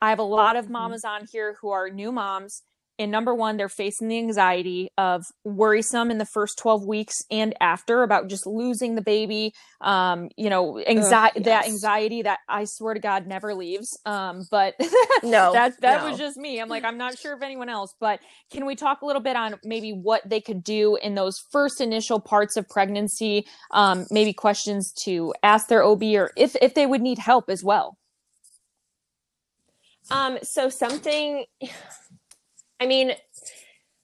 I 0.00 0.10
have 0.10 0.18
a 0.18 0.24
lot 0.24 0.56
of 0.56 0.64
mm-hmm. 0.64 0.72
mamas 0.74 1.04
on 1.04 1.26
here 1.26 1.56
who 1.60 1.70
are 1.70 1.88
new 1.90 2.12
moms 2.12 2.62
and 2.98 3.10
number 3.10 3.34
one 3.34 3.56
they're 3.56 3.68
facing 3.68 4.08
the 4.08 4.18
anxiety 4.18 4.90
of 4.96 5.24
worrisome 5.44 6.10
in 6.10 6.18
the 6.18 6.24
first 6.24 6.58
12 6.58 6.86
weeks 6.86 7.22
and 7.30 7.54
after 7.60 8.02
about 8.02 8.28
just 8.28 8.46
losing 8.46 8.94
the 8.94 9.02
baby. 9.02 9.52
Um 9.80 10.30
you 10.36 10.50
know 10.50 10.78
anxiety 10.78 11.40
yes. 11.40 11.44
that 11.44 11.66
anxiety 11.66 12.22
that 12.22 12.38
i 12.48 12.64
swear 12.64 12.94
to 12.94 13.00
god 13.00 13.26
never 13.26 13.54
leaves. 13.54 13.98
Um 14.06 14.46
but 14.50 14.74
no 15.22 15.52
that 15.52 15.80
that 15.80 16.02
no. 16.02 16.10
was 16.10 16.18
just 16.18 16.36
me. 16.36 16.60
I'm 16.60 16.68
like 16.68 16.84
i'm 16.84 16.98
not 16.98 17.18
sure 17.18 17.34
if 17.34 17.42
anyone 17.42 17.68
else. 17.68 17.94
But 18.00 18.20
can 18.50 18.66
we 18.66 18.74
talk 18.74 19.02
a 19.02 19.06
little 19.06 19.22
bit 19.22 19.36
on 19.36 19.58
maybe 19.64 19.92
what 19.92 20.28
they 20.28 20.40
could 20.40 20.62
do 20.64 20.96
in 20.96 21.14
those 21.14 21.38
first 21.50 21.80
initial 21.80 22.20
parts 22.20 22.56
of 22.56 22.68
pregnancy? 22.68 23.46
Um 23.70 24.06
maybe 24.10 24.32
questions 24.32 24.92
to 25.04 25.34
ask 25.42 25.68
their 25.68 25.84
ob 25.84 26.02
or 26.02 26.30
if 26.36 26.56
if 26.62 26.74
they 26.74 26.86
would 26.86 27.02
need 27.02 27.18
help 27.18 27.50
as 27.50 27.62
well. 27.62 27.98
Um 30.10 30.38
so 30.42 30.68
something 30.68 31.44
I 32.80 32.86
mean, 32.86 33.14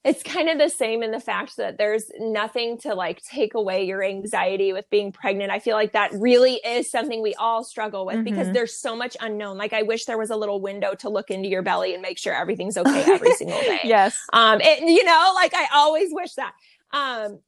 it's 0.04 0.22
kind 0.22 0.48
of 0.48 0.58
the 0.58 0.68
same 0.68 1.02
in 1.04 1.12
the 1.12 1.20
fact 1.20 1.56
that 1.58 1.78
there's 1.78 2.10
nothing 2.18 2.76
to 2.78 2.94
like 2.94 3.22
take 3.22 3.54
away 3.54 3.84
your 3.84 4.02
anxiety 4.02 4.72
with 4.72 4.88
being 4.90 5.12
pregnant. 5.12 5.52
I 5.52 5.60
feel 5.60 5.76
like 5.76 5.92
that 5.92 6.12
really 6.12 6.54
is 6.66 6.90
something 6.90 7.22
we 7.22 7.34
all 7.34 7.62
struggle 7.62 8.04
with 8.04 8.16
mm-hmm. 8.16 8.24
because 8.24 8.52
there's 8.52 8.76
so 8.76 8.96
much 8.96 9.16
unknown. 9.20 9.58
Like 9.58 9.72
I 9.72 9.82
wish 9.82 10.06
there 10.06 10.18
was 10.18 10.30
a 10.30 10.36
little 10.36 10.60
window 10.60 10.94
to 10.96 11.08
look 11.08 11.30
into 11.30 11.48
your 11.48 11.62
belly 11.62 11.92
and 11.94 12.02
make 12.02 12.18
sure 12.18 12.34
everything's 12.34 12.76
okay 12.76 13.12
every 13.12 13.32
single 13.36 13.60
day. 13.60 13.80
Yes. 13.84 14.18
Um, 14.32 14.60
it, 14.60 14.80
you 14.80 15.04
know, 15.04 15.32
like 15.36 15.54
I 15.54 15.68
always 15.72 16.08
wish 16.10 16.34
that. 16.34 16.54
Um, 16.92 17.38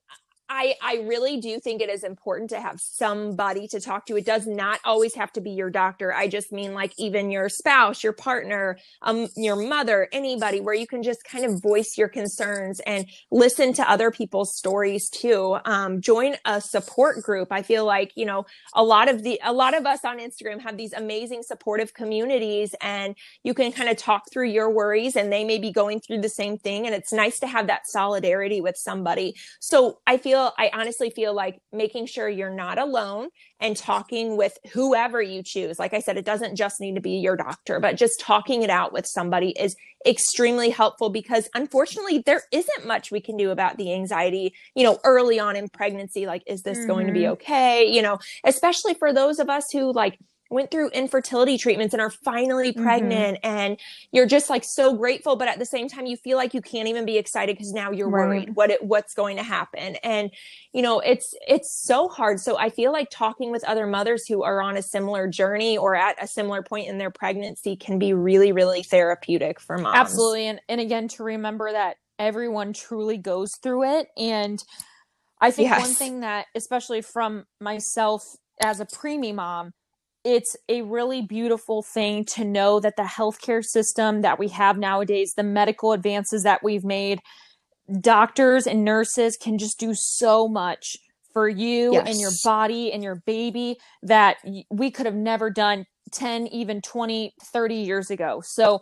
I, 0.49 0.74
I 0.82 0.97
really 1.07 1.38
do 1.38 1.59
think 1.59 1.80
it 1.80 1.88
is 1.88 2.05
important 2.05 2.51
to 2.51 2.61
have 2.61 2.78
somebody 2.80 3.66
to 3.68 3.80
talk 3.80 4.07
to. 4.07 4.16
It 4.16 4.26
does 4.26 4.47
not 4.47 4.78
always 4.84 5.14
have 5.14 5.32
to 5.32 5.40
be 5.40 5.51
your 5.51 5.70
doctor. 5.70 6.12
I 6.12 6.28
just 6.28 6.53
mean 6.53 6.74
like 6.74 6.92
even 6.99 7.30
your 7.30 7.49
spouse, 7.49 8.05
your 8.05 8.12
partner, 8.12 8.78
um, 9.03 9.28
your 9.36 9.57
mother, 9.57 10.09
anybody 10.12 10.61
where 10.61 10.74
you 10.74 10.86
can 10.86 11.03
just 11.03 11.24
kind 11.24 11.45
of 11.45 11.62
voice 11.62 11.97
your 11.97 12.09
concerns 12.09 12.80
and 12.80 13.07
listen 13.30 13.72
to 13.74 13.90
other 13.90 14.11
people's 14.11 14.55
stories 14.55 15.09
too. 15.09 15.57
Um, 15.64 16.01
join 16.01 16.36
a 16.45 16.61
support 16.61 17.22
group. 17.22 17.49
I 17.51 17.62
feel 17.62 17.86
like, 17.86 18.12
you 18.14 18.26
know, 18.26 18.45
a 18.74 18.82
lot 18.82 19.09
of 19.09 19.22
the, 19.22 19.40
a 19.42 19.53
lot 19.53 19.74
of 19.74 19.86
us 19.86 20.05
on 20.05 20.18
Instagram 20.18 20.61
have 20.61 20.76
these 20.76 20.92
amazing 20.92 21.42
supportive 21.42 21.95
communities 21.95 22.74
and 22.80 23.16
you 23.42 23.55
can 23.55 23.72
kind 23.72 23.88
of 23.88 23.97
talk 23.97 24.24
through 24.30 24.49
your 24.51 24.70
worries 24.70 25.16
and 25.16 25.32
they 25.32 25.45
may 25.45 25.59
be 25.59 25.72
going 25.72 26.01
through 26.01 26.20
the 26.20 26.28
same 26.28 26.59
thing. 26.59 26.86
And 26.86 26.95
it's 26.95 27.12
nice 27.12 27.38
to 27.40 27.47
have 27.47 27.66
that 27.68 27.86
solidarity 27.86 28.61
with 28.61 28.76
somebody. 28.76 29.34
So 29.61 30.01
I 30.07 30.18
feel 30.18 30.34
feel, 30.35 30.53
I 30.59 30.70
honestly 30.72 31.11
feel 31.11 31.32
like 31.32 31.61
making 31.72 32.07
sure 32.07 32.28
you're 32.28 32.51
not 32.51 32.78
alone 32.78 33.28
and 33.61 33.76
talking 33.76 34.37
with 34.37 34.59
whoever 34.72 35.22
you 35.22 35.43
choose. 35.43 35.78
Like 35.78 35.95
I 35.95 36.01
said, 36.01 36.16
it 36.16 36.24
doesn't 36.24 36.57
just 36.57 36.80
need 36.80 36.97
to 36.97 37.01
be 37.01 37.18
your 37.18 37.37
doctor, 37.37 37.78
but 37.78 37.97
just 37.97 38.20
talking 38.20 38.62
it 38.62 38.70
out 38.70 38.93
with 38.93 39.07
somebody 39.07 39.51
is 39.51 39.76
extremely 40.07 40.70
helpful 40.70 41.09
because 41.09 41.49
unfortunately 41.55 42.22
there 42.26 42.43
isn't 42.53 42.87
much 42.87 43.11
we 43.11 43.20
can 43.20 43.37
do 43.37 43.51
about 43.51 43.76
the 43.76 43.93
anxiety, 43.93 44.55
you 44.74 44.85
know, 44.85 44.99
early 45.05 45.39
on 45.39 45.57
in 45.57 45.68
pregnancy. 45.68 46.26
Like, 46.26 46.43
is 46.47 46.62
this 46.62 46.78
mm-hmm. 46.78 46.89
going 46.89 47.07
to 47.07 47.12
be 47.12 47.20
mm-hmm. 47.20 47.32
okay? 47.32 47.91
You 47.91 48.03
know, 48.03 48.18
especially 48.45 48.95
for 48.95 49.12
those 49.12 49.39
of 49.39 49.49
us 49.49 49.64
who 49.72 49.93
like, 49.93 50.18
went 50.55 50.70
through 50.70 50.88
infertility 50.90 51.59
treatments 51.59 51.92
and 51.92 52.00
are 52.00 52.09
finally 52.09 52.72
mm-hmm. 52.72 52.82
pregnant 52.82 53.36
mm-hmm. 53.42 53.57
and 53.57 53.80
you're 54.12 54.26
just 54.26 54.48
like 54.48 54.64
so 54.64 54.94
grateful 54.96 55.36
but 55.36 55.48
at 55.48 55.59
the 55.59 55.66
same 55.66 55.88
time 55.88 56.07
you 56.07 56.16
feel 56.16 56.38
like 56.38 56.55
you 56.55 56.62
can't 56.62 56.88
even 56.88 57.05
be 57.05 57.18
excited 57.18 57.55
because 57.57 57.72
now 57.72 57.90
you're 57.90 58.09
right. 58.09 58.26
worried 58.26 58.55
what 58.55 58.70
it, 58.70 58.82
what's 58.82 59.14
going 59.14 59.36
to 59.36 59.42
happen 59.42 59.96
and 59.96 60.30
you 60.72 60.80
know 60.80 61.00
it's 61.00 61.34
it's 61.46 61.70
so 61.70 62.09
hard 62.09 62.40
so 62.40 62.57
i 62.57 62.70
feel 62.70 62.92
like 62.92 63.09
talking 63.11 63.50
with 63.50 63.64
other 63.64 63.86
mothers 63.86 64.26
who 64.26 64.42
are 64.42 64.62
on 64.62 64.76
a 64.76 64.82
similar 64.82 65.28
journey 65.28 65.76
or 65.76 65.94
at 65.94 66.16
a 66.22 66.26
similar 66.26 66.62
point 66.62 66.88
in 66.88 66.98
their 66.98 67.11
pregnancy 67.11 67.76
can 67.76 67.98
be 67.98 68.14
really 68.14 68.52
really 68.52 68.82
therapeutic 68.82 69.61
for 69.61 69.76
moms 69.76 69.96
absolutely 69.96 70.46
and 70.46 70.61
and 70.68 70.80
again 70.80 71.09
to 71.09 71.24
remember 71.24 71.72
that 71.72 71.96
everyone 72.18 72.72
truly 72.72 73.18
goes 73.18 73.57
through 73.57 73.82
it 73.82 74.07
and 74.16 74.62
i 75.40 75.50
think 75.50 75.68
yes. 75.68 75.80
one 75.80 75.94
thing 75.94 76.20
that 76.20 76.46
especially 76.55 77.02
from 77.02 77.44
myself 77.61 78.36
as 78.62 78.78
a 78.78 78.86
preemie 78.86 79.34
mom 79.34 79.72
it's 80.25 80.57
a 80.68 80.83
really 80.83 81.22
beautiful 81.22 81.83
thing 81.83 82.25
to 82.25 82.45
know 82.45 82.81
that 82.81 82.97
the 82.97 83.03
healthcare 83.03 83.64
system 83.64 84.22
that 84.22 84.39
we 84.39 84.49
have 84.49 84.79
nowadays, 84.79 85.35
the 85.37 85.43
medical 85.43 85.93
advances 85.93 86.43
that 86.45 86.62
we've 86.62 86.85
made, 86.85 87.20
doctors 88.01 88.66
and 88.66 88.85
nurses 88.85 89.37
can 89.37 89.59
just 89.59 89.79
do 89.79 89.93
so 89.95 90.49
much 90.49 90.97
for 91.33 91.49
you 91.49 91.93
yes. 91.93 92.09
and 92.09 92.20
your 92.20 92.31
body 92.43 92.93
and 92.93 93.03
your 93.03 93.16
baby 93.27 93.77
that 94.03 94.37
we 94.70 94.91
could 94.91 95.05
have 95.05 95.14
never 95.14 95.51
done 95.51 95.85
10 96.12 96.47
even 96.47 96.81
20 96.81 97.35
30 97.43 97.75
years 97.75 98.11
ago 98.11 98.41
so 98.45 98.81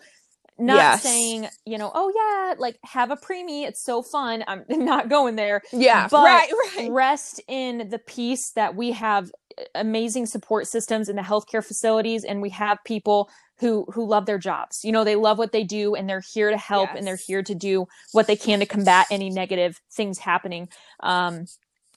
not 0.59 0.77
yes. 0.77 1.03
saying 1.03 1.49
you 1.65 1.79
know 1.79 1.91
oh 1.95 2.13
yeah 2.15 2.55
like 2.61 2.77
have 2.85 3.11
a 3.11 3.17
preemie 3.17 3.67
it's 3.67 3.83
so 3.83 4.03
fun 4.03 4.45
i'm 4.47 4.65
not 4.69 5.09
going 5.09 5.35
there 5.35 5.63
yeah 5.73 6.07
but 6.11 6.25
right, 6.25 6.51
right. 6.77 6.91
rest 6.91 7.41
in 7.49 7.89
the 7.89 7.99
peace 7.99 8.53
that 8.55 8.77
we 8.77 8.93
have 8.93 9.31
amazing 9.75 10.27
support 10.27 10.67
systems 10.67 11.09
in 11.09 11.17
the 11.17 11.23
healthcare 11.23 11.65
facilities 11.65 12.25
and 12.25 12.43
we 12.43 12.51
have 12.51 12.79
people 12.85 13.31
who 13.59 13.87
who 13.93 14.07
love 14.07 14.27
their 14.27 14.39
jobs. 14.39 14.85
You 14.85 14.93
know 14.93 15.05
they 15.05 15.17
love 15.17 15.39
what 15.39 15.53
they 15.53 15.65
do 15.65 15.95
and 15.95 16.09
they're 16.09 16.25
here 16.33 16.51
to 16.51 16.57
help 16.57 16.91
yes. 16.91 16.99
and 16.99 17.07
they're 17.07 17.17
here 17.17 17.43
to 17.43 17.55
do 17.55 17.87
what 18.13 18.27
they 18.27 18.37
can 18.37 18.61
to 18.61 18.67
combat 18.67 19.07
any 19.11 19.31
negative 19.31 19.81
things 19.91 20.19
happening. 20.19 20.69
Um 21.01 21.47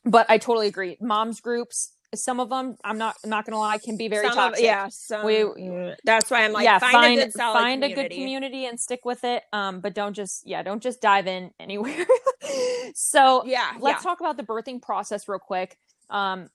but 0.04 0.30
i 0.30 0.38
totally 0.38 0.68
agree. 0.68 0.98
Moms 1.02 1.40
groups 1.42 1.96
some 2.14 2.40
of 2.40 2.50
them 2.50 2.78
i'm 2.84 2.98
not 2.98 3.16
I'm 3.24 3.30
not 3.30 3.46
gonna 3.46 3.60
lie 3.60 3.78
can 3.78 3.98
be 3.98 4.08
very 4.08 4.28
some 4.28 4.36
toxic. 4.36 4.60
of, 4.60 4.66
yeah 4.66 4.88
some, 4.90 5.26
we, 5.26 5.94
that's 6.04 6.32
why 6.32 6.46
i'm 6.46 6.54
like 6.54 6.64
yeah 6.64 6.80
find, 6.80 6.94
find, 6.94 7.20
a 7.20 7.26
good, 7.26 7.34
find 7.34 7.84
a 7.84 7.94
good 7.94 8.12
community 8.12 8.66
and 8.66 8.80
stick 8.80 9.06
with 9.06 9.24
it 9.24 9.44
um 9.54 9.82
but 9.82 9.94
don't 9.94 10.14
just 10.14 10.48
yeah 10.48 10.64
don't 10.64 10.82
just 10.82 11.02
dive 11.02 11.28
in 11.28 11.52
anywhere. 11.60 12.06
So 12.94 13.44
yeah 13.46 13.72
let's 13.80 14.04
yeah. 14.04 14.10
talk 14.10 14.20
about 14.20 14.38
the 14.38 14.44
birthing 14.44 14.82
process 14.82 15.28
real 15.28 15.40
quick. 15.40 15.78
Um 16.10 16.50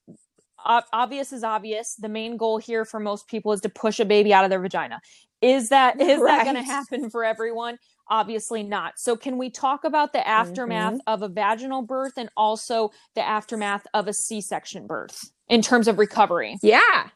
obvious 0.64 1.32
is 1.32 1.44
obvious. 1.44 1.94
The 1.96 2.08
main 2.08 2.36
goal 2.36 2.58
here 2.58 2.84
for 2.84 3.00
most 3.00 3.26
people 3.26 3.52
is 3.52 3.61
to 3.62 3.68
push 3.68 4.00
a 4.00 4.04
baby 4.04 4.32
out 4.32 4.44
of 4.44 4.50
their 4.50 4.61
vagina. 4.61 5.00
Is 5.40 5.70
that 5.70 6.00
is 6.00 6.20
right. 6.20 6.38
that 6.38 6.44
going 6.44 6.56
to 6.56 6.62
happen 6.62 7.11
for 7.11 7.24
everyone? 7.24 7.78
Obviously 8.08 8.62
not. 8.62 8.98
So 8.98 9.16
can 9.16 9.38
we 9.38 9.50
talk 9.50 9.84
about 9.84 10.12
the 10.12 10.26
aftermath 10.26 10.94
mm-hmm. 10.94 11.12
of 11.12 11.22
a 11.22 11.28
vaginal 11.28 11.82
birth 11.82 12.14
and 12.16 12.28
also 12.36 12.90
the 13.14 13.26
aftermath 13.26 13.86
of 13.94 14.08
a 14.08 14.12
C-section 14.12 14.86
birth 14.86 15.30
in 15.48 15.62
terms 15.62 15.86
of 15.86 15.98
recovery? 15.98 16.58
Yeah. 16.62 17.08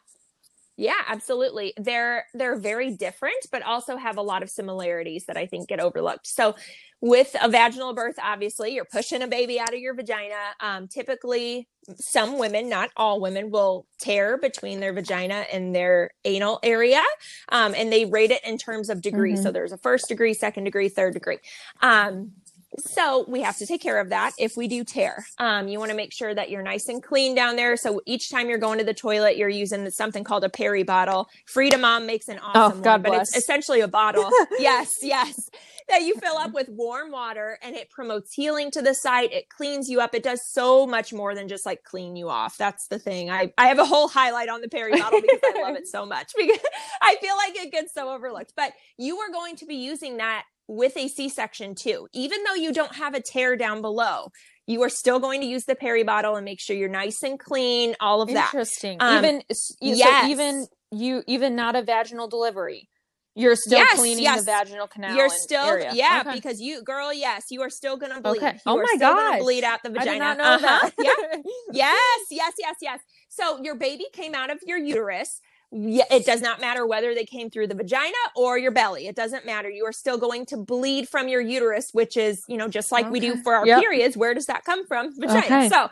Yeah, 0.77 1.01
absolutely. 1.07 1.73
They're 1.77 2.25
they're 2.33 2.57
very 2.57 2.91
different 2.91 3.47
but 3.51 3.61
also 3.63 3.95
have 3.95 4.17
a 4.17 4.21
lot 4.21 4.43
of 4.43 4.49
similarities 4.49 5.25
that 5.25 5.37
I 5.37 5.45
think 5.45 5.69
get 5.69 5.79
overlooked. 5.79 6.27
So 6.27 6.55
with 7.01 7.35
a 7.41 7.47
vaginal 7.49 7.93
birth, 7.93 8.15
obviously, 8.21 8.73
you're 8.73 8.85
pushing 8.85 9.21
a 9.21 9.27
baby 9.27 9.59
out 9.59 9.73
of 9.73 9.79
your 9.79 9.93
vagina. 9.93 10.35
Um, 10.59 10.87
typically, 10.87 11.67
some 11.97 12.39
women, 12.39 12.67
not 12.67 12.89
all 12.97 13.21
women, 13.21 13.51
will 13.51 13.85
tear 13.99 14.37
between 14.37 14.79
their 14.79 14.91
vagina 14.91 15.45
and 15.51 15.75
their 15.75 16.11
anal 16.23 16.59
area. 16.63 17.03
Um, 17.49 17.75
and 17.75 17.91
they 17.91 18.05
rate 18.05 18.31
it 18.31 18.43
in 18.43 18.57
terms 18.57 18.89
of 18.89 19.01
degree. 19.01 19.33
Mm-hmm. 19.33 19.43
So 19.43 19.51
there's 19.51 19.71
a 19.71 19.77
first 19.77 20.07
degree, 20.07 20.33
second 20.33 20.63
degree, 20.63 20.89
third 20.89 21.13
degree. 21.13 21.37
Um, 21.81 22.31
so 22.79 23.25
we 23.27 23.41
have 23.41 23.57
to 23.57 23.65
take 23.65 23.81
care 23.81 23.99
of 23.99 24.09
that 24.09 24.33
if 24.37 24.57
we 24.57 24.67
do 24.67 24.83
tear. 24.83 25.25
Um, 25.37 25.67
you 25.67 25.79
want 25.79 25.91
to 25.91 25.97
make 25.97 26.13
sure 26.13 26.33
that 26.33 26.49
you're 26.49 26.61
nice 26.61 26.87
and 26.87 27.01
clean 27.01 27.35
down 27.35 27.55
there. 27.55 27.77
So 27.77 28.01
each 28.05 28.29
time 28.29 28.49
you're 28.49 28.57
going 28.57 28.79
to 28.79 28.83
the 28.83 28.93
toilet, 28.93 29.37
you're 29.37 29.49
using 29.49 29.89
something 29.91 30.23
called 30.23 30.43
a 30.43 30.49
peri 30.49 30.83
bottle. 30.83 31.29
Frida 31.45 31.77
Mom 31.77 32.05
makes 32.05 32.27
an 32.27 32.39
oh, 32.41 32.51
awesome 32.53 32.79
oh, 32.79 32.81
God 32.81 32.91
one, 32.91 33.01
bless. 33.01 33.31
but 33.31 33.37
it's 33.37 33.37
essentially 33.37 33.81
a 33.81 33.87
bottle. 33.87 34.29
yes, 34.59 34.91
yes. 35.01 35.49
That 35.87 36.01
you 36.01 36.15
fill 36.15 36.37
up 36.37 36.51
with 36.51 36.67
warm 36.69 37.11
water 37.11 37.59
and 37.61 37.75
it 37.75 37.91
promotes 37.91 38.33
healing 38.33 38.71
to 38.71 38.81
the 38.81 38.95
site. 38.95 39.31
It 39.31 39.49
cleans 39.49 39.87
you 39.87 40.01
up. 40.01 40.15
It 40.15 40.23
does 40.23 40.41
so 40.51 40.87
much 40.87 41.13
more 41.13 41.35
than 41.35 41.47
just 41.47 41.65
like 41.65 41.83
clean 41.83 42.15
you 42.15 42.29
off. 42.29 42.57
That's 42.57 42.87
the 42.87 42.97
thing. 42.97 43.29
I, 43.29 43.53
I 43.57 43.67
have 43.67 43.77
a 43.77 43.85
whole 43.85 44.07
highlight 44.07 44.49
on 44.49 44.61
the 44.61 44.67
peri 44.67 44.99
bottle 44.99 45.21
because 45.21 45.39
I 45.43 45.61
love 45.61 45.75
it 45.75 45.87
so 45.87 46.05
much 46.05 46.31
because 46.37 46.59
I 47.01 47.17
feel 47.17 47.35
like 47.37 47.55
it 47.55 47.71
gets 47.71 47.93
so 47.93 48.09
overlooked. 48.09 48.53
But 48.57 48.73
you 48.97 49.19
are 49.19 49.31
going 49.31 49.57
to 49.57 49.65
be 49.67 49.75
using 49.75 50.17
that 50.17 50.45
with 50.67 50.97
a 50.97 51.07
C-section 51.07 51.75
too. 51.75 52.07
Even 52.13 52.43
though 52.43 52.55
you 52.55 52.73
don't 52.73 52.95
have 52.95 53.13
a 53.13 53.21
tear 53.21 53.55
down 53.55 53.81
below, 53.81 54.31
you 54.67 54.81
are 54.83 54.89
still 54.89 55.19
going 55.19 55.41
to 55.41 55.47
use 55.47 55.65
the 55.65 55.75
peri 55.75 56.03
bottle 56.03 56.35
and 56.35 56.45
make 56.45 56.59
sure 56.59 56.75
you're 56.75 56.89
nice 56.89 57.21
and 57.23 57.39
clean, 57.39 57.95
all 57.99 58.21
of 58.21 58.29
that. 58.29 58.53
Interesting. 58.53 58.97
Um, 58.99 59.17
even 59.17 59.43
yes. 59.79 60.23
so 60.23 60.29
even 60.29 60.67
you 60.91 61.23
even 61.27 61.55
not 61.55 61.75
a 61.75 61.83
vaginal 61.83 62.27
delivery. 62.27 62.89
You're 63.37 63.57
still 63.57 63.79
yes, 63.79 63.99
cleaning 63.99 64.23
yes. 64.23 64.39
the 64.39 64.45
vaginal 64.45 64.87
canal. 64.87 65.13
You're 65.13 65.27
still, 65.27 65.65
area. 65.65 65.91
yeah, 65.93 66.23
okay. 66.25 66.35
because 66.35 66.61
you, 66.61 66.81
girl, 66.83 67.13
yes, 67.13 67.47
you 67.51 67.61
are 67.63 67.69
still 67.69 67.97
gonna 67.97 68.21
bleed. 68.21 68.37
Okay. 68.37 68.57
oh 68.65 68.77
my 68.77 68.95
god, 68.97 69.39
bleed 69.39 69.65
out 69.65 69.83
the 69.83 69.89
vagina. 69.89 70.09
I 70.09 70.13
did 70.13 70.19
not 70.19 70.37
know 70.37 70.67
uh-huh. 70.67 70.89
that. 70.97 71.43
yeah. 71.43 71.51
yes, 71.73 72.19
yes, 72.31 72.53
yes, 72.57 72.75
yes. 72.81 72.99
So 73.27 73.61
your 73.61 73.75
baby 73.75 74.05
came 74.13 74.33
out 74.33 74.51
of 74.51 74.59
your 74.65 74.77
uterus 74.77 75.41
it 75.77 76.25
does 76.25 76.41
not 76.41 76.61
matter 76.61 76.87
whether 76.87 77.13
they 77.13 77.25
came 77.25 77.49
through 77.49 77.67
the 77.67 77.75
vagina 77.75 78.13
or 78.33 78.57
your 78.57 78.71
belly. 78.71 79.07
It 79.07 79.15
doesn't 79.15 79.45
matter. 79.45 79.69
You 79.69 79.85
are 79.85 79.91
still 79.91 80.17
going 80.17 80.45
to 80.47 80.57
bleed 80.57 81.09
from 81.09 81.27
your 81.27 81.41
uterus, 81.41 81.89
which 81.91 82.15
is, 82.15 82.45
you 82.47 82.55
know, 82.55 82.69
just 82.69 82.93
like 82.93 83.05
okay. 83.05 83.11
we 83.11 83.19
do 83.19 83.35
for 83.43 83.55
our 83.55 83.67
yep. 83.67 83.81
periods. 83.81 84.15
Where 84.15 84.33
does 84.33 84.45
that 84.45 84.63
come 84.63 84.87
from? 84.87 85.13
Vagina. 85.19 85.45
Okay. 85.45 85.69
So 85.69 85.89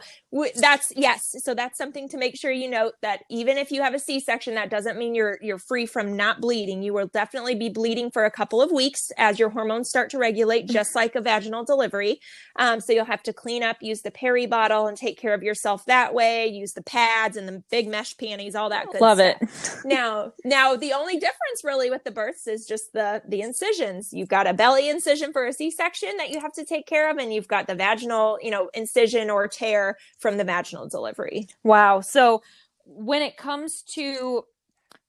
that's 0.56 0.92
yes. 0.96 1.36
So 1.44 1.54
that's 1.54 1.78
something 1.78 2.10
to 2.10 2.18
make 2.18 2.36
sure 2.36 2.52
you 2.52 2.68
note 2.68 2.94
that 3.02 3.22
even 3.30 3.58
if 3.58 3.72
you 3.72 3.84
have 3.84 3.94
a 3.94 4.00
c-section 4.00 4.56
that 4.56 4.72
doesn't 4.72 4.98
mean 4.98 5.14
you're 5.14 5.38
you're 5.42 5.60
free 5.60 5.86
from 5.86 6.16
not 6.18 6.42
bleeding. 6.42 6.82
You 6.82 6.94
will 6.94 7.08
definitely 7.08 7.54
be 7.54 7.70
bleeding 7.70 8.10
for 8.10 8.26
a 8.26 8.32
couple 8.32 8.62
of 8.62 8.72
weeks 8.72 9.12
as 9.18 9.38
your 9.38 9.50
hormones 9.50 9.90
start 9.90 10.10
to 10.12 10.18
regulate 10.18 10.68
just 10.68 10.96
like 10.96 11.16
a 11.16 11.22
vaginal 11.22 11.64
delivery. 11.64 12.20
Um, 12.58 12.80
so 12.80 12.94
you'll 12.94 13.06
have 13.06 13.22
to 13.24 13.34
clean 13.34 13.62
up 13.62 13.78
use 13.82 14.02
the 14.02 14.10
peri 14.10 14.48
bottle 14.48 14.88
and 14.88 14.98
take 14.98 15.20
care 15.20 15.36
of 15.36 15.44
yourself 15.44 15.86
that 15.86 16.16
way. 16.16 16.48
Use 16.48 16.74
the 16.74 16.84
pads 16.84 17.38
and 17.38 17.48
the 17.48 17.62
big 17.70 17.88
mesh 17.88 18.18
panties 18.18 18.56
all 18.56 18.70
that 18.70 18.88
good 18.92 19.02
love 19.02 19.20
stuff. 19.20 19.84
it 19.84 19.86
now 19.86 20.34
now 20.44 20.76
the 20.76 20.94
only 20.94 21.14
difference 21.14 21.64
really 21.64 21.92
with 21.92 22.04
the 22.04 22.12
births 22.12 22.48
is 22.48 22.66
just 22.66 22.92
the 22.94 23.22
the 23.28 23.42
incisions. 23.42 24.10
You've 24.12 24.30
got 24.30 24.48
a 24.48 24.54
belly 24.54 24.90
incision 24.90 25.32
for 25.32 25.46
a 25.46 25.54
c-section 25.54 26.18
that 26.18 26.32
you 26.32 26.40
have 26.40 26.54
to 26.54 26.66
take 26.66 26.88
care 26.88 27.12
of 27.12 27.18
and 27.18 27.32
you've 27.32 27.48
got 27.48 27.68
the 27.68 27.76
vaginal 27.76 28.40
you 28.42 28.50
know 28.50 28.72
incision 28.74 29.30
or 29.30 29.48
tear 29.48 29.98
from 30.24 30.38
the 30.38 30.46
vaginal 30.46 30.88
delivery. 30.88 31.48
Wow. 31.64 32.00
So 32.00 32.42
when 32.86 33.22
it 33.22 33.36
comes 33.36 33.82
to 33.82 34.46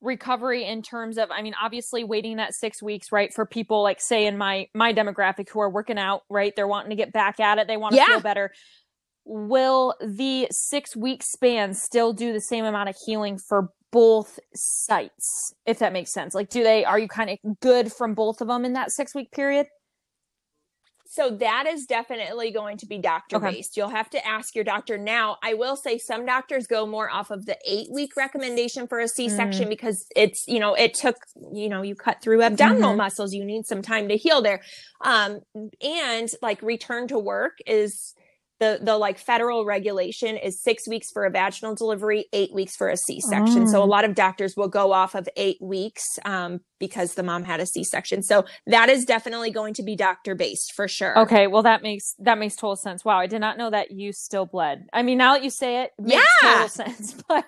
recovery 0.01 0.65
in 0.67 0.83
terms 0.83 1.17
of 1.17 1.31
i 1.31 1.41
mean 1.41 1.55
obviously 1.63 2.05
waiting 2.05 2.37
that 2.37 2.55
six 2.55 2.83
weeks 2.83 3.11
right 3.11 3.33
for 3.33 3.47
people 3.47 3.83
like 3.83 4.01
say 4.01 4.27
in 4.27 4.37
my 4.37 4.69
my 4.75 4.93
demographic 4.93 5.49
who 5.49 5.61
are 5.61 5.71
working 5.71 5.99
out 5.99 6.23
right 6.29 6.55
they're 6.57 6.69
wanting 6.69 6.91
to 6.91 6.97
get 6.97 7.11
back 7.11 7.41
at 7.41 7.57
it 7.57 7.67
they 7.67 7.79
want 7.79 7.93
to 7.93 7.97
yeah. 7.97 8.07
feel 8.07 8.21
better 8.21 8.51
will 9.25 9.95
the 10.03 10.47
six 10.51 10.95
week 10.95 11.23
span 11.23 11.73
still 11.73 12.13
do 12.13 12.35
the 12.35 12.41
same 12.41 12.67
amount 12.67 12.91
of 12.91 12.97
healing 13.07 13.39
for 13.39 13.71
both 13.93 14.39
sites 14.55 15.55
if 15.65 15.79
that 15.79 15.93
makes 15.93 16.13
sense 16.13 16.35
like 16.35 16.51
do 16.51 16.63
they 16.63 16.85
are 16.85 16.99
you 16.99 17.09
kind 17.09 17.31
of 17.31 17.39
good 17.61 17.91
from 17.91 18.13
both 18.15 18.43
of 18.43 18.49
them 18.49 18.65
in 18.67 18.75
that 18.75 18.91
six 18.91 19.15
week 19.15 19.31
period 19.33 19.67
so 21.15 21.31
that 21.31 21.67
is 21.69 21.87
definitely 21.87 22.51
going 22.51 22.77
to 22.79 22.87
be 22.87 22.99
doctor 22.99 23.39
based. 23.39 23.79
Okay. 23.79 23.81
You'll 23.81 23.97
have 23.97 24.11
to 24.11 24.27
ask 24.27 24.57
your 24.57 24.65
doctor. 24.65 24.99
Now, 24.99 25.37
I 25.45 25.55
will 25.55 25.77
say 25.77 25.97
some 25.97 26.27
doctors 26.27 26.67
go 26.67 26.87
more 26.87 27.09
off 27.09 27.31
of 27.31 27.47
the 27.47 27.57
eight 27.65 27.87
week 27.93 28.17
recommendation 28.17 28.89
for 28.89 28.99
a 28.99 29.07
C 29.07 29.29
section 29.29 29.67
mm. 29.67 29.69
because 29.69 30.07
it's, 30.17 30.45
you 30.49 30.59
know, 30.59 30.75
it 30.75 30.95
took, 30.95 31.15
you 31.53 31.69
know, 31.69 31.83
you 31.83 31.95
cut 31.95 32.21
through 32.21 32.43
abdominal 32.43 32.91
mm-hmm. 32.91 32.99
muscles. 32.99 33.33
You 33.33 33.45
need 33.45 33.65
some 33.65 33.81
time 33.81 34.09
to 34.09 34.17
heal 34.17 34.43
there. 34.43 34.61
Um, 35.05 35.43
and 35.81 36.29
like 36.43 36.61
return 36.63 37.07
to 37.07 37.19
work 37.21 37.59
is, 37.65 38.15
the 38.61 38.79
the 38.81 38.97
like 38.97 39.19
federal 39.19 39.65
regulation 39.65 40.37
is 40.37 40.63
six 40.63 40.89
weeks 40.89 41.11
for 41.13 41.25
a 41.25 41.31
vaginal 41.31 41.75
delivery, 41.75 42.27
eight 42.33 42.55
weeks 42.55 42.77
for 42.77 42.89
a 42.89 42.97
C 42.97 43.21
section. 43.21 43.65
Oh. 43.65 43.67
So 43.67 43.79
a 43.81 43.83
oh. 43.83 43.87
lot 43.87 44.05
of 44.05 44.15
doctors 44.15 44.55
will 44.57 44.69
go 44.69 44.93
off 44.93 45.17
of 45.17 45.29
eight 45.37 45.59
weeks 45.61 46.05
um, 46.25 46.61
because 46.87 47.15
the 47.15 47.23
mom 47.23 47.45
had 47.45 47.61
a 47.61 47.67
C-section. 47.67 48.23
So 48.23 48.45
that 48.67 48.89
is 48.89 49.05
definitely 49.05 49.51
going 49.51 49.75
to 49.75 49.83
be 49.83 49.97
doctor 49.97 50.35
based 50.35 50.73
for 50.73 50.87
sure. 50.87 51.19
Okay, 51.21 51.47
well 51.47 51.63
that 51.63 51.83
makes 51.83 52.15
that 52.19 52.39
makes 52.39 52.57
total 52.57 52.77
sense. 52.77 53.05
Wow, 53.05 53.19
I 53.19 53.27
did 53.27 53.41
not 53.41 53.57
know 53.57 53.71
that 53.71 53.91
you 53.91 54.13
still 54.13 54.47
bled. 54.47 54.87
I 54.93 55.03
mean, 55.03 55.19
now 55.19 55.35
that 55.35 55.43
you 55.43 55.51
say 55.51 55.83
it, 55.83 55.93
it 55.99 56.15
yeah, 56.15 56.23
total 56.43 56.69
sense. 56.69 57.15
But 57.27 57.47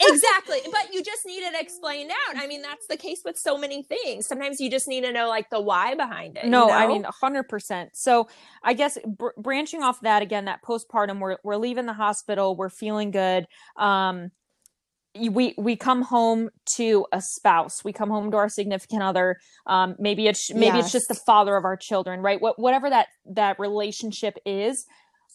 exactly, 0.00 0.58
but 0.70 0.92
you 0.92 1.02
just 1.02 1.26
need 1.26 1.42
it 1.42 1.54
explained 1.60 2.10
out. 2.10 2.36
I 2.36 2.46
mean, 2.46 2.62
that's 2.62 2.86
the 2.86 2.96
case 2.96 3.20
with 3.24 3.38
so 3.38 3.58
many 3.58 3.82
things. 3.82 4.26
Sometimes 4.26 4.58
you 4.58 4.70
just 4.70 4.88
need 4.88 5.02
to 5.02 5.12
know 5.12 5.28
like 5.28 5.50
the 5.50 5.60
why 5.60 5.94
behind 5.94 6.38
it. 6.38 6.46
No, 6.46 6.62
you 6.62 6.68
know? 6.68 6.76
I 6.78 6.86
mean, 6.86 7.04
hundred 7.04 7.44
percent. 7.44 7.90
So 7.94 8.28
I 8.62 8.72
guess 8.72 8.98
br- 9.06 9.28
branching 9.36 9.82
off 9.82 10.00
that 10.00 10.22
again, 10.22 10.46
that 10.46 10.62
postpartum, 10.62 11.20
we're 11.20 11.36
we're 11.44 11.56
leaving 11.56 11.86
the 11.86 11.92
hospital, 11.92 12.56
we're 12.56 12.70
feeling 12.70 13.10
good. 13.10 13.46
Um, 13.76 14.30
we 15.14 15.54
we 15.58 15.76
come 15.76 16.02
home 16.02 16.48
to 16.76 17.06
a 17.12 17.20
spouse 17.20 17.84
we 17.84 17.92
come 17.92 18.08
home 18.08 18.30
to 18.30 18.36
our 18.36 18.48
significant 18.48 19.02
other 19.02 19.36
um, 19.66 19.94
maybe 19.98 20.26
it's 20.26 20.52
maybe 20.52 20.76
yes. 20.76 20.86
it's 20.86 20.92
just 20.92 21.08
the 21.08 21.20
father 21.26 21.56
of 21.56 21.64
our 21.64 21.76
children 21.76 22.20
right 22.20 22.40
what, 22.40 22.58
whatever 22.58 22.88
that 22.88 23.08
that 23.26 23.58
relationship 23.58 24.38
is 24.46 24.86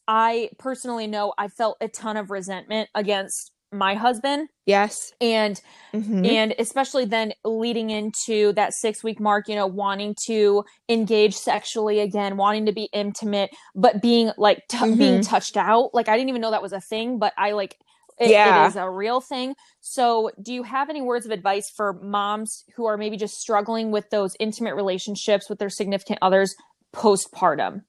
i 0.07 0.49
personally 0.57 1.07
know 1.07 1.33
i 1.37 1.47
felt 1.47 1.77
a 1.81 1.87
ton 1.87 2.17
of 2.17 2.31
resentment 2.31 2.89
against 2.95 3.51
my 3.71 3.93
husband 3.95 4.47
yes 4.65 5.11
and 5.19 5.61
mm-hmm. 5.93 6.25
and 6.25 6.55
especially 6.57 7.03
then 7.03 7.33
leading 7.43 7.89
into 7.89 8.53
that 8.53 8.73
six 8.73 9.03
week 9.03 9.19
mark 9.19 9.49
you 9.49 9.55
know 9.55 9.67
wanting 9.67 10.15
to 10.25 10.63
engage 10.87 11.35
sexually 11.35 11.99
again 11.99 12.37
wanting 12.37 12.65
to 12.65 12.71
be 12.71 12.87
intimate 12.93 13.49
but 13.75 14.01
being 14.01 14.31
like 14.37 14.63
t- 14.69 14.77
mm-hmm. 14.77 14.97
being 14.97 15.21
touched 15.21 15.57
out 15.57 15.93
like 15.93 16.07
i 16.07 16.15
didn't 16.15 16.29
even 16.29 16.41
know 16.41 16.51
that 16.51 16.61
was 16.61 16.71
a 16.71 16.79
thing 16.79 17.19
but 17.19 17.33
i 17.37 17.51
like 17.51 17.77
it, 18.19 18.29
yeah. 18.29 18.65
it 18.65 18.69
is 18.69 18.75
a 18.75 18.89
real 18.89 19.21
thing. 19.21 19.55
So, 19.79 20.31
do 20.41 20.53
you 20.53 20.63
have 20.63 20.89
any 20.89 21.01
words 21.01 21.25
of 21.25 21.31
advice 21.31 21.69
for 21.69 21.93
moms 22.01 22.63
who 22.75 22.85
are 22.85 22.97
maybe 22.97 23.17
just 23.17 23.39
struggling 23.39 23.91
with 23.91 24.09
those 24.09 24.35
intimate 24.39 24.75
relationships 24.75 25.49
with 25.49 25.59
their 25.59 25.69
significant 25.69 26.19
others 26.21 26.55
postpartum? 26.95 27.81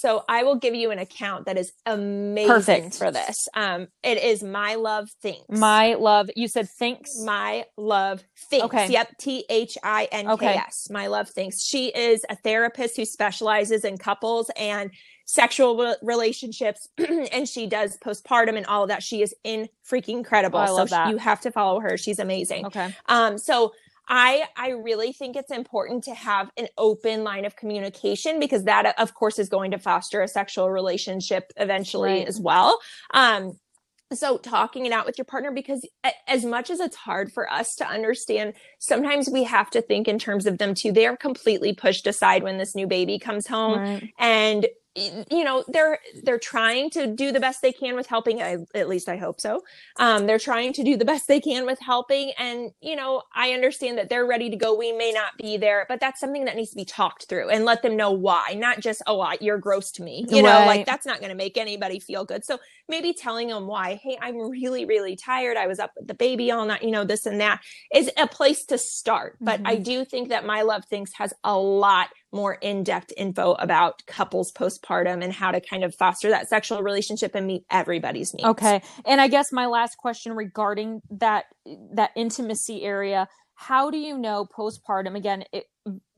So 0.00 0.24
I 0.30 0.44
will 0.44 0.56
give 0.56 0.74
you 0.74 0.90
an 0.92 0.98
account 0.98 1.44
that 1.44 1.58
is 1.58 1.72
amazing 1.84 2.46
Perfect. 2.48 2.94
for 2.96 3.10
this. 3.10 3.48
Um, 3.52 3.88
it 4.02 4.16
is 4.16 4.42
My 4.42 4.76
Love 4.76 5.10
Thinks. 5.20 5.44
My 5.50 5.92
Love. 5.92 6.30
You 6.34 6.48
said 6.48 6.70
thinks. 6.70 7.20
My 7.22 7.66
Love 7.76 8.24
Thinks. 8.48 8.64
Okay. 8.64 8.88
Yep. 8.88 9.18
T 9.18 9.44
H 9.50 9.76
I 9.82 10.08
N 10.10 10.38
K 10.38 10.46
S. 10.46 10.88
My 10.90 11.08
Love 11.08 11.28
Thinks. 11.28 11.62
She 11.62 11.88
is 11.88 12.24
a 12.30 12.36
therapist 12.36 12.96
who 12.96 13.04
specializes 13.04 13.84
in 13.84 13.98
couples 13.98 14.50
and 14.56 14.90
sexual 15.30 15.94
relationships 16.02 16.88
and 17.32 17.48
she 17.48 17.68
does 17.68 17.96
postpartum 17.98 18.56
and 18.56 18.66
all 18.66 18.82
of 18.82 18.88
that. 18.88 19.00
She 19.00 19.22
is 19.22 19.32
in 19.44 19.68
freaking 19.88 20.18
incredible. 20.18 20.58
Oh, 20.58 20.62
I 20.62 20.70
love 20.70 20.88
so 20.88 20.96
that. 20.96 21.10
you 21.10 21.18
have 21.18 21.40
to 21.42 21.52
follow 21.52 21.78
her. 21.78 21.96
She's 21.96 22.18
amazing. 22.18 22.66
Okay. 22.66 22.94
Um, 23.06 23.38
so 23.38 23.72
I 24.08 24.48
I 24.56 24.70
really 24.70 25.12
think 25.12 25.36
it's 25.36 25.52
important 25.52 26.02
to 26.04 26.14
have 26.14 26.50
an 26.56 26.66
open 26.76 27.22
line 27.22 27.44
of 27.44 27.54
communication 27.54 28.40
because 28.40 28.64
that 28.64 28.98
of 28.98 29.14
course 29.14 29.38
is 29.38 29.48
going 29.48 29.70
to 29.70 29.78
foster 29.78 30.20
a 30.20 30.26
sexual 30.26 30.68
relationship 30.68 31.52
eventually 31.56 32.10
right. 32.10 32.28
as 32.28 32.40
well. 32.40 32.80
Um 33.14 33.52
so 34.12 34.38
talking 34.38 34.86
it 34.86 34.92
out 34.92 35.06
with 35.06 35.16
your 35.16 35.24
partner 35.24 35.52
because 35.52 35.86
as 36.26 36.44
much 36.44 36.68
as 36.70 36.80
it's 36.80 36.96
hard 36.96 37.32
for 37.32 37.48
us 37.48 37.76
to 37.76 37.86
understand 37.86 38.54
sometimes 38.80 39.30
we 39.30 39.44
have 39.44 39.70
to 39.70 39.80
think 39.80 40.08
in 40.08 40.18
terms 40.18 40.46
of 40.46 40.58
them 40.58 40.74
too 40.74 40.90
they're 40.90 41.16
completely 41.16 41.72
pushed 41.72 42.08
aside 42.08 42.42
when 42.42 42.58
this 42.58 42.74
new 42.74 42.88
baby 42.88 43.20
comes 43.20 43.46
home 43.46 43.78
right. 43.78 44.12
and 44.18 44.66
you 44.96 45.44
know 45.44 45.62
they're 45.68 46.00
they're 46.24 46.38
trying 46.38 46.90
to 46.90 47.06
do 47.06 47.30
the 47.30 47.38
best 47.38 47.62
they 47.62 47.72
can 47.72 47.94
with 47.94 48.08
helping 48.08 48.42
I, 48.42 48.56
at 48.74 48.88
least 48.88 49.08
i 49.08 49.16
hope 49.16 49.40
so. 49.40 49.62
Um, 49.98 50.26
they're 50.26 50.38
trying 50.38 50.72
to 50.72 50.82
do 50.82 50.96
the 50.96 51.04
best 51.04 51.28
they 51.28 51.40
can 51.40 51.64
with 51.64 51.78
helping 51.80 52.32
and 52.38 52.72
you 52.80 52.96
know 52.96 53.22
i 53.32 53.52
understand 53.52 53.98
that 53.98 54.08
they're 54.08 54.26
ready 54.26 54.50
to 54.50 54.56
go. 54.56 54.74
We 54.74 54.90
may 54.92 55.12
not 55.12 55.36
be 55.38 55.56
there 55.56 55.86
but 55.88 56.00
that's 56.00 56.18
something 56.18 56.44
that 56.46 56.56
needs 56.56 56.70
to 56.70 56.76
be 56.76 56.84
talked 56.84 57.26
through 57.28 57.50
and 57.50 57.64
let 57.64 57.82
them 57.82 57.96
know 57.96 58.10
why 58.10 58.54
not 58.56 58.80
just 58.80 59.00
oh 59.06 59.20
I, 59.20 59.38
you're 59.40 59.58
gross 59.58 59.92
to 59.92 60.02
me 60.02 60.26
you 60.28 60.42
know 60.42 60.64
like 60.66 60.86
that's 60.86 61.06
not 61.06 61.20
going 61.20 61.30
to 61.30 61.36
make 61.36 61.56
anybody 61.56 62.00
feel 62.00 62.24
good. 62.24 62.44
So 62.44 62.58
maybe 62.88 63.12
telling 63.12 63.48
them 63.48 63.68
why 63.68 64.00
hey 64.02 64.18
i'm 64.20 64.36
really 64.36 64.86
really 64.86 65.14
tired. 65.14 65.56
I 65.56 65.68
was 65.68 65.78
up 65.78 65.92
with 65.96 66.08
the 66.08 66.14
baby 66.14 66.50
all 66.50 66.66
night 66.66 66.82
you 66.82 66.90
know 66.90 67.04
this 67.04 67.26
and 67.26 67.40
that 67.40 67.60
is 67.94 68.10
a 68.16 68.26
place 68.26 68.64
to 68.66 68.78
start. 68.78 69.36
But 69.40 69.58
mm-hmm. 69.58 69.68
i 69.68 69.76
do 69.76 70.04
think 70.04 70.30
that 70.30 70.44
my 70.44 70.62
love 70.62 70.84
thinks 70.86 71.12
has 71.14 71.32
a 71.44 71.56
lot 71.56 72.08
more 72.32 72.54
in-depth 72.54 73.12
info 73.16 73.52
about 73.54 74.04
couples 74.06 74.52
postpartum 74.52 75.22
and 75.22 75.32
how 75.32 75.50
to 75.50 75.60
kind 75.60 75.82
of 75.82 75.94
foster 75.94 76.28
that 76.30 76.48
sexual 76.48 76.82
relationship 76.82 77.34
and 77.34 77.46
meet 77.46 77.64
everybody's 77.70 78.32
needs. 78.34 78.48
Okay. 78.48 78.82
And 79.04 79.20
I 79.20 79.28
guess 79.28 79.52
my 79.52 79.66
last 79.66 79.96
question 79.96 80.34
regarding 80.34 81.02
that 81.10 81.46
that 81.94 82.10
intimacy 82.14 82.82
area, 82.82 83.28
how 83.54 83.90
do 83.90 83.98
you 83.98 84.16
know 84.16 84.46
postpartum 84.46 85.16
again, 85.16 85.44
it, 85.52 85.64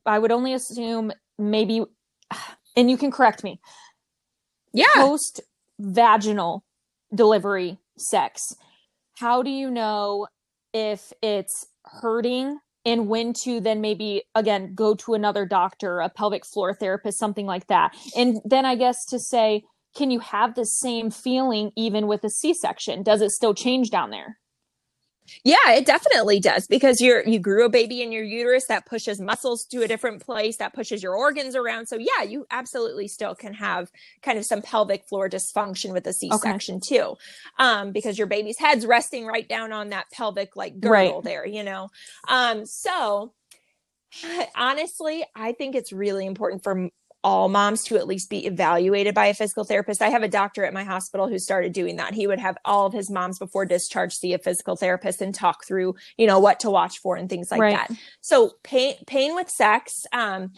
I 0.05 0.19
would 0.19 0.33
only 0.33 0.53
assume 0.53 1.13
maybe 1.39 1.85
and 2.77 2.91
you 2.91 2.97
can 2.97 3.11
correct 3.11 3.43
me. 3.43 3.61
Yeah. 4.73 4.87
Post 4.95 5.41
vaginal 5.79 6.65
delivery 7.15 7.79
sex. 7.99 8.55
How 9.17 9.43
do 9.43 9.51
you 9.51 9.71
know 9.71 10.27
if 10.73 11.13
it's 11.23 11.67
hurting 11.85 12.59
and 12.85 13.09
when 13.09 13.33
to 13.33 13.61
then 13.61 13.81
maybe 13.81 14.23
again 14.35 14.75
go 14.75 14.95
to 14.95 15.15
another 15.15 15.47
doctor, 15.47 16.01
a 16.01 16.09
pelvic 16.09 16.45
floor 16.45 16.75
therapist, 16.75 17.19
something 17.19 17.47
like 17.47 17.67
that? 17.69 17.95
And 18.17 18.41
then 18.45 18.65
I 18.65 18.75
guess 18.75 19.05
to 19.07 19.19
say, 19.19 19.65
can 19.95 20.11
you 20.11 20.21
have 20.21 20.55
the 20.55 20.65
same 20.65 21.11
feeling 21.11 21.71
even 21.77 22.07
with 22.07 22.25
a 22.25 22.31
C 22.31 22.55
section? 22.55 23.03
Does 23.03 23.21
it 23.21 23.31
still 23.31 23.55
change 23.55 23.91
down 23.91 24.11
there? 24.11 24.39
Yeah, 25.45 25.73
it 25.73 25.87
definitely 25.87 26.41
does 26.41 26.67
because 26.67 27.01
you're 27.01 27.27
you 27.27 27.39
grew 27.39 27.65
a 27.65 27.69
baby 27.69 28.03
in 28.03 28.13
your 28.13 28.25
uterus 28.25 28.67
that 28.67 28.87
pushes 28.87 29.21
muscles 29.21 29.65
to 29.67 29.83
a 29.83 29.89
different 29.89 30.25
place, 30.25 30.57
that 30.59 30.75
pushes 30.75 31.03
your 31.03 31.15
organs 31.15 31.57
around. 31.57 31.87
So 31.87 31.97
yeah, 31.97 32.23
you 32.27 32.47
absolutely 32.51 33.09
still 33.09 33.35
can 33.35 33.55
have 33.55 33.91
kind 34.23 34.39
of 34.39 34.45
some 34.45 34.63
pelvic 34.63 35.07
floor 35.07 35.29
dysfunction 35.29 35.93
with 35.93 36.07
a 36.07 36.13
C-section 36.13 36.77
okay. 36.77 36.97
too. 36.97 37.17
Um, 37.59 37.93
because 37.93 38.19
your 38.19 38.27
baby's 38.27 38.59
head's 38.59 38.87
resting 38.87 39.27
right 39.27 39.49
down 39.49 39.73
on 39.73 39.91
that 39.91 40.11
pelvic 40.11 40.57
like 40.57 40.81
girdle 40.81 41.17
right. 41.17 41.25
there, 41.25 41.47
you 41.47 41.63
know. 41.63 41.89
Um, 42.29 42.67
so 42.67 43.33
honestly, 44.57 45.25
I 45.35 45.53
think 45.53 45.75
it's 45.75 45.93
really 45.93 46.27
important 46.27 46.63
for 46.63 46.89
all 47.25 47.49
moms 47.49 47.85
to 47.85 47.97
at 47.97 48.07
least 48.07 48.31
be 48.31 48.47
evaluated 48.47 49.15
by 49.15 49.27
a 49.27 49.35
physical 49.35 49.65
therapist. 49.65 50.03
I 50.03 50.09
have 50.09 50.23
a 50.23 50.29
doctor 50.29 50.65
at 50.65 50.73
my 50.73 50.85
hospital 50.85 51.29
who 51.29 51.39
started 51.39 51.73
doing 51.73 51.97
that. 51.97 52.15
He 52.15 52.27
would 52.27 52.41
have 52.41 52.59
all 52.65 52.87
of 52.87 52.93
his 52.93 53.11
moms 53.11 53.39
before 53.39 53.65
discharge 53.65 54.15
see 54.15 54.33
a 54.35 54.39
physical 54.39 54.77
therapist 54.77 55.23
and 55.23 55.35
talk 55.35 55.65
through, 55.65 55.95
you 56.17 56.27
know, 56.27 56.39
what 56.39 56.61
to 56.61 56.71
watch 56.71 56.99
for 56.99 57.17
and 57.17 57.29
things 57.29 57.51
like 57.51 57.61
right. 57.61 57.89
that. 57.89 57.97
So 58.21 58.53
pain 58.63 58.97
pain 59.07 59.35
with 59.35 59.49
sex 59.49 60.05
um 60.13 60.53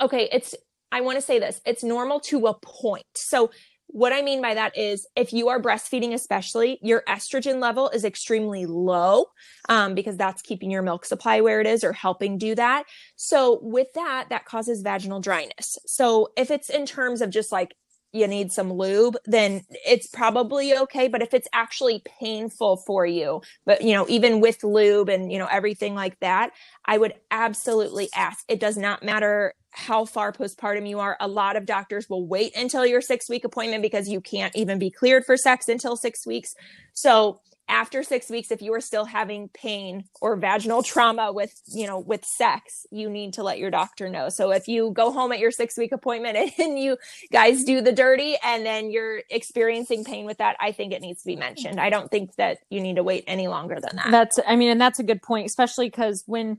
okay, 0.00 0.28
it's 0.32 0.54
I 0.92 1.00
want 1.00 1.16
to 1.16 1.22
say 1.22 1.38
this. 1.38 1.60
It's 1.66 1.82
normal 1.82 2.20
to 2.20 2.46
a 2.46 2.54
point. 2.54 3.06
So 3.14 3.50
what 3.86 4.12
I 4.12 4.22
mean 4.22 4.42
by 4.42 4.54
that 4.54 4.76
is 4.76 5.06
if 5.14 5.32
you 5.32 5.48
are 5.48 5.60
breastfeeding, 5.60 6.14
especially, 6.14 6.78
your 6.82 7.02
estrogen 7.08 7.60
level 7.60 7.88
is 7.90 8.04
extremely 8.04 8.66
low 8.66 9.26
um, 9.68 9.94
because 9.94 10.16
that's 10.16 10.42
keeping 10.42 10.70
your 10.70 10.82
milk 10.82 11.04
supply 11.04 11.40
where 11.40 11.60
it 11.60 11.66
is 11.66 11.84
or 11.84 11.92
helping 11.92 12.38
do 12.38 12.54
that. 12.54 12.84
So, 13.16 13.60
with 13.62 13.88
that, 13.94 14.26
that 14.30 14.44
causes 14.46 14.82
vaginal 14.82 15.20
dryness. 15.20 15.78
So, 15.86 16.28
if 16.36 16.50
it's 16.50 16.70
in 16.70 16.86
terms 16.86 17.20
of 17.20 17.30
just 17.30 17.52
like 17.52 17.74
you 18.14 18.28
need 18.28 18.52
some 18.52 18.72
lube, 18.72 19.16
then 19.26 19.62
it's 19.84 20.06
probably 20.06 20.76
okay. 20.76 21.08
But 21.08 21.20
if 21.20 21.34
it's 21.34 21.48
actually 21.52 22.02
painful 22.20 22.78
for 22.78 23.04
you, 23.04 23.42
but 23.66 23.82
you 23.82 23.92
know, 23.92 24.06
even 24.08 24.40
with 24.40 24.62
lube 24.62 25.08
and 25.08 25.32
you 25.32 25.38
know, 25.38 25.48
everything 25.50 25.94
like 25.94 26.18
that, 26.20 26.50
I 26.84 26.96
would 26.96 27.14
absolutely 27.30 28.08
ask. 28.14 28.44
It 28.48 28.60
does 28.60 28.76
not 28.76 29.02
matter 29.02 29.54
how 29.74 30.04
far 30.04 30.32
postpartum 30.32 30.88
you 30.88 31.00
are. 31.00 31.16
A 31.20 31.28
lot 31.28 31.56
of 31.56 31.66
doctors 31.66 32.08
will 32.08 32.26
wait 32.26 32.56
until 32.56 32.86
your 32.86 33.00
six 33.00 33.28
week 33.28 33.44
appointment 33.44 33.82
because 33.82 34.08
you 34.08 34.20
can't 34.20 34.54
even 34.54 34.78
be 34.78 34.90
cleared 34.90 35.24
for 35.24 35.36
sex 35.36 35.68
until 35.68 35.96
six 35.96 36.26
weeks. 36.26 36.54
So 36.92 37.40
after 37.68 38.02
six 38.02 38.28
weeks 38.28 38.50
if 38.50 38.60
you 38.60 38.72
are 38.74 38.80
still 38.80 39.06
having 39.06 39.48
pain 39.48 40.04
or 40.20 40.36
vaginal 40.36 40.82
trauma 40.82 41.32
with 41.32 41.62
you 41.66 41.86
know 41.86 41.98
with 41.98 42.24
sex 42.24 42.86
you 42.90 43.08
need 43.08 43.32
to 43.32 43.42
let 43.42 43.58
your 43.58 43.70
doctor 43.70 44.08
know 44.08 44.28
so 44.28 44.50
if 44.50 44.68
you 44.68 44.90
go 44.90 45.10
home 45.10 45.32
at 45.32 45.38
your 45.38 45.50
six 45.50 45.76
week 45.78 45.90
appointment 45.92 46.36
and 46.58 46.78
you 46.78 46.96
guys 47.32 47.64
do 47.64 47.80
the 47.80 47.92
dirty 47.92 48.36
and 48.44 48.66
then 48.66 48.90
you're 48.90 49.22
experiencing 49.30 50.04
pain 50.04 50.26
with 50.26 50.38
that 50.38 50.56
i 50.60 50.72
think 50.72 50.92
it 50.92 51.00
needs 51.00 51.22
to 51.22 51.26
be 51.26 51.36
mentioned 51.36 51.80
i 51.80 51.88
don't 51.88 52.10
think 52.10 52.34
that 52.36 52.58
you 52.68 52.80
need 52.80 52.96
to 52.96 53.02
wait 53.02 53.24
any 53.26 53.48
longer 53.48 53.76
than 53.80 53.96
that 53.96 54.10
that's 54.10 54.38
i 54.46 54.56
mean 54.56 54.68
and 54.68 54.80
that's 54.80 54.98
a 54.98 55.04
good 55.04 55.22
point 55.22 55.46
especially 55.46 55.88
because 55.88 56.22
when 56.26 56.58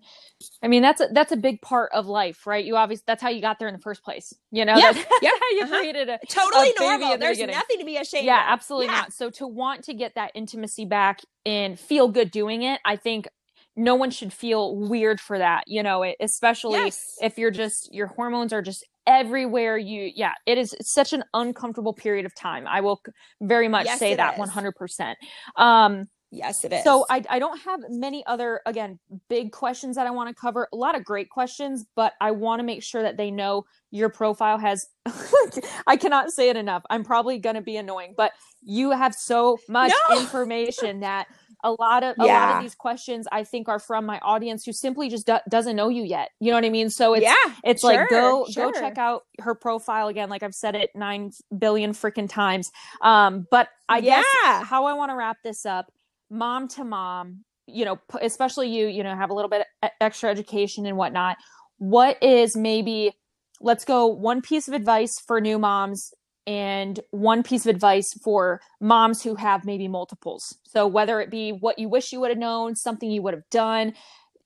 i 0.63 0.67
mean 0.67 0.81
that's 0.81 1.01
a, 1.01 1.07
that's 1.11 1.31
a 1.31 1.37
big 1.37 1.61
part 1.61 1.91
of 1.93 2.07
life 2.07 2.47
right 2.47 2.65
you 2.65 2.75
obviously 2.75 3.03
that's 3.05 3.21
how 3.21 3.29
you 3.29 3.41
got 3.41 3.59
there 3.59 3.67
in 3.67 3.75
the 3.75 3.81
first 3.81 4.03
place 4.03 4.33
you 4.51 4.65
know 4.65 4.75
yeah, 4.75 4.91
yeah 5.21 5.29
you 5.51 5.61
uh-huh. 5.63 5.79
created 5.79 6.09
a 6.09 6.19
totally 6.27 6.71
a 6.75 6.81
normal 6.81 7.11
the 7.11 7.17
there's 7.17 7.37
beginning. 7.37 7.55
nothing 7.55 7.79
to 7.79 7.85
be 7.85 7.97
ashamed 7.97 8.21
of. 8.21 8.25
yeah 8.25 8.47
of. 8.47 8.53
absolutely 8.53 8.87
yeah. 8.87 9.01
not 9.01 9.13
so 9.13 9.29
to 9.29 9.45
want 9.45 9.83
to 9.83 9.93
get 9.93 10.15
that 10.15 10.31
intimacy 10.33 10.83
back 10.83 10.94
back 10.95 11.19
and 11.45 11.77
feel 11.77 12.07
good 12.07 12.31
doing 12.31 12.63
it, 12.63 12.79
I 12.85 12.95
think 12.95 13.27
no 13.75 13.95
one 13.95 14.11
should 14.11 14.31
feel 14.31 14.77
weird 14.77 15.19
for 15.19 15.37
that, 15.37 15.65
you 15.67 15.83
know, 15.83 16.05
especially 16.21 16.79
yes. 16.85 17.17
if 17.21 17.37
you're 17.37 17.51
just 17.51 17.93
your 17.93 18.07
hormones 18.07 18.53
are 18.53 18.61
just 18.61 18.85
everywhere 19.05 19.77
you 19.77 20.09
yeah, 20.15 20.31
it 20.45 20.57
is 20.57 20.73
such 20.79 21.11
an 21.11 21.21
uncomfortable 21.33 21.91
period 21.93 22.25
of 22.25 22.33
time. 22.33 22.65
I 22.65 22.79
will 22.79 23.01
very 23.41 23.67
much 23.67 23.87
yes, 23.87 23.99
say 23.99 24.15
that 24.15 24.39
is. 24.39 24.49
100%. 24.49 25.15
Um 25.57 26.05
Yes, 26.31 26.65
it 26.65 26.73
is. 26.73 26.83
So 26.83 27.05
I, 27.09 27.23
I 27.29 27.39
don't 27.39 27.57
have 27.61 27.79
many 27.89 28.25
other, 28.25 28.61
again, 28.65 28.99
big 29.29 29.51
questions 29.51 29.95
that 29.95 30.07
I 30.07 30.11
want 30.11 30.29
to 30.29 30.35
cover. 30.35 30.67
A 30.73 30.75
lot 30.75 30.95
of 30.95 31.03
great 31.03 31.29
questions, 31.29 31.85
but 31.95 32.13
I 32.19 32.31
want 32.31 32.59
to 32.59 32.63
make 32.63 32.83
sure 32.83 33.01
that 33.01 33.15
they 33.17 33.31
know 33.31 33.65
your 33.91 34.09
profile 34.09 34.57
has, 34.57 34.87
I 35.87 35.95
cannot 35.95 36.31
say 36.31 36.49
it 36.49 36.57
enough. 36.57 36.83
I'm 36.89 37.03
probably 37.03 37.39
going 37.39 37.55
to 37.55 37.61
be 37.61 37.77
annoying, 37.77 38.15
but 38.17 38.33
you 38.61 38.91
have 38.91 39.13
so 39.13 39.59
much 39.69 39.93
no! 40.09 40.19
information 40.19 41.01
that 41.01 41.27
a 41.63 41.71
lot 41.71 42.03
of 42.03 42.15
a 42.19 42.25
yeah. 42.25 42.47
lot 42.47 42.55
of 42.57 42.61
these 42.61 42.75
questions 42.75 43.27
I 43.31 43.43
think 43.43 43.67
are 43.67 43.79
from 43.79 44.05
my 44.05 44.19
audience 44.19 44.63
who 44.65 44.71
simply 44.71 45.09
just 45.09 45.25
do- 45.25 45.39
doesn't 45.49 45.75
know 45.75 45.89
you 45.89 46.03
yet. 46.03 46.29
You 46.39 46.51
know 46.51 46.57
what 46.57 46.65
I 46.65 46.69
mean? 46.69 46.91
So 46.91 47.15
it's 47.15 47.23
yeah, 47.23 47.53
it's 47.63 47.81
sure, 47.81 47.93
like 47.93 48.09
go 48.09 48.45
sure. 48.49 48.71
go 48.71 48.79
check 48.79 48.97
out 48.97 49.23
her 49.39 49.55
profile 49.55 50.07
again. 50.07 50.29
Like 50.29 50.43
I've 50.43 50.53
said 50.53 50.75
it 50.75 50.91
nine 50.95 51.31
billion 51.57 51.93
freaking 51.93 52.29
times. 52.29 52.71
Um, 53.01 53.47
but 53.49 53.69
I 53.89 53.97
yeah. 53.97 54.21
guess 54.21 54.63
how 54.67 54.85
I 54.85 54.93
want 54.93 55.09
to 55.11 55.15
wrap 55.15 55.37
this 55.43 55.65
up 55.65 55.91
mom 56.29 56.67
to 56.69 56.83
mom, 56.83 57.43
you 57.67 57.85
know, 57.85 57.99
especially 58.21 58.69
you, 58.69 58.87
you 58.87 59.03
know, 59.03 59.15
have 59.15 59.29
a 59.29 59.33
little 59.33 59.49
bit 59.49 59.65
extra 60.01 60.29
education 60.29 60.85
and 60.85 60.97
whatnot. 60.97 61.37
What 61.77 62.21
is 62.23 62.55
maybe, 62.55 63.13
let's 63.61 63.85
go 63.85 64.07
one 64.07 64.41
piece 64.41 64.67
of 64.67 64.73
advice 64.73 65.19
for 65.27 65.41
new 65.41 65.59
moms 65.59 66.13
and 66.47 66.99
one 67.11 67.41
piece 67.43 67.65
of 67.65 67.73
advice 67.73 68.13
for 68.23 68.61
moms 68.79 69.23
who 69.23 69.35
have 69.35 69.65
maybe 69.65 69.87
multiples. 69.87 70.57
So 70.63 70.85
whether 70.85 71.19
it 71.19 71.31
be 71.31 71.51
what 71.51 71.79
you 71.79 71.89
wish 71.89 72.11
you 72.11 72.19
would 72.19 72.29
have 72.29 72.37
known, 72.37 72.75
something 72.75 73.09
you 73.09 73.23
would 73.23 73.33
have 73.33 73.49
done, 73.49 73.93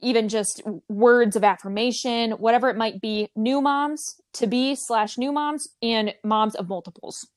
even 0.02 0.30
just 0.30 0.62
words 0.88 1.36
of 1.36 1.44
affirmation, 1.44 2.32
whatever 2.32 2.70
it 2.70 2.78
might 2.78 3.02
be, 3.02 3.28
new 3.36 3.60
moms 3.60 4.16
to 4.34 4.48
be 4.48 4.76
slash 4.76 5.18
new 5.18 5.34
moms 5.34 5.68
and 5.82 6.14
moms 6.24 6.56
of 6.56 6.70
multiples 6.70 7.28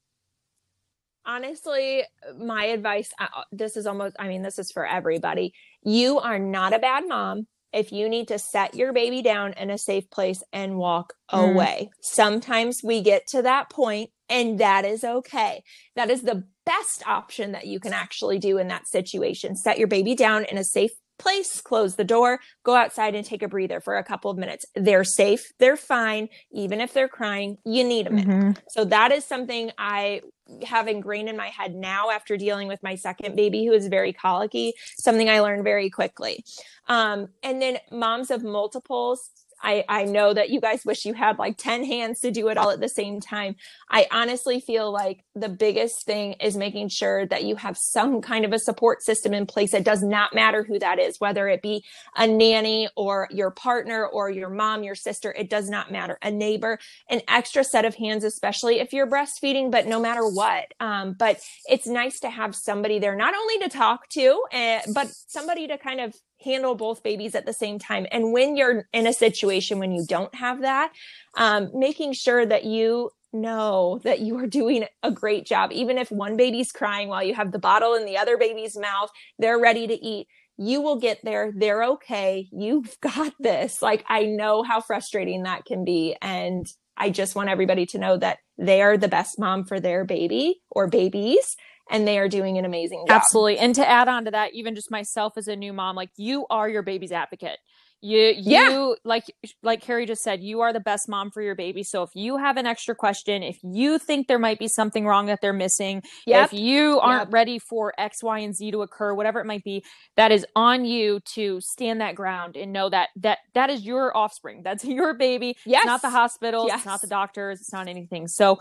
honestly 1.27 2.03
my 2.39 2.64
advice 2.66 3.11
uh, 3.20 3.27
this 3.53 3.77
is 3.77 3.87
almost 3.87 4.16
i 4.18 4.29
mean 4.29 4.43
this 4.43 4.59
is 4.59 4.73
for 4.73 4.87
everybody. 4.87 5.55
You 5.83 6.18
are 6.18 6.39
not 6.39 6.73
a 6.73 6.79
bad 6.79 7.09
mom 7.09 7.47
if 7.73 7.91
you 7.91 8.09
need 8.09 8.29
to 8.29 8.39
set 8.39 8.75
your 8.75 8.93
baby 8.93 9.23
down 9.23 9.55
in 9.55 9.70
a 9.70 9.79
safe 9.79 10.11
place 10.11 10.43
and 10.53 10.77
walk 10.77 11.14
mm. 11.31 11.53
away. 11.53 11.91
Sometimes 12.03 12.83
we 12.85 13.01
get 13.01 13.27
to 13.29 13.43
that 13.43 13.70
point 13.70 14.11
and 14.29 14.61
that 14.61 14.85
is 14.85 15.05
okay. 15.05 15.62
That 15.97 16.11
is 16.11 16.23
the 16.23 16.45
best 16.64 17.07
option 17.07 17.53
that 17.53 17.66
you 17.66 17.81
can 17.81 17.93
actually 17.93 18.39
do 18.39 18.59
in 18.59 18.68
that 18.68 18.87
situation. 18.87 19.57
Set 19.57 19.79
your 19.79 19.89
baby 19.89 20.14
down 20.14 20.45
in 20.45 20.59
a 20.59 20.64
safe 20.64 20.93
place, 21.19 21.61
close 21.61 21.97
the 21.97 22.05
door, 22.05 22.41
go 22.65 22.75
outside 22.75 23.15
and 23.15 23.25
take 23.25 23.43
a 23.43 23.49
breather 23.49 23.81
for 23.81 23.97
a 23.97 24.05
couple 24.05 24.31
of 24.31 24.39
minutes. 24.39 24.65
They're 24.75 25.05
safe, 25.05 25.53
they're 25.59 25.77
fine. 25.77 26.29
Even 26.53 26.81
if 26.81 26.93
they're 26.93 27.09
crying, 27.09 27.59
you 27.65 27.85
need 27.85 28.07
a 28.07 28.11
minute. 28.11 28.29
Mm-hmm. 28.29 28.51
So 28.71 28.85
that 28.87 29.13
is 29.13 29.25
something 29.25 29.71
I 29.79 30.23
have 30.65 30.89
ingrained 30.89 31.29
in 31.29 31.37
my 31.37 31.49
head 31.49 31.75
now 31.75 32.11
after 32.11 32.37
dealing 32.37 32.69
with 32.69 32.83
my 32.83 32.97
second 32.97 33.37
baby 33.37 33.65
who 33.65 33.73
is 33.73 33.87
very 33.89 34.13
colicky, 34.13 34.73
something 34.99 35.29
I 35.29 35.41
learned 35.41 35.65
very 35.65 35.89
quickly. 35.89 36.45
Um, 36.89 37.29
and 37.43 37.63
then 37.63 37.79
moms 37.91 38.31
of 38.31 38.43
multiples, 38.43 39.31
I, 39.63 39.85
I 39.89 40.05
know 40.05 40.35
that 40.35 40.51
you 40.51 40.61
guys 40.61 40.85
wish 40.85 41.05
you 41.05 41.15
had 41.15 41.39
like 41.39 41.57
10 41.57 41.85
hands 41.85 42.21
to 42.21 42.31
do 42.31 42.49
it 42.49 42.59
all 42.59 42.71
at 42.71 42.81
the 42.81 42.89
same 42.89 43.21
time. 43.21 43.57
I 43.91 44.07
honestly 44.11 44.61
feel 44.61 44.93
like 44.93 45.25
the 45.35 45.49
biggest 45.49 46.05
thing 46.05 46.35
is 46.35 46.57
making 46.57 46.89
sure 46.89 47.27
that 47.27 47.45
you 47.45 47.57
have 47.57 47.77
some 47.77 48.21
kind 48.21 48.45
of 48.45 48.53
a 48.53 48.59
support 48.59 49.03
system 49.03 49.33
in 49.35 49.47
place. 49.47 49.75
It 49.75 49.85
does 49.85 50.03
not 50.03 50.35
matter 50.35 50.63
who 50.63 50.79
that 50.79 50.99
is, 50.99 51.21
whether 51.21 51.49
it 51.49 51.63
be 51.63 51.85
a 52.17 52.27
nanny 52.27 52.89
or 52.97 53.29
your 53.31 53.51
partner 53.51 54.07
or 54.07 54.31
your 54.31 54.51
mom, 54.51 54.83
your 54.83 54.95
sister, 54.95 55.33
it 55.33 55.49
does 55.49 55.71
not 55.71 55.93
matter. 55.93 56.19
A 56.23 56.31
neighbor, 56.31 56.79
an 57.09 57.23
extra 57.29 57.65
set 57.65 57.85
of 57.85 57.95
hands, 57.95 58.25
especially 58.25 58.81
if 58.81 58.93
you're 58.93 59.07
breastfeeding, 59.07 59.71
but 59.71 59.87
no 59.87 60.01
matter 60.01 60.27
what. 60.27 60.73
Um, 60.81 61.15
but 61.19 61.41
it's 61.67 61.87
nice 61.87 62.21
to 62.21 62.31
have 62.31 62.55
somebody 62.55 62.99
there, 62.99 63.15
not 63.15 63.35
only 63.35 63.59
to 63.61 63.69
talk 63.69 64.09
to, 64.11 64.43
uh, 64.53 64.81
but 64.93 65.09
somebody 65.29 65.69
to 65.69 65.79
kind 65.79 66.01
of 66.01 66.15
handle 66.43 66.74
both 66.74 67.03
babies 67.03 67.34
at 67.34 67.47
the 67.47 67.53
same 67.53 67.78
time. 67.78 68.07
And 68.11 68.32
when 68.32 68.57
you're 68.57 68.88
in 68.93 69.07
a 69.07 69.12
situation 69.12 69.78
when 69.78 69.93
you 69.93 70.05
don't 70.07 70.34
have 70.34 70.62
that, 70.62 70.93
um, 71.36 71.70
making 71.74 72.12
sure 72.12 72.45
that 72.45 72.64
you 72.64 73.11
know 73.32 74.01
that 74.05 74.20
you 74.20 74.38
are 74.38 74.47
doing 74.47 74.84
a 75.03 75.11
great 75.11 75.47
job. 75.47 75.72
Even 75.72 75.99
if 75.99 76.11
one 76.11 76.36
baby's 76.36 76.72
crying 76.72 77.09
while 77.09 77.22
you 77.22 77.34
have 77.34 77.53
the 77.53 77.59
bottle 77.59 77.95
in 77.95 78.05
the 78.05 78.18
other 78.18 78.36
baby's 78.36 78.76
mouth, 78.76 79.11
they're 79.38 79.59
ready 79.59 79.86
to 79.86 79.95
eat. 79.95 80.28
You 80.59 80.82
will 80.82 80.99
get 80.99 81.20
there. 81.24 81.51
They're 81.55 81.84
okay. 81.84 82.49
You've 82.53 82.97
got 83.01 83.32
this. 83.40 83.80
Like, 83.80 84.05
I 84.09 84.24
know 84.24 84.62
how 84.62 84.80
frustrating 84.80 85.45
that 85.45 85.64
can 85.64 85.84
be. 85.84 86.16
And 86.20 86.66
I 86.97 87.11
just 87.11 87.34
want 87.34 87.49
everybody 87.49 87.86
to 87.86 87.99
know 87.99 88.16
that 88.18 88.38
they 88.59 88.82
are 88.82 88.99
the 88.99 89.09
best 89.09 89.38
mom 89.38 89.64
for 89.64 89.80
their 89.80 90.05
baby 90.05 90.61
or 90.70 90.86
babies 90.88 91.57
and 91.91 92.07
they 92.07 92.18
are 92.18 92.28
doing 92.28 92.59
an 92.59 92.64
amazing 92.64 93.05
job. 93.09 93.16
Absolutely. 93.16 93.59
And 93.59 93.74
to 93.74 93.89
add 93.89 94.09
on 94.09 94.24
to 94.24 94.30
that, 94.30 94.55
even 94.55 94.74
just 94.74 94.91
myself 94.91 95.35
as 95.37 95.49
a 95.49 95.57
new 95.57 95.72
mom, 95.72 95.97
like 95.97 96.11
you 96.16 96.47
are 96.51 96.68
your 96.68 96.83
baby's 96.83 97.12
advocate. 97.12 97.59
You, 98.05 98.18
you, 98.18 98.35
yeah. 98.37 98.93
like, 99.05 99.33
like 99.62 99.80
Carrie 99.80 100.07
just 100.07 100.22
said, 100.22 100.43
you 100.43 100.61
are 100.62 100.72
the 100.72 100.80
best 100.80 101.09
mom 101.09 101.30
for 101.30 101.41
your 101.41 101.55
baby. 101.55 101.85
So 101.85 102.03
if 102.03 102.11
you 102.14 102.37
have 102.37 102.57
an 102.57 102.66
extra 102.66 102.97
question, 102.97 103.45
if 103.45 103.59
you 103.62 103.97
think 103.97 104.26
there 104.26 104.41
might 104.41 104.59
be 104.59 104.66
something 104.66 105.07
wrong 105.07 105.26
that 105.26 105.39
they're 105.41 105.53
missing, 105.53 106.03
yep. 106.26 106.47
if 106.47 106.53
you 106.53 106.99
aren't 106.99 107.28
yep. 107.28 107.33
ready 107.33 107.61
for 107.61 107.95
X, 107.97 108.20
Y, 108.20 108.41
and 108.41 108.57
Z 108.57 108.72
to 108.72 108.83
occur, 108.83 109.14
whatever 109.14 109.39
it 109.39 109.47
might 109.47 109.62
be, 109.62 109.85
that 110.16 110.33
is 110.33 110.45
on 110.57 110.85
you 110.85 111.20
to 111.35 111.61
stand 111.61 112.01
that 112.01 112.16
ground 112.16 112.57
and 112.57 112.72
know 112.72 112.91
that 112.91 113.11
that 113.20 113.39
that 113.55 113.70
is 113.70 113.85
your 113.85 114.16
offspring. 114.16 114.62
That's 114.64 114.85
your 114.85 115.14
baby. 115.14 115.57
Yes. 115.64 115.83
It's 115.83 115.87
not 115.87 116.03
the 116.03 116.11
hospital. 116.11 116.66
Yes. 116.66 116.78
It's 116.78 116.87
not 116.87 117.03
the 117.03 117.07
doctors. 117.07 117.61
It's 117.61 117.72
not 117.72 117.87
anything. 117.87 118.26
So 118.26 118.59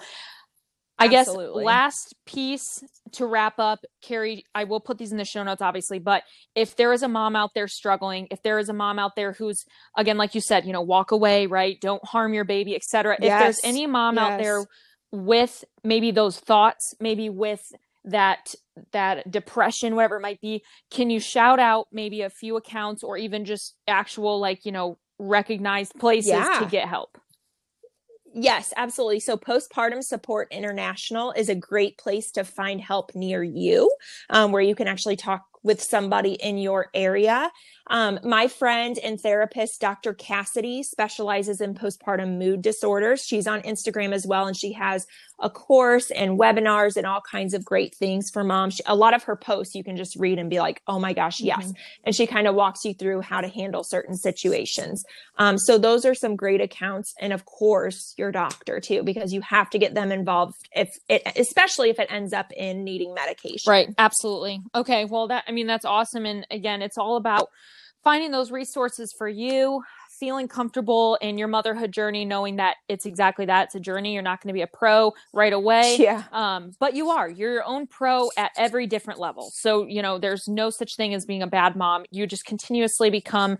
I 0.99 1.07
Absolutely. 1.07 1.63
guess 1.63 1.65
last 1.65 2.15
piece 2.25 2.83
to 3.13 3.25
wrap 3.25 3.57
up, 3.57 3.79
Carrie, 4.01 4.45
I 4.53 4.65
will 4.65 4.79
put 4.79 4.97
these 4.97 5.11
in 5.11 5.17
the 5.17 5.25
show 5.25 5.43
notes, 5.43 5.61
obviously, 5.61 5.97
but 5.97 6.23
if 6.53 6.75
there 6.75 6.93
is 6.93 7.01
a 7.01 7.07
mom 7.07 7.35
out 7.35 7.51
there 7.55 7.67
struggling, 7.67 8.27
if 8.29 8.43
there 8.43 8.59
is 8.59 8.69
a 8.69 8.73
mom 8.73 8.99
out 8.99 9.15
there 9.15 9.33
who's, 9.33 9.65
again, 9.97 10.17
like 10.17 10.35
you 10.35 10.41
said, 10.41 10.65
you 10.65 10.73
know, 10.73 10.81
walk 10.81 11.11
away, 11.11 11.47
right? 11.47 11.79
Don't 11.81 12.03
harm 12.05 12.33
your 12.33 12.45
baby, 12.45 12.75
etc. 12.75 13.17
Yes. 13.19 13.31
If 13.31 13.39
there's 13.39 13.73
any 13.73 13.87
mom 13.87 14.15
yes. 14.15 14.23
out 14.23 14.39
there 14.39 14.65
with 15.11 15.63
maybe 15.83 16.11
those 16.11 16.39
thoughts, 16.39 16.93
maybe 16.99 17.29
with 17.29 17.71
that 18.05 18.55
that 18.93 19.29
depression 19.29 19.95
whatever 19.95 20.15
it 20.15 20.21
might 20.21 20.41
be 20.41 20.63
can 20.89 21.11
you 21.11 21.19
shout 21.19 21.59
out 21.59 21.87
maybe 21.91 22.21
a 22.21 22.29
few 22.31 22.57
accounts 22.57 23.03
or 23.03 23.15
even 23.15 23.45
just 23.45 23.75
actual 23.87 24.39
like 24.39 24.65
you 24.65 24.71
know 24.71 24.97
recognized 25.19 25.93
places 25.99 26.31
yeah. 26.31 26.59
to 26.59 26.65
get 26.65 26.87
help 26.87 27.19
Yes, 28.33 28.73
absolutely. 28.77 29.19
So, 29.19 29.35
Postpartum 29.35 30.01
Support 30.03 30.47
International 30.51 31.31
is 31.33 31.49
a 31.49 31.55
great 31.55 31.97
place 31.97 32.31
to 32.31 32.43
find 32.45 32.79
help 32.79 33.13
near 33.13 33.43
you, 33.43 33.93
um, 34.29 34.51
where 34.53 34.61
you 34.61 34.73
can 34.75 34.87
actually 34.87 35.17
talk 35.17 35.43
with 35.63 35.81
somebody 35.81 36.33
in 36.33 36.57
your 36.57 36.87
area. 36.93 37.51
Um, 37.87 38.19
my 38.23 38.47
friend 38.47 38.97
and 39.03 39.19
therapist, 39.19 39.81
Dr. 39.81 40.13
Cassidy, 40.13 40.83
specializes 40.83 41.61
in 41.61 41.73
postpartum 41.73 42.37
mood 42.37 42.61
disorders. 42.61 43.21
She's 43.25 43.47
on 43.47 43.61
Instagram 43.63 44.13
as 44.13 44.25
well, 44.25 44.47
and 44.47 44.55
she 44.55 44.73
has 44.73 45.05
a 45.41 45.49
course 45.49 46.11
and 46.11 46.39
webinars 46.39 46.95
and 46.95 47.05
all 47.05 47.21
kinds 47.21 47.53
of 47.53 47.65
great 47.65 47.95
things 47.95 48.29
for 48.29 48.43
moms. 48.43 48.75
She, 48.75 48.83
a 48.85 48.95
lot 48.95 49.13
of 49.13 49.23
her 49.23 49.35
posts 49.35 49.75
you 49.75 49.83
can 49.83 49.97
just 49.97 50.15
read 50.15 50.39
and 50.39 50.49
be 50.49 50.59
like, 50.59 50.81
oh 50.87 50.99
my 50.99 51.13
gosh, 51.13 51.41
yes. 51.41 51.63
Mm-hmm. 51.63 51.71
And 52.05 52.15
she 52.15 52.27
kind 52.27 52.47
of 52.47 52.55
walks 52.55 52.85
you 52.85 52.93
through 52.93 53.21
how 53.21 53.41
to 53.41 53.47
handle 53.47 53.83
certain 53.83 54.15
situations. 54.15 55.03
Um, 55.37 55.57
so 55.57 55.77
those 55.77 56.05
are 56.05 56.13
some 56.13 56.35
great 56.35 56.61
accounts. 56.61 57.13
And 57.19 57.33
of 57.33 57.45
course, 57.45 58.13
your 58.17 58.31
doctor 58.31 58.79
too, 58.79 59.03
because 59.03 59.33
you 59.33 59.41
have 59.41 59.69
to 59.71 59.79
get 59.79 59.95
them 59.95 60.11
involved 60.11 60.55
if 60.73 60.89
it, 61.09 61.23
especially 61.35 61.89
if 61.89 61.99
it 61.99 62.07
ends 62.11 62.33
up 62.33 62.51
in 62.55 62.83
needing 62.83 63.13
medication. 63.13 63.69
Right. 63.69 63.89
Absolutely. 63.97 64.61
Okay. 64.75 65.05
Well, 65.05 65.27
that, 65.29 65.45
I 65.51 65.53
mean, 65.53 65.67
that's 65.67 65.83
awesome. 65.83 66.25
And 66.25 66.47
again, 66.49 66.81
it's 66.81 66.97
all 66.97 67.17
about 67.17 67.49
finding 68.05 68.31
those 68.31 68.51
resources 68.51 69.11
for 69.11 69.27
you 69.27 69.83
feeling 70.17 70.47
comfortable 70.47 71.17
in 71.19 71.37
your 71.37 71.47
motherhood 71.47 71.91
journey 71.91 72.23
knowing 72.23 72.55
that 72.55 72.75
it's 72.87 73.05
exactly 73.05 73.43
that. 73.47 73.65
It's 73.65 73.75
a 73.75 73.79
journey. 73.79 74.13
You're 74.13 74.21
not 74.21 74.41
going 74.41 74.49
to 74.49 74.53
be 74.53 74.61
a 74.61 74.67
pro 74.67 75.13
right 75.33 75.51
away. 75.51 75.97
Yeah. 75.99 76.23
Um 76.31 76.71
but 76.79 76.95
you 76.95 77.09
are. 77.09 77.29
You're 77.29 77.53
your 77.53 77.65
own 77.65 77.85
pro 77.85 78.29
at 78.37 78.51
every 78.55 78.87
different 78.87 79.19
level. 79.19 79.51
So 79.53 79.85
you 79.85 80.01
know 80.01 80.19
there's 80.19 80.47
no 80.47 80.69
such 80.69 80.95
thing 80.95 81.13
as 81.13 81.25
being 81.25 81.41
a 81.41 81.47
bad 81.47 81.75
mom. 81.75 82.05
You 82.11 82.25
just 82.27 82.45
continuously 82.45 83.09
become 83.09 83.57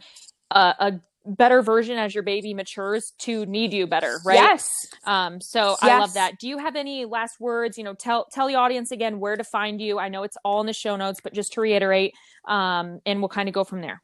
a, 0.52 0.76
a 0.80 1.00
better 1.26 1.61
version 1.61 1.97
as 1.97 2.13
your 2.15 2.24
baby 2.24 2.53
matures 2.53 3.13
to 3.19 3.45
need 3.45 3.74
you 3.74 3.86
better 3.86 4.19
right 4.26 4.36
yes 4.36 4.88
um 5.05 5.39
so 5.39 5.78
yes. 5.82 5.84
i 5.84 5.99
love 5.99 6.13
that 6.13 6.39
do 6.39 6.47
you 6.47 6.57
have 6.57 6.76
any 6.76 7.05
last 7.05 7.39
words 7.39 7.78
you 7.78 7.84
know 7.84 7.93
tell 7.93 8.26
tell 8.32 8.47
the 8.47 8.55
audience 8.55 8.91
again 8.91 9.19
where 9.19 9.38
to 9.38 9.43
find 9.43 9.80
you 9.80 9.99
i 9.99 10.09
know 10.09 10.24
it's 10.24 10.38
all 10.43 10.61
in 10.61 10.67
the 10.67 10.74
show 10.74 10.95
notes 10.95 11.19
but 11.24 11.34
just 11.34 11.53
to 11.53 11.61
reiterate 11.61 12.13
um 12.47 12.99
and 13.05 13.19
we'll 13.19 13.30
kind 13.30 13.47
of 13.47 13.53
go 13.53 13.63
from 13.63 13.82
there 13.82 14.01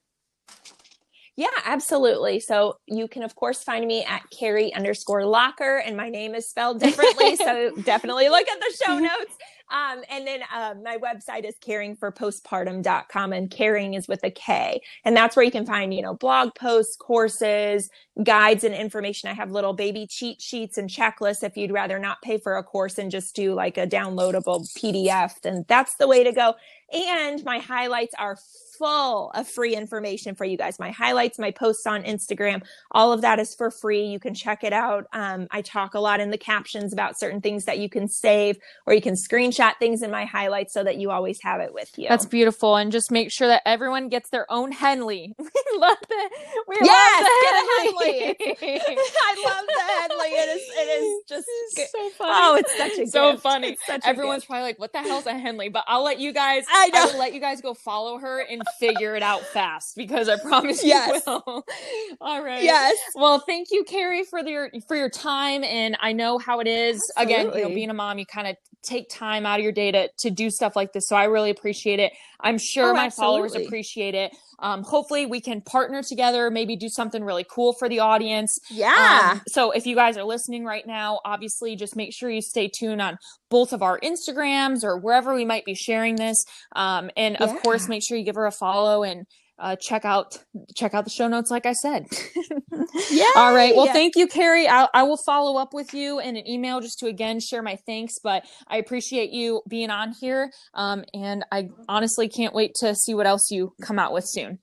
yeah, 1.37 1.45
absolutely. 1.65 2.39
So 2.39 2.79
you 2.87 3.07
can, 3.07 3.21
of 3.21 3.35
course, 3.35 3.61
find 3.61 3.85
me 3.85 4.03
at 4.03 4.23
Carrie 4.31 4.73
underscore 4.73 5.23
Locker, 5.23 5.77
and 5.77 5.95
my 5.95 6.09
name 6.09 6.33
is 6.33 6.49
spelled 6.49 6.79
differently. 6.79 7.35
so 7.35 7.71
definitely 7.83 8.27
look 8.29 8.47
at 8.47 8.59
the 8.59 8.83
show 8.83 8.97
notes. 8.99 9.37
Um, 9.69 10.01
and 10.09 10.25
then 10.25 10.41
um, 10.53 10.83
my 10.83 10.97
website 10.97 11.45
is 11.45 11.55
caringforpostpartum.com, 11.65 13.33
and 13.33 13.51
caring 13.51 13.93
is 13.95 14.07
with 14.07 14.23
a 14.23 14.31
K. 14.31 14.81
And 15.03 15.15
that's 15.15 15.35
where 15.35 15.45
you 15.45 15.51
can 15.51 15.65
find, 15.65 15.93
you 15.93 16.01
know, 16.01 16.13
blog 16.13 16.55
posts, 16.55 16.95
courses, 16.95 17.89
guides, 18.23 18.63
and 18.63 18.73
information. 18.73 19.29
I 19.29 19.33
have 19.33 19.51
little 19.51 19.73
baby 19.73 20.07
cheat 20.07 20.41
sheets 20.41 20.77
and 20.77 20.89
checklists 20.89 21.43
if 21.43 21.57
you'd 21.57 21.71
rather 21.71 21.99
not 21.99 22.21
pay 22.21 22.37
for 22.37 22.57
a 22.57 22.63
course 22.63 22.97
and 22.97 23.11
just 23.11 23.35
do 23.35 23.53
like 23.53 23.77
a 23.77 23.87
downloadable 23.87 24.67
PDF, 24.77 25.41
then 25.41 25.65
that's 25.67 25.95
the 25.95 26.07
way 26.07 26.23
to 26.23 26.31
go. 26.31 26.55
And 26.91 27.43
my 27.43 27.59
highlights 27.59 28.13
are 28.17 28.37
full 28.77 29.31
of 29.31 29.47
free 29.47 29.75
information 29.75 30.35
for 30.35 30.45
you 30.45 30.57
guys. 30.57 30.79
My 30.79 30.91
highlights, 30.91 31.39
my 31.39 31.51
posts 31.51 31.85
on 31.87 32.03
Instagram, 32.03 32.63
all 32.91 33.11
of 33.11 33.21
that 33.21 33.39
is 33.39 33.55
for 33.55 33.71
free. 33.71 34.05
You 34.05 34.19
can 34.19 34.33
check 34.33 34.63
it 34.63 34.73
out. 34.73 35.07
Um, 35.13 35.47
I 35.51 35.61
talk 35.61 35.95
a 35.95 35.99
lot 35.99 36.19
in 36.19 36.29
the 36.29 36.37
captions 36.37 36.93
about 36.93 37.19
certain 37.19 37.41
things 37.41 37.65
that 37.65 37.79
you 37.79 37.89
can 37.89 38.07
save 38.07 38.57
or 38.85 38.93
you 38.93 39.01
can 39.01 39.15
screenshot 39.15 39.73
things 39.79 40.01
in 40.01 40.11
my 40.11 40.25
highlights 40.25 40.73
so 40.73 40.83
that 40.83 40.97
you 40.97 41.11
always 41.11 41.41
have 41.41 41.59
it 41.59 41.73
with 41.73 41.97
you. 41.97 42.07
That's 42.07 42.25
beautiful. 42.25 42.75
And 42.75 42.91
just 42.91 43.11
make 43.11 43.31
sure 43.31 43.47
that 43.47 43.63
everyone 43.65 44.09
gets 44.09 44.29
their 44.29 44.49
own 44.51 44.71
Henley. 44.71 45.35
we 45.39 45.45
love 45.77 45.97
the 46.07 46.29
we 46.67 46.77
yes, 46.81 47.23
love 47.23 47.31
the 47.41 48.07
Henley. 48.07 48.35
I 48.61 49.43
love 49.45 49.65
the 49.67 49.81
Henley. 49.99 50.27
It 50.27 50.49
is 50.49 50.61
it 50.77 51.01
is 51.01 51.23
just 51.27 51.91
so 51.91 52.09
funny. 52.11 52.31
Oh, 52.33 52.55
it's 52.55 52.77
such 52.77 52.99
a 52.99 53.07
so 53.07 53.31
gift. 53.31 53.43
funny. 53.43 53.77
Everyone's 54.03 54.45
probably 54.45 54.63
like, 54.63 54.79
"What 54.79 54.93
the 54.93 54.99
hell's 54.99 55.25
a 55.25 55.37
Henley?" 55.37 55.69
But 55.69 55.85
I'll 55.87 56.03
let 56.03 56.19
you 56.19 56.33
guys. 56.33 56.65
I 56.77 56.89
know. 56.93 57.03
I 57.03 57.05
will 57.05 57.19
let 57.19 57.33
you 57.33 57.39
guys 57.39 57.61
go 57.61 57.73
follow 57.73 58.17
her 58.17 58.41
and 58.41 58.61
figure 58.79 59.15
it 59.15 59.23
out 59.23 59.41
fast 59.41 59.95
because 59.95 60.29
I 60.29 60.37
promise 60.39 60.83
you 60.83 60.89
yes. 60.89 61.25
will. 61.25 61.65
All 62.21 62.43
right. 62.43 62.63
Yes. 62.63 62.97
Well, 63.15 63.39
thank 63.39 63.69
you, 63.71 63.83
Carrie, 63.83 64.23
for 64.23 64.39
your 64.39 64.69
for 64.87 64.95
your 64.95 65.09
time. 65.09 65.63
And 65.63 65.97
I 66.01 66.13
know 66.13 66.37
how 66.37 66.59
it 66.59 66.67
is. 66.67 67.01
Absolutely. 67.17 67.43
Again, 67.45 67.57
you 67.57 67.69
know, 67.69 67.75
being 67.75 67.89
a 67.89 67.93
mom, 67.93 68.19
you 68.19 68.25
kind 68.25 68.47
of 68.47 68.55
take 68.83 69.09
time 69.09 69.45
out 69.45 69.59
of 69.59 69.63
your 69.63 69.71
day 69.71 69.91
to 69.91 70.09
to 70.19 70.29
do 70.29 70.49
stuff 70.49 70.75
like 70.75 70.93
this. 70.93 71.07
So 71.07 71.15
I 71.15 71.25
really 71.25 71.49
appreciate 71.49 71.99
it. 71.99 72.13
I'm 72.39 72.57
sure 72.57 72.91
oh, 72.91 72.93
my 72.93 73.05
absolutely. 73.05 73.49
followers 73.49 73.55
appreciate 73.55 74.15
it. 74.15 74.35
Um, 74.59 74.83
hopefully 74.83 75.25
we 75.25 75.39
can 75.39 75.61
partner 75.61 76.01
together, 76.01 76.49
maybe 76.49 76.75
do 76.75 76.89
something 76.89 77.23
really 77.23 77.45
cool 77.49 77.73
for 77.73 77.87
the 77.87 77.99
audience. 77.99 78.59
Yeah. 78.69 79.31
Um, 79.33 79.41
so 79.47 79.71
if 79.71 79.85
you 79.85 79.95
guys 79.95 80.17
are 80.17 80.23
listening 80.23 80.65
right 80.65 80.85
now, 80.85 81.19
obviously 81.25 81.75
just 81.75 81.95
make 81.95 82.13
sure 82.13 82.29
you 82.29 82.41
stay 82.41 82.67
tuned 82.67 83.01
on 83.01 83.17
both 83.49 83.71
of 83.73 83.81
our 83.81 83.99
Instagrams 83.99 84.83
or 84.83 84.97
wherever 84.97 85.33
we 85.33 85.45
might 85.45 85.65
be 85.65 85.75
sharing 85.75 86.15
this. 86.15 86.43
Um, 86.75 87.11
and 87.15 87.37
of 87.37 87.61
course, 87.61 87.87
make 87.87 88.03
sure 88.03 88.17
you 88.17 88.25
give 88.25 88.35
her 88.35 88.47
a 88.47 88.51
follow 88.51 89.03
and 89.03 89.25
uh, 89.59 89.75
check 89.75 90.05
out 90.05 90.37
check 90.75 90.93
out 90.93 91.03
the 91.03 91.09
show 91.09 91.27
notes 91.27 91.49
like 91.49 91.65
i 91.65 91.73
said 91.73 92.05
yeah 93.11 93.25
all 93.35 93.53
right 93.53 93.75
well 93.75 93.87
thank 93.87 94.15
you 94.15 94.27
carrie 94.27 94.67
I, 94.67 94.87
I 94.93 95.03
will 95.03 95.19
follow 95.25 95.59
up 95.59 95.73
with 95.73 95.93
you 95.93 96.19
in 96.19 96.35
an 96.37 96.47
email 96.47 96.79
just 96.79 96.99
to 96.99 97.07
again 97.07 97.39
share 97.39 97.61
my 97.63 97.77
thanks 97.85 98.15
but 98.23 98.45
i 98.67 98.77
appreciate 98.77 99.31
you 99.31 99.61
being 99.67 99.89
on 99.89 100.13
here 100.19 100.51
um, 100.73 101.03
and 101.13 101.43
i 101.51 101.69
honestly 101.89 102.27
can't 102.29 102.53
wait 102.53 102.75
to 102.79 102.95
see 102.95 103.13
what 103.13 103.25
else 103.25 103.49
you 103.51 103.73
come 103.81 103.99
out 103.99 104.13
with 104.13 104.25
soon 104.27 104.59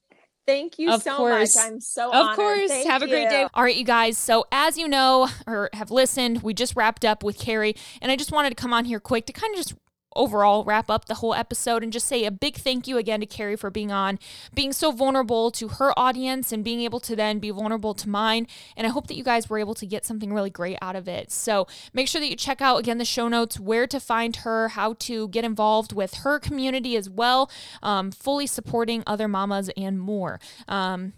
Thank 0.47 0.79
you 0.79 0.93
of 0.93 1.03
so 1.03 1.17
course. 1.17 1.57
much. 1.57 1.67
I'm 1.67 1.81
so 1.81 2.11
of 2.11 2.15
honored. 2.15 2.37
course. 2.37 2.71
Thank 2.71 2.87
have 2.87 3.03
a 3.03 3.09
great 3.09 3.31
day. 3.31 3.47
All 3.55 3.63
right, 3.63 3.77
you 3.77 3.85
guys. 3.85 4.19
So 4.19 4.45
as 4.53 4.77
you 4.77 4.87
know 4.89 5.29
or 5.47 5.71
have 5.73 5.91
listened, 5.91 6.43
we 6.43 6.53
just 6.53 6.77
wrapped 6.77 7.05
up 7.05 7.23
with 7.23 7.39
Carrie, 7.39 7.75
and 8.03 8.13
I 8.13 8.17
just 8.17 8.31
wanted 8.31 8.51
to 8.51 8.55
come 8.55 8.73
on 8.73 8.85
here 8.85 9.01
quick 9.01 9.27
to 9.27 9.33
kind 9.33 9.55
of 9.55 9.59
just 9.59 9.75
overall 10.17 10.65
wrap 10.65 10.91
up 10.91 11.07
the 11.07 11.17
whole 11.17 11.35
episode 11.35 11.83
and 11.83 11.93
just 11.93 12.07
say 12.07 12.25
a 12.25 12.31
big 12.31 12.57
thank 12.57 12.87
you 12.87 12.97
again 12.97 13.21
to 13.21 13.27
Carrie 13.27 13.57
for 13.57 13.71
being 13.71 13.93
on, 13.93 14.19
being 14.55 14.73
so 14.73 14.93
vulnerable 14.93 15.51
to 15.51 15.69
her 15.69 15.99
audience 15.99 16.53
and 16.53 16.65
being 16.65 16.81
able 16.81 17.01
to 17.01 17.17
then 17.17 17.39
be 17.39 17.51
vulnerable 17.51 17.95
to 17.95 18.09
mine. 18.09 18.47
And 18.77 18.87
I 18.87 18.91
hope 18.91 19.07
that 19.09 19.17
you 19.17 19.25
guys 19.25 19.49
were 19.49 19.59
able 19.59 19.75
to 19.75 19.87
get 19.87 20.05
something 20.05 20.33
really 20.33 20.51
great 20.51 20.79
out 20.81 20.97
of 20.97 21.09
it. 21.09 21.31
So 21.31 21.67
make 21.93 22.09
sure 22.09 22.21
that 22.21 22.31
you 22.31 22.37
check 22.37 22.61
out 22.61 22.79
again 22.79 22.99
the 22.99 23.05
show 23.05 23.29
notes, 23.29 23.59
where 23.59 23.87
to 23.87 24.01
find 24.01 24.37
her, 24.37 24.69
how 24.69 24.95
to 25.01 25.29
get 25.29 25.45
involved 25.45 25.93
with 25.93 26.15
her 26.17 26.39
community 26.39 26.97
as 26.97 27.09
well, 27.11 27.51
um, 27.83 28.11
fully 28.11 28.47
supporting 28.47 29.03
other 29.07 29.29
mamas 29.29 29.71
and 29.77 30.01
more. 30.01 30.41
Um, 30.69 31.15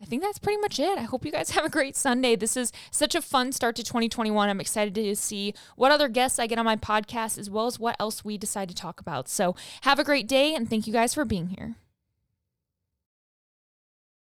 I 0.00 0.04
think 0.04 0.22
that's 0.22 0.38
pretty 0.38 0.60
much 0.60 0.78
it. 0.78 0.98
I 0.98 1.02
hope 1.02 1.24
you 1.24 1.32
guys 1.32 1.50
have 1.56 1.64
a 1.64 1.70
great 1.70 1.96
Sunday. 1.96 2.36
This 2.36 2.56
is 2.56 2.72
such 2.90 3.14
a 3.14 3.22
fun 3.22 3.52
start 3.52 3.76
to 3.76 3.82
2021. 3.82 4.48
I'm 4.48 4.60
excited 4.60 4.94
to 4.94 5.16
see 5.16 5.54
what 5.76 5.92
other 5.92 6.08
guests 6.08 6.38
I 6.38 6.46
get 6.46 6.58
on 6.58 6.64
my 6.64 6.76
podcast 6.76 7.38
as 7.38 7.50
well 7.50 7.66
as 7.66 7.78
what 7.78 7.96
else 7.98 8.24
we 8.24 8.38
decide 8.38 8.68
to 8.68 8.74
talk 8.74 9.00
about. 9.00 9.28
So, 9.28 9.56
have 9.82 9.98
a 9.98 10.04
great 10.04 10.28
day 10.28 10.54
and 10.54 10.68
thank 10.68 10.86
you 10.86 10.92
guys 10.92 11.14
for 11.14 11.24
being 11.24 11.48
here. 11.48 11.76